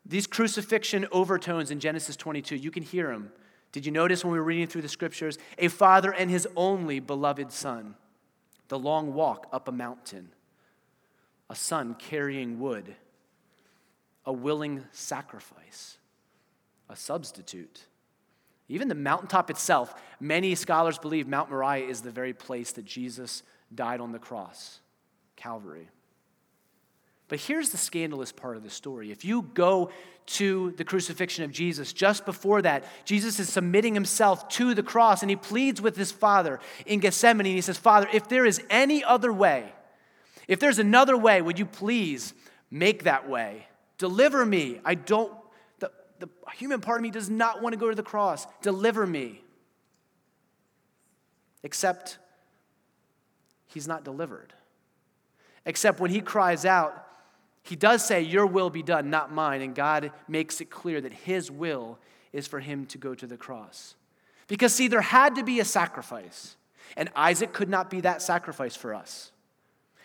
These 0.04 0.26
crucifixion 0.26 1.06
overtones 1.12 1.70
in 1.70 1.78
Genesis 1.78 2.16
22, 2.16 2.56
you 2.56 2.72
can 2.72 2.82
hear 2.82 3.06
them. 3.12 3.30
Did 3.72 3.86
you 3.86 3.92
notice 3.92 4.24
when 4.24 4.32
we 4.32 4.38
were 4.38 4.44
reading 4.44 4.66
through 4.66 4.82
the 4.82 4.88
scriptures? 4.88 5.38
A 5.58 5.68
father 5.68 6.12
and 6.12 6.30
his 6.30 6.46
only 6.56 7.00
beloved 7.00 7.50
son, 7.50 7.96
the 8.68 8.78
long 8.78 9.14
walk 9.14 9.48
up 9.52 9.66
a 9.66 9.72
mountain, 9.72 10.30
a 11.50 11.54
son 11.54 11.96
carrying 11.98 12.60
wood, 12.60 12.94
a 14.24 14.32
willing 14.32 14.84
sacrifice, 14.92 15.98
a 16.88 16.96
substitute 16.96 17.86
even 18.72 18.88
the 18.88 18.94
mountaintop 18.94 19.50
itself, 19.50 19.94
many 20.18 20.54
scholars 20.54 20.96
believe 20.96 21.28
Mount 21.28 21.50
Moriah 21.50 21.86
is 21.86 22.00
the 22.00 22.10
very 22.10 22.32
place 22.32 22.72
that 22.72 22.86
Jesus 22.86 23.42
died 23.74 24.00
on 24.00 24.12
the 24.12 24.18
cross, 24.18 24.80
Calvary. 25.36 25.88
But 27.32 27.40
here's 27.40 27.70
the 27.70 27.78
scandalous 27.78 28.30
part 28.30 28.58
of 28.58 28.62
the 28.62 28.68
story. 28.68 29.10
If 29.10 29.24
you 29.24 29.40
go 29.54 29.90
to 30.26 30.72
the 30.72 30.84
crucifixion 30.84 31.44
of 31.44 31.50
Jesus, 31.50 31.94
just 31.94 32.26
before 32.26 32.60
that, 32.60 32.84
Jesus 33.06 33.40
is 33.40 33.48
submitting 33.48 33.94
himself 33.94 34.50
to 34.50 34.74
the 34.74 34.82
cross 34.82 35.22
and 35.22 35.30
he 35.30 35.36
pleads 35.36 35.80
with 35.80 35.96
his 35.96 36.12
Father 36.12 36.60
in 36.84 37.00
Gethsemane. 37.00 37.46
And 37.46 37.54
he 37.54 37.62
says, 37.62 37.78
Father, 37.78 38.06
if 38.12 38.28
there 38.28 38.44
is 38.44 38.60
any 38.68 39.02
other 39.02 39.32
way, 39.32 39.72
if 40.46 40.60
there's 40.60 40.78
another 40.78 41.16
way, 41.16 41.40
would 41.40 41.58
you 41.58 41.64
please 41.64 42.34
make 42.70 43.04
that 43.04 43.26
way? 43.26 43.66
Deliver 43.96 44.44
me. 44.44 44.82
I 44.84 44.94
don't 44.94 45.32
the 45.78 46.28
human 46.58 46.82
part 46.82 46.98
of 46.98 47.02
me 47.02 47.10
does 47.10 47.30
not 47.30 47.62
want 47.62 47.72
to 47.72 47.78
go 47.78 47.88
to 47.88 47.96
the 47.96 48.02
cross. 48.02 48.46
Deliver 48.60 49.06
me. 49.06 49.42
Except 51.62 52.18
he's 53.68 53.88
not 53.88 54.04
delivered. 54.04 54.52
Except 55.64 55.98
when 55.98 56.10
he 56.10 56.20
cries 56.20 56.66
out, 56.66 57.06
he 57.62 57.76
does 57.76 58.04
say, 58.04 58.22
Your 58.22 58.46
will 58.46 58.70
be 58.70 58.82
done, 58.82 59.10
not 59.10 59.32
mine. 59.32 59.62
And 59.62 59.74
God 59.74 60.12
makes 60.28 60.60
it 60.60 60.70
clear 60.70 61.00
that 61.00 61.12
his 61.12 61.50
will 61.50 61.98
is 62.32 62.46
for 62.46 62.60
him 62.60 62.86
to 62.86 62.98
go 62.98 63.14
to 63.14 63.26
the 63.26 63.36
cross. 63.36 63.94
Because, 64.48 64.74
see, 64.74 64.88
there 64.88 65.00
had 65.00 65.36
to 65.36 65.44
be 65.44 65.60
a 65.60 65.64
sacrifice, 65.64 66.56
and 66.96 67.08
Isaac 67.14 67.52
could 67.52 67.68
not 67.68 67.88
be 67.88 68.00
that 68.00 68.20
sacrifice 68.20 68.76
for 68.76 68.94
us. 68.94 69.30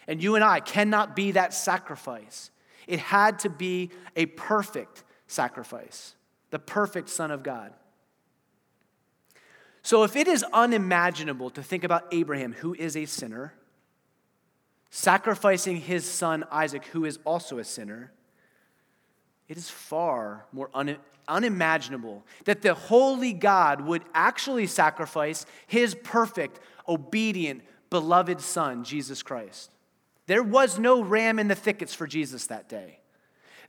And 0.08 0.22
you 0.22 0.36
and 0.36 0.44
I 0.44 0.60
cannot 0.60 1.16
be 1.16 1.32
that 1.32 1.54
sacrifice. 1.54 2.52
It 2.86 3.00
had 3.00 3.40
to 3.40 3.50
be 3.50 3.90
a 4.16 4.28
perfect 4.28 5.04
sacrifice, 5.28 6.16
the 6.52 6.60
perfect 6.60 7.10
Son 7.10 7.32
of 7.32 7.44
God. 7.44 7.74
So, 9.82 10.04
if 10.04 10.16
it 10.16 10.28
is 10.28 10.46
unimaginable 10.54 11.50
to 11.52 11.64
think 11.64 11.84
about 11.84 12.08
Abraham, 12.12 12.54
who 12.54 12.74
is 12.74 12.96
a 12.96 13.06
sinner, 13.06 13.54
sacrificing 14.90 15.78
his 15.78 16.06
son 16.06 16.46
Isaac, 16.52 16.86
who 16.88 17.06
is 17.06 17.20
also 17.26 17.60
a 17.60 17.64
sinner, 17.64 18.12
it 19.48 19.58
is 19.58 19.70
far 19.70 20.46
more 20.52 20.70
un- 20.74 20.98
unimaginable 21.28 22.26
that 22.46 22.62
the 22.62 22.74
holy 22.74 23.34
God 23.34 23.82
would 23.82 24.04
actually 24.14 24.68
sacrifice 24.68 25.46
his 25.68 25.96
perfect, 25.96 26.60
obedient, 26.88 27.62
beloved 27.90 28.42
son, 28.42 28.84
Jesus 28.84 29.24
Christ. 29.24 29.72
There 30.26 30.44
was 30.44 30.78
no 30.78 31.02
ram 31.02 31.40
in 31.40 31.48
the 31.48 31.56
thickets 31.56 31.94
for 31.94 32.06
Jesus 32.06 32.48
that 32.48 32.68
day. 32.68 33.00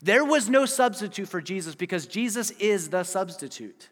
There 0.00 0.24
was 0.24 0.48
no 0.48 0.66
substitute 0.66 1.28
for 1.28 1.40
Jesus 1.40 1.74
because 1.74 2.06
Jesus 2.06 2.50
is 2.52 2.90
the 2.90 3.04
substitute. 3.04 3.88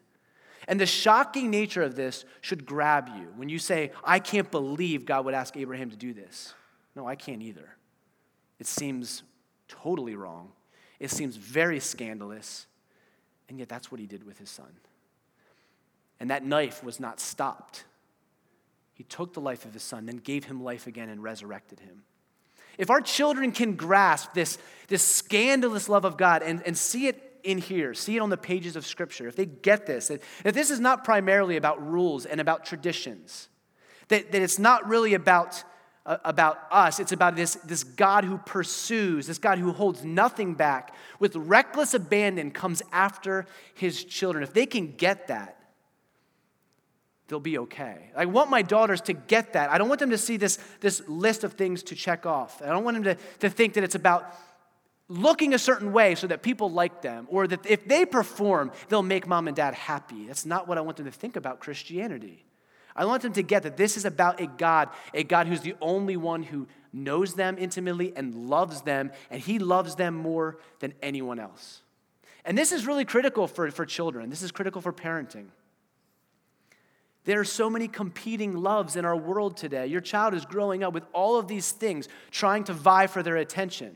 And 0.67 0.79
the 0.79 0.85
shocking 0.85 1.49
nature 1.49 1.81
of 1.81 1.95
this 1.95 2.25
should 2.41 2.65
grab 2.65 3.07
you 3.07 3.29
when 3.35 3.47
you 3.47 3.59
say, 3.59 3.91
I 4.03 4.19
can't 4.19 4.51
believe 4.51 5.05
God 5.05 5.25
would 5.25 5.33
ask 5.33 5.55
Abraham 5.55 5.89
to 5.91 5.95
do 5.95 6.13
this. 6.13 6.53
No, 6.97 7.07
I 7.07 7.15
can't 7.15 7.43
either. 7.43 7.69
It 8.59 8.65
seems 8.65 9.21
totally 9.67 10.15
wrong. 10.15 10.51
It 10.99 11.11
seems 11.11 11.35
very 11.35 11.79
scandalous, 11.79 12.65
and 13.47 13.59
yet 13.59 13.69
that's 13.69 13.91
what 13.91 14.01
he 14.01 14.07
did 14.07 14.25
with 14.25 14.39
his 14.39 14.49
son. 14.49 14.73
And 16.19 16.31
that 16.31 16.43
knife 16.43 16.83
was 16.83 16.99
not 16.99 17.19
stopped. 17.19 17.85
He 18.95 19.03
took 19.03 19.33
the 19.33 19.39
life 19.39 19.63
of 19.63 19.73
his 19.73 19.83
son, 19.83 20.07
then 20.07 20.17
gave 20.17 20.45
him 20.45 20.63
life 20.63 20.87
again 20.87 21.07
and 21.09 21.21
resurrected 21.21 21.81
him. 21.81 22.01
If 22.79 22.89
our 22.89 23.01
children 23.01 23.51
can 23.51 23.75
grasp 23.75 24.33
this, 24.33 24.57
this 24.87 25.03
scandalous 25.03 25.87
love 25.87 26.03
of 26.03 26.17
God 26.17 26.41
and, 26.41 26.63
and 26.65 26.75
see 26.75 27.05
it 27.05 27.39
in 27.43 27.59
here, 27.59 27.93
see 27.93 28.17
it 28.17 28.21
on 28.21 28.31
the 28.31 28.37
pages 28.37 28.75
of 28.75 28.87
Scripture, 28.87 29.27
if 29.27 29.35
they 29.35 29.45
get 29.45 29.85
this, 29.85 30.07
that, 30.07 30.21
this 30.43 30.71
is 30.71 30.79
not 30.79 31.03
primarily 31.03 31.57
about 31.57 31.87
rules 31.87 32.25
and 32.25 32.41
about 32.41 32.65
traditions, 32.65 33.49
that, 34.07 34.31
that 34.31 34.41
it's 34.41 34.57
not 34.57 34.87
really 34.89 35.13
about, 35.13 35.63
about 36.07 36.57
us, 36.71 36.99
it's 36.99 37.11
about 37.11 37.35
this, 37.35 37.55
this 37.65 37.83
God 37.83 38.23
who 38.23 38.37
pursues, 38.37 39.27
this 39.27 39.37
God 39.37 39.59
who 39.59 39.73
holds 39.73 40.05
nothing 40.05 40.53
back, 40.53 40.95
with 41.19 41.35
reckless 41.35 41.93
abandon 41.93 42.51
comes 42.51 42.81
after 42.93 43.45
his 43.73 44.03
children. 44.05 44.41
If 44.41 44.53
they 44.53 44.65
can 44.65 44.93
get 44.95 45.27
that, 45.27 45.59
they'll 47.27 47.41
be 47.41 47.57
okay. 47.57 48.09
I 48.15 48.25
want 48.25 48.49
my 48.49 48.61
daughters 48.61 49.01
to 49.01 49.13
get 49.13 49.53
that. 49.53 49.69
I 49.69 49.77
don't 49.77 49.89
want 49.89 49.99
them 49.99 50.11
to 50.11 50.17
see 50.17 50.37
this, 50.37 50.59
this 50.79 51.05
list 51.09 51.43
of 51.43 51.53
things 51.53 51.83
to 51.83 51.95
check 51.95 52.25
off. 52.25 52.61
I 52.61 52.67
don't 52.67 52.85
want 52.85 53.03
them 53.03 53.15
to, 53.15 53.23
to 53.39 53.49
think 53.49 53.73
that 53.73 53.83
it's 53.83 53.95
about 53.95 54.33
looking 55.09 55.53
a 55.53 55.59
certain 55.59 55.91
way 55.91 56.15
so 56.15 56.27
that 56.27 56.41
people 56.41 56.71
like 56.71 57.01
them, 57.01 57.27
or 57.29 57.47
that 57.47 57.65
if 57.65 57.85
they 57.85 58.05
perform, 58.05 58.71
they'll 58.87 59.03
make 59.03 59.27
mom 59.27 59.47
and 59.47 59.57
dad 59.57 59.73
happy. 59.73 60.27
That's 60.27 60.45
not 60.45 60.69
what 60.69 60.77
I 60.77 60.81
want 60.81 60.95
them 60.97 61.05
to 61.05 61.11
think 61.11 61.35
about 61.35 61.59
Christianity. 61.59 62.45
I 62.97 63.05
want 63.05 63.21
them 63.21 63.33
to 63.33 63.43
get 63.43 63.63
that 63.63 63.77
this 63.77 63.95
is 63.95 64.05
about 64.05 64.41
a 64.41 64.47
God, 64.47 64.89
a 65.13 65.23
God 65.23 65.47
who's 65.47 65.61
the 65.61 65.75
only 65.79 66.17
one 66.17 66.41
who 66.41 66.67
knows 66.91 67.35
them 67.35 67.57
intimately 67.59 68.11
and 68.15 68.49
loves 68.49 68.81
them, 68.81 69.11
and 69.29 69.39
he 69.39 69.59
loves 69.59 69.95
them 69.95 70.15
more 70.15 70.57
than 70.79 70.93
anyone 71.01 71.39
else. 71.39 71.81
And 72.43 72.57
this 72.57 72.71
is 72.71 72.87
really 72.87 73.05
critical 73.05 73.47
for, 73.47 73.69
for 73.71 73.85
children. 73.85 74.29
This 74.29 74.41
is 74.41 74.51
critical 74.51 74.81
for 74.81 74.91
parenting. 74.91 75.47
There 77.25 77.39
are 77.39 77.45
so 77.45 77.69
many 77.69 77.89
competing 77.89 78.55
loves 78.55 78.95
in 78.95 79.03
our 79.03 79.15
world 79.15 79.57
today. 79.57 79.87
Your 79.87 80.01
child 80.01 80.33
is 80.33 80.45
growing 80.45 80.81
up 80.81 80.93
with 80.93 81.03
all 81.11 81.37
of 81.37 81.47
these 81.47 81.71
things 81.71 82.07
trying 82.31 82.63
to 82.63 82.73
vie 82.73 83.07
for 83.07 83.21
their 83.21 83.35
attention. 83.35 83.95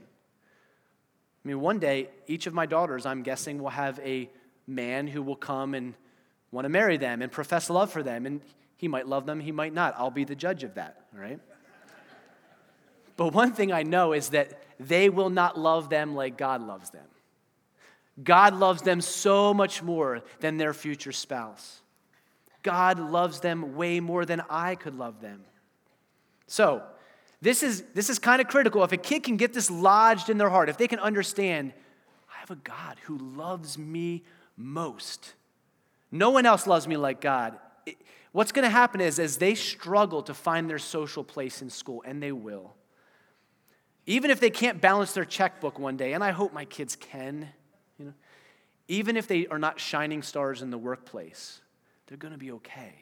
I 1.44 1.48
mean, 1.48 1.62
one 1.62 1.80
day, 1.80 2.10
each 2.28 2.46
of 2.46 2.54
my 2.54 2.66
daughters, 2.66 3.06
I'm 3.06 3.24
guessing, 3.24 3.60
will 3.64 3.70
have 3.70 4.00
a 4.00 4.30
man 4.68 5.08
who 5.08 5.24
will 5.24 5.38
come 5.38 5.74
and 5.74 5.96
want 6.52 6.66
to 6.66 6.70
marry 6.70 6.98
them 6.98 7.22
and 7.22 7.32
profess 7.32 7.70
love 7.70 7.90
for 7.90 8.04
them. 8.04 8.26
And 8.26 8.42
he 8.82 8.88
might 8.88 9.08
love 9.08 9.28
them, 9.28 9.40
he 9.40 9.52
might 9.52 9.76
not. 9.76 9.94
I'll 9.96 10.10
be 10.10 10.24
the 10.24 10.34
judge 10.34 10.64
of 10.64 10.74
that, 10.74 11.04
right? 11.14 11.40
But 13.16 13.32
one 13.32 13.54
thing 13.54 13.72
I 13.72 13.84
know 13.84 14.14
is 14.14 14.30
that 14.30 14.60
they 14.80 15.08
will 15.08 15.30
not 15.30 15.56
love 15.56 15.92
them 15.92 16.16
like 16.16 16.36
God 16.36 16.64
loves 16.64 16.90
them. 16.90 17.06
God 18.24 18.56
loves 18.56 18.82
them 18.82 19.00
so 19.00 19.54
much 19.54 19.84
more 19.84 20.24
than 20.40 20.58
their 20.58 20.74
future 20.74 21.12
spouse. 21.12 21.82
God 22.64 23.00
loves 23.00 23.40
them 23.40 23.76
way 23.76 24.00
more 24.00 24.26
than 24.26 24.42
I 24.50 24.74
could 24.74 24.96
love 24.96 25.22
them. 25.22 25.44
So, 26.48 26.82
this 27.40 27.62
is, 27.62 27.84
this 27.94 28.10
is 28.10 28.18
kind 28.18 28.42
of 28.42 28.48
critical. 28.48 28.84
If 28.84 28.94
a 28.94 28.98
kid 28.98 29.22
can 29.22 29.38
get 29.38 29.54
this 29.54 29.70
lodged 29.70 30.32
in 30.32 30.40
their 30.40 30.50
heart, 30.50 30.70
if 30.70 30.78
they 30.78 30.88
can 30.88 30.98
understand, 30.98 31.72
I 32.36 32.40
have 32.40 32.50
a 32.50 32.56
God 32.56 32.98
who 33.04 33.20
loves 33.20 33.78
me 33.78 34.24
most. 34.58 35.36
No 36.12 36.32
one 36.32 36.48
else 36.48 36.66
loves 36.66 36.88
me 36.88 36.98
like 36.98 37.22
God. 37.22 37.60
What's 38.32 38.52
going 38.52 38.64
to 38.64 38.70
happen 38.70 39.02
is, 39.02 39.20
as 39.20 39.38
they 39.38 39.56
struggle 39.56 40.24
to 40.24 40.34
find 40.34 40.70
their 40.70 40.80
social 40.80 41.24
place 41.24 41.62
in 41.62 41.70
school, 41.70 42.04
and 42.06 42.24
they 42.24 42.32
will, 42.32 42.74
even 44.06 44.32
if 44.32 44.40
they 44.40 44.50
can't 44.50 44.82
balance 44.82 45.14
their 45.14 45.26
checkbook 45.26 45.78
one 45.78 45.98
day, 45.98 46.14
and 46.14 46.24
I 46.24 46.32
hope 46.32 46.54
my 46.54 46.66
kids 46.66 46.96
can, 46.96 47.50
you 48.00 48.06
know, 48.06 48.14
even 48.88 49.16
if 49.16 49.28
they 49.28 49.48
are 49.48 49.60
not 49.60 49.80
shining 49.80 50.22
stars 50.22 50.62
in 50.62 50.70
the 50.70 50.78
workplace, 50.78 51.62
they're 52.08 52.18
going 52.18 52.34
to 52.34 52.38
be 52.38 52.52
okay 52.54 52.94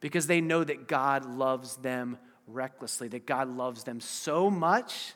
because 0.00 0.26
they 0.26 0.40
know 0.40 0.64
that 0.64 0.88
God 0.88 1.24
loves 1.24 1.76
them 1.76 2.18
recklessly, 2.46 3.08
that 3.08 3.26
God 3.26 3.48
loves 3.48 3.84
them 3.84 4.00
so 4.00 4.50
much 4.50 5.14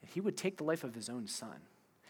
that 0.00 0.10
He 0.10 0.20
would 0.20 0.36
take 0.36 0.56
the 0.58 0.64
life 0.64 0.84
of 0.84 0.94
His 0.94 1.08
own 1.08 1.26
Son. 1.26 1.56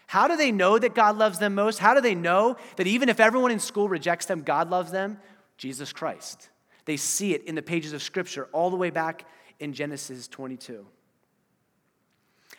How 0.07 0.27
do 0.27 0.37
they 0.37 0.51
know 0.51 0.77
that 0.77 0.93
God 0.93 1.17
loves 1.17 1.39
them 1.39 1.55
most? 1.55 1.79
How 1.79 1.93
do 1.93 2.01
they 2.01 2.15
know 2.15 2.57
that 2.75 2.87
even 2.87 3.09
if 3.09 3.19
everyone 3.19 3.51
in 3.51 3.59
school 3.59 3.89
rejects 3.89 4.27
them, 4.27 4.41
God 4.41 4.69
loves 4.69 4.91
them? 4.91 5.17
Jesus 5.57 5.93
Christ. 5.93 6.49
They 6.85 6.97
see 6.97 7.33
it 7.33 7.43
in 7.45 7.55
the 7.55 7.61
pages 7.61 7.93
of 7.93 8.01
Scripture 8.01 8.47
all 8.51 8.69
the 8.69 8.75
way 8.75 8.89
back 8.89 9.25
in 9.59 9.73
Genesis 9.73 10.27
22. 10.27 10.85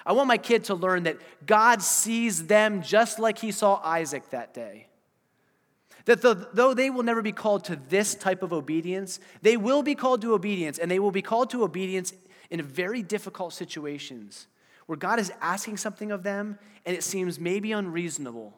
I 0.05 0.13
want 0.13 0.29
my 0.29 0.39
kid 0.39 0.65
to 0.65 0.75
learn 0.75 1.05
that 1.05 1.19
God 1.47 1.83
sees 1.83 2.47
them 2.47 2.83
just 2.83 3.19
like 3.19 3.39
he 3.39 3.51
saw 3.51 3.81
Isaac 3.83 4.31
that 4.31 4.55
day. 4.55 4.87
That 6.05 6.23
though 6.23 6.75
they 6.75 6.91
will 6.91 7.03
never 7.03 7.23
be 7.23 7.33
called 7.33 7.65
to 7.65 7.77
this 7.77 8.15
type 8.15 8.45
of 8.45 8.53
obedience, 8.53 9.19
they 9.43 9.57
will 9.57 9.83
be 9.83 9.97
called 9.97 10.23
to 10.23 10.35
obedience, 10.35 10.79
and 10.79 10.89
they 10.89 11.01
will 11.01 11.11
be 11.11 11.23
called 11.23 11.51
to 11.51 11.65
obedience 11.65 12.13
in 12.51 12.63
very 12.63 13.03
difficult 13.03 13.53
situations 13.53 14.47
where 14.87 14.97
God 14.97 15.19
is 15.19 15.33
asking 15.41 15.77
something 15.79 16.13
of 16.13 16.23
them 16.23 16.59
and 16.85 16.97
it 16.97 17.03
seems 17.03 17.39
maybe 17.39 17.73
unreasonable. 17.73 18.57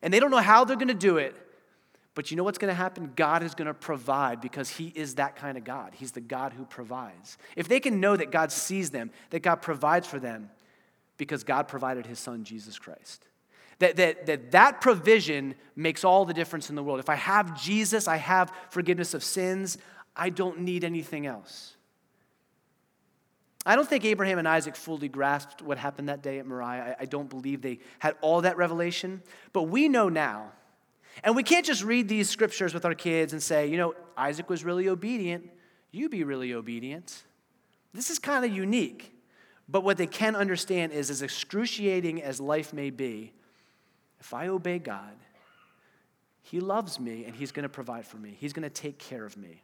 And 0.00 0.12
they 0.12 0.20
don't 0.20 0.30
know 0.30 0.38
how 0.38 0.64
they're 0.64 0.76
going 0.76 0.88
to 0.88 0.94
do 0.94 1.18
it, 1.18 1.36
but 2.18 2.32
you 2.32 2.36
know 2.36 2.42
what's 2.42 2.58
going 2.58 2.68
to 2.68 2.74
happen? 2.74 3.12
God 3.14 3.44
is 3.44 3.54
going 3.54 3.68
to 3.68 3.74
provide 3.74 4.40
because 4.40 4.68
He 4.68 4.88
is 4.88 5.14
that 5.14 5.36
kind 5.36 5.56
of 5.56 5.62
God. 5.62 5.92
He's 5.94 6.10
the 6.10 6.20
God 6.20 6.52
who 6.52 6.64
provides. 6.64 7.38
If 7.54 7.68
they 7.68 7.78
can 7.78 8.00
know 8.00 8.16
that 8.16 8.32
God 8.32 8.50
sees 8.50 8.90
them, 8.90 9.12
that 9.30 9.44
God 9.44 9.62
provides 9.62 10.04
for 10.04 10.18
them, 10.18 10.50
because 11.16 11.44
God 11.44 11.68
provided 11.68 12.06
His 12.06 12.18
Son, 12.18 12.42
Jesus 12.42 12.76
Christ. 12.76 13.28
That, 13.78 13.94
that, 13.94 14.26
that 14.26 14.50
that 14.50 14.80
provision 14.80 15.54
makes 15.76 16.02
all 16.02 16.24
the 16.24 16.34
difference 16.34 16.70
in 16.70 16.74
the 16.74 16.82
world. 16.82 16.98
If 16.98 17.08
I 17.08 17.14
have 17.14 17.56
Jesus, 17.62 18.08
I 18.08 18.16
have 18.16 18.52
forgiveness 18.70 19.14
of 19.14 19.22
sins, 19.22 19.78
I 20.16 20.30
don't 20.30 20.62
need 20.62 20.82
anything 20.82 21.24
else. 21.24 21.76
I 23.64 23.76
don't 23.76 23.88
think 23.88 24.04
Abraham 24.04 24.40
and 24.40 24.48
Isaac 24.48 24.74
fully 24.74 25.08
grasped 25.08 25.62
what 25.62 25.78
happened 25.78 26.08
that 26.08 26.24
day 26.24 26.40
at 26.40 26.46
Moriah. 26.46 26.96
I, 26.98 27.02
I 27.02 27.04
don't 27.04 27.30
believe 27.30 27.62
they 27.62 27.78
had 28.00 28.16
all 28.22 28.40
that 28.40 28.56
revelation. 28.56 29.22
But 29.52 29.68
we 29.68 29.88
know 29.88 30.08
now. 30.08 30.50
And 31.22 31.34
we 31.34 31.42
can't 31.42 31.66
just 31.66 31.82
read 31.82 32.08
these 32.08 32.28
scriptures 32.28 32.72
with 32.72 32.84
our 32.84 32.94
kids 32.94 33.32
and 33.32 33.42
say, 33.42 33.66
you 33.66 33.76
know, 33.76 33.94
Isaac 34.16 34.48
was 34.48 34.64
really 34.64 34.88
obedient. 34.88 35.50
You 35.90 36.08
be 36.08 36.24
really 36.24 36.52
obedient. 36.54 37.22
This 37.92 38.10
is 38.10 38.18
kind 38.18 38.44
of 38.44 38.54
unique. 38.54 39.14
But 39.68 39.84
what 39.84 39.96
they 39.96 40.06
can 40.06 40.34
understand 40.34 40.92
is, 40.92 41.10
as 41.10 41.20
excruciating 41.20 42.22
as 42.22 42.40
life 42.40 42.72
may 42.72 42.90
be, 42.90 43.32
if 44.20 44.32
I 44.32 44.48
obey 44.48 44.78
God, 44.78 45.14
He 46.42 46.60
loves 46.60 46.98
me 46.98 47.24
and 47.24 47.34
He's 47.34 47.52
going 47.52 47.64
to 47.64 47.68
provide 47.68 48.06
for 48.06 48.16
me, 48.16 48.36
He's 48.38 48.52
going 48.52 48.62
to 48.62 48.70
take 48.70 48.98
care 48.98 49.24
of 49.24 49.36
me. 49.36 49.62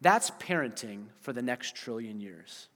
That's 0.00 0.30
parenting 0.30 1.06
for 1.20 1.32
the 1.32 1.42
next 1.42 1.74
trillion 1.74 2.20
years. 2.20 2.68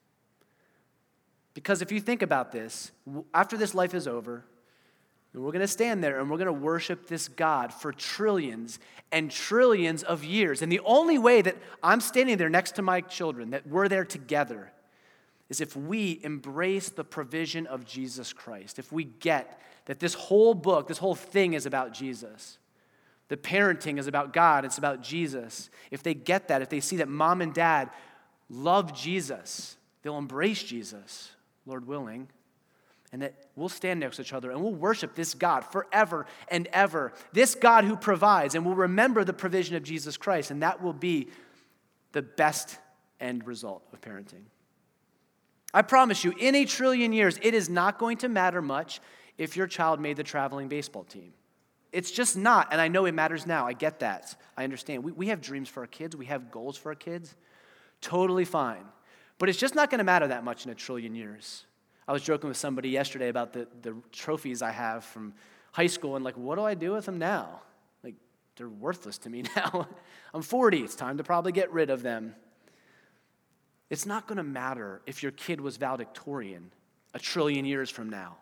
Because 1.55 1.83
if 1.83 1.93
you 1.93 2.01
think 2.01 2.23
about 2.23 2.53
this, 2.53 2.93
after 3.35 3.57
this 3.57 3.75
life 3.75 3.95
is 3.95 4.07
over, 4.07 4.45
we're 5.33 5.53
going 5.53 5.61
to 5.61 5.69
stand 5.69 6.03
there 6.03 6.19
and 6.19 6.29
we're 6.29 6.39
going 6.39 6.47
to 6.47 6.53
worship 6.53 7.07
this 7.07 7.29
God 7.29 7.73
for 7.73 7.93
trillions 7.93 8.81
and 9.13 9.31
trillions 9.31 10.03
of 10.03 10.25
years. 10.25 10.61
And 10.61 10.73
the 10.73 10.81
only 10.85 11.19
way 11.19 11.41
that 11.43 11.57
I'm 11.83 12.01
standing 12.01 12.37
there 12.37 12.49
next 12.49 12.77
to 12.77 12.83
my 12.83 13.01
children, 13.01 13.51
that 13.51 13.67
we're 13.67 13.89
there 13.89 14.05
together, 14.05 14.73
is 15.49 15.61
if 15.61 15.77
we 15.77 16.21
embrace 16.23 16.89
the 16.89 17.05
provision 17.05 17.67
of 17.67 17.85
Jesus 17.85 18.33
Christ, 18.33 18.79
if 18.79 18.91
we 18.93 19.05
get 19.05 19.61
that 19.87 20.01
this 20.01 20.15
whole 20.15 20.55
book, 20.55 20.89
this 20.89 20.99
whole 20.99 21.15
thing 21.15 21.55
is 21.55 21.67
about 21.67 21.93
Jesus. 21.93 22.59
The 23.29 23.37
parenting 23.37 23.99
is 23.99 24.09
about 24.09 24.33
God, 24.33 24.65
it's 24.65 24.79
about 24.79 25.03
Jesus. 25.03 25.71
If 25.91 26.03
they 26.03 26.15
get 26.15 26.49
that, 26.49 26.63
if 26.63 26.69
they 26.69 26.81
see 26.81 26.97
that 26.97 27.09
mom 27.09 27.41
and 27.41 27.55
dad 27.55 27.91
love 28.49 28.93
Jesus, 28.93 29.77
they'll 30.03 30.19
embrace 30.19 30.63
Jesus, 30.63 31.31
Lord 31.67 31.87
willing, 31.87 32.29
and 33.13 33.23
that 33.23 33.35
we'll 33.57 33.69
stand 33.69 34.01
next 34.01 34.17
to 34.17 34.23
each 34.23 34.33
other 34.33 34.51
and 34.51 34.63
we'll 34.63 34.75
worship 34.75 35.15
this 35.15 35.35
God 35.35 35.65
forever 35.65 36.27
and 36.49 36.69
ever. 36.73 37.13
This 37.33 37.55
God 37.55 37.85
who 37.85 37.97
provides, 37.97 38.55
and 38.55 38.65
we'll 38.65 38.75
remember 38.75 39.25
the 39.25 39.33
provision 39.33 39.77
of 39.77 39.83
Jesus 39.83 40.17
Christ, 40.17 40.51
and 40.51 40.63
that 40.63 40.83
will 40.83 40.93
be 40.93 41.29
the 42.13 42.23
best 42.23 42.79
end 43.21 43.47
result 43.47 43.83
of 43.93 44.01
parenting. 44.01 44.45
I 45.73 45.83
promise 45.83 46.25
you, 46.25 46.33
in 46.39 46.55
a 46.55 46.65
trillion 46.65 47.13
years, 47.13 47.39
it 47.43 47.55
is 47.55 47.69
not 47.69 47.99
going 47.99 48.17
to 48.19 48.29
matter 48.29 48.61
much 48.61 49.01
if 49.39 49.57
your 49.57 49.67
child 49.67 50.01
made 50.01 50.17
the 50.17 50.25
traveling 50.25 50.69
baseball 50.69 51.05
team. 51.05 51.33
It's 51.93 52.11
just 52.11 52.37
not. 52.37 52.69
And 52.73 52.81
I 52.81 52.89
know 52.89 53.05
it 53.07 53.13
matters 53.13 53.47
now. 53.47 53.67
I 53.67 53.73
get 53.73 54.01
that. 54.01 54.37
I 54.57 54.65
understand. 54.65 55.05
We, 55.05 55.13
we 55.13 55.27
have 55.29 55.41
dreams 55.41 55.69
for 55.69 55.81
our 55.81 55.87
kids, 55.87 56.17
we 56.17 56.27
have 56.27 56.51
goals 56.51 56.77
for 56.77 56.91
our 56.91 56.97
kids. 56.97 57.35
Totally 58.01 58.45
fine. 58.45 58.85
But 59.39 59.49
it's 59.49 59.59
just 59.59 59.75
not 59.75 59.91
going 59.91 59.99
to 59.99 60.05
matter 60.05 60.29
that 60.29 60.45
much 60.45 60.65
in 60.65 60.73
a 60.73 60.75
trillion 60.75 61.15
years. 61.15 61.65
I 62.11 62.13
was 62.13 62.23
joking 62.23 62.49
with 62.49 62.57
somebody 62.57 62.89
yesterday 62.89 63.29
about 63.29 63.53
the, 63.53 63.69
the 63.83 63.95
trophies 64.11 64.63
I 64.63 64.73
have 64.73 65.05
from 65.05 65.33
high 65.71 65.87
school 65.87 66.17
and, 66.17 66.25
like, 66.25 66.37
what 66.37 66.57
do 66.57 66.65
I 66.65 66.75
do 66.75 66.91
with 66.91 67.07
them 67.07 67.21
now? 67.21 67.61
Like, 68.03 68.17
they're 68.57 68.69
worthless 68.69 69.17
to 69.19 69.31
me 69.31 69.45
now. 69.57 69.87
I'm 70.35 70.43
40. 70.43 70.79
It's 70.81 70.97
time 70.97 71.19
to 71.19 71.23
probably 71.23 71.53
get 71.53 71.73
rid 71.73 71.89
of 71.89 72.03
them. 72.03 72.35
It's 73.91 74.07
not 74.07 74.27
going 74.27 74.39
to 74.39 74.43
matter 74.43 75.03
if 75.07 75.23
your 75.23 75.31
kid 75.31 75.61
was 75.61 75.77
valedictorian 75.77 76.73
a 77.15 77.21
trillion 77.21 77.65
years 77.65 77.91
from 77.91 78.11
now. 78.11 78.39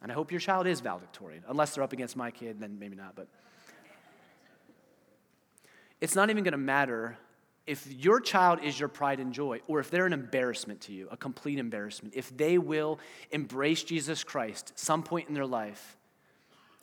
And 0.00 0.12
I 0.12 0.14
hope 0.14 0.30
your 0.30 0.38
child 0.38 0.68
is 0.68 0.78
valedictorian, 0.78 1.42
unless 1.48 1.74
they're 1.74 1.82
up 1.82 1.92
against 1.92 2.16
my 2.16 2.30
kid, 2.30 2.60
then 2.60 2.78
maybe 2.78 2.94
not. 2.94 3.16
But 3.16 3.26
it's 6.00 6.14
not 6.14 6.30
even 6.30 6.44
going 6.44 6.52
to 6.52 6.58
matter 6.58 7.18
if 7.70 7.86
your 7.86 8.20
child 8.20 8.58
is 8.64 8.80
your 8.80 8.88
pride 8.88 9.20
and 9.20 9.32
joy, 9.32 9.60
or 9.68 9.78
if 9.78 9.92
they're 9.92 10.04
an 10.04 10.12
embarrassment 10.12 10.80
to 10.80 10.92
you, 10.92 11.06
a 11.12 11.16
complete 11.16 11.56
embarrassment, 11.56 12.14
if 12.16 12.36
they 12.36 12.58
will 12.58 12.98
embrace 13.30 13.84
Jesus 13.84 14.24
Christ 14.24 14.72
some 14.74 15.04
point 15.04 15.28
in 15.28 15.34
their 15.34 15.46
life, 15.46 15.96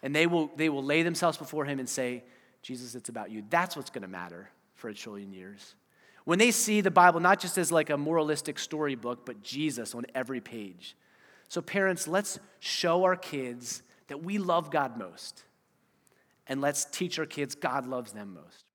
and 0.02 0.16
they 0.16 0.28
will, 0.28 0.50
they 0.56 0.70
will 0.70 0.82
lay 0.82 1.04
themselves 1.04 1.38
before 1.38 1.66
Him 1.66 1.80
and 1.80 1.90
say, 1.90 2.24
Jesus, 2.62 2.96
it's 2.96 3.10
about 3.10 3.32
you. 3.32 3.44
That's 3.50 3.76
what's 3.76 3.90
going 3.90 4.04
to 4.04 4.08
matter 4.08 4.50
for 4.76 4.88
a 4.88 4.94
trillion 4.94 5.34
years. 5.34 5.76
When 6.24 6.40
they 6.40 6.52
see 6.52 6.80
the 6.80 6.90
Bible 6.90 7.20
not 7.20 7.42
just 7.42 7.58
as 7.58 7.70
like 7.70 7.90
a 7.90 7.98
moralistic 7.98 8.58
storybook, 8.58 9.26
but 9.26 9.44
Jesus 9.44 9.94
on 9.94 10.06
every 10.16 10.40
page. 10.40 10.96
So, 11.50 11.62
parents, 11.62 12.08
let's 12.08 12.40
show 12.62 13.04
our 13.04 13.18
kids 13.18 13.84
that 14.08 14.24
we 14.24 14.38
love 14.38 14.72
God 14.72 14.98
most. 14.98 15.44
And 16.48 16.62
let's 16.62 16.86
teach 16.86 17.20
our 17.20 17.26
kids 17.26 17.56
God 17.56 17.86
loves 17.86 18.14
them 18.14 18.36
most. 18.42 18.67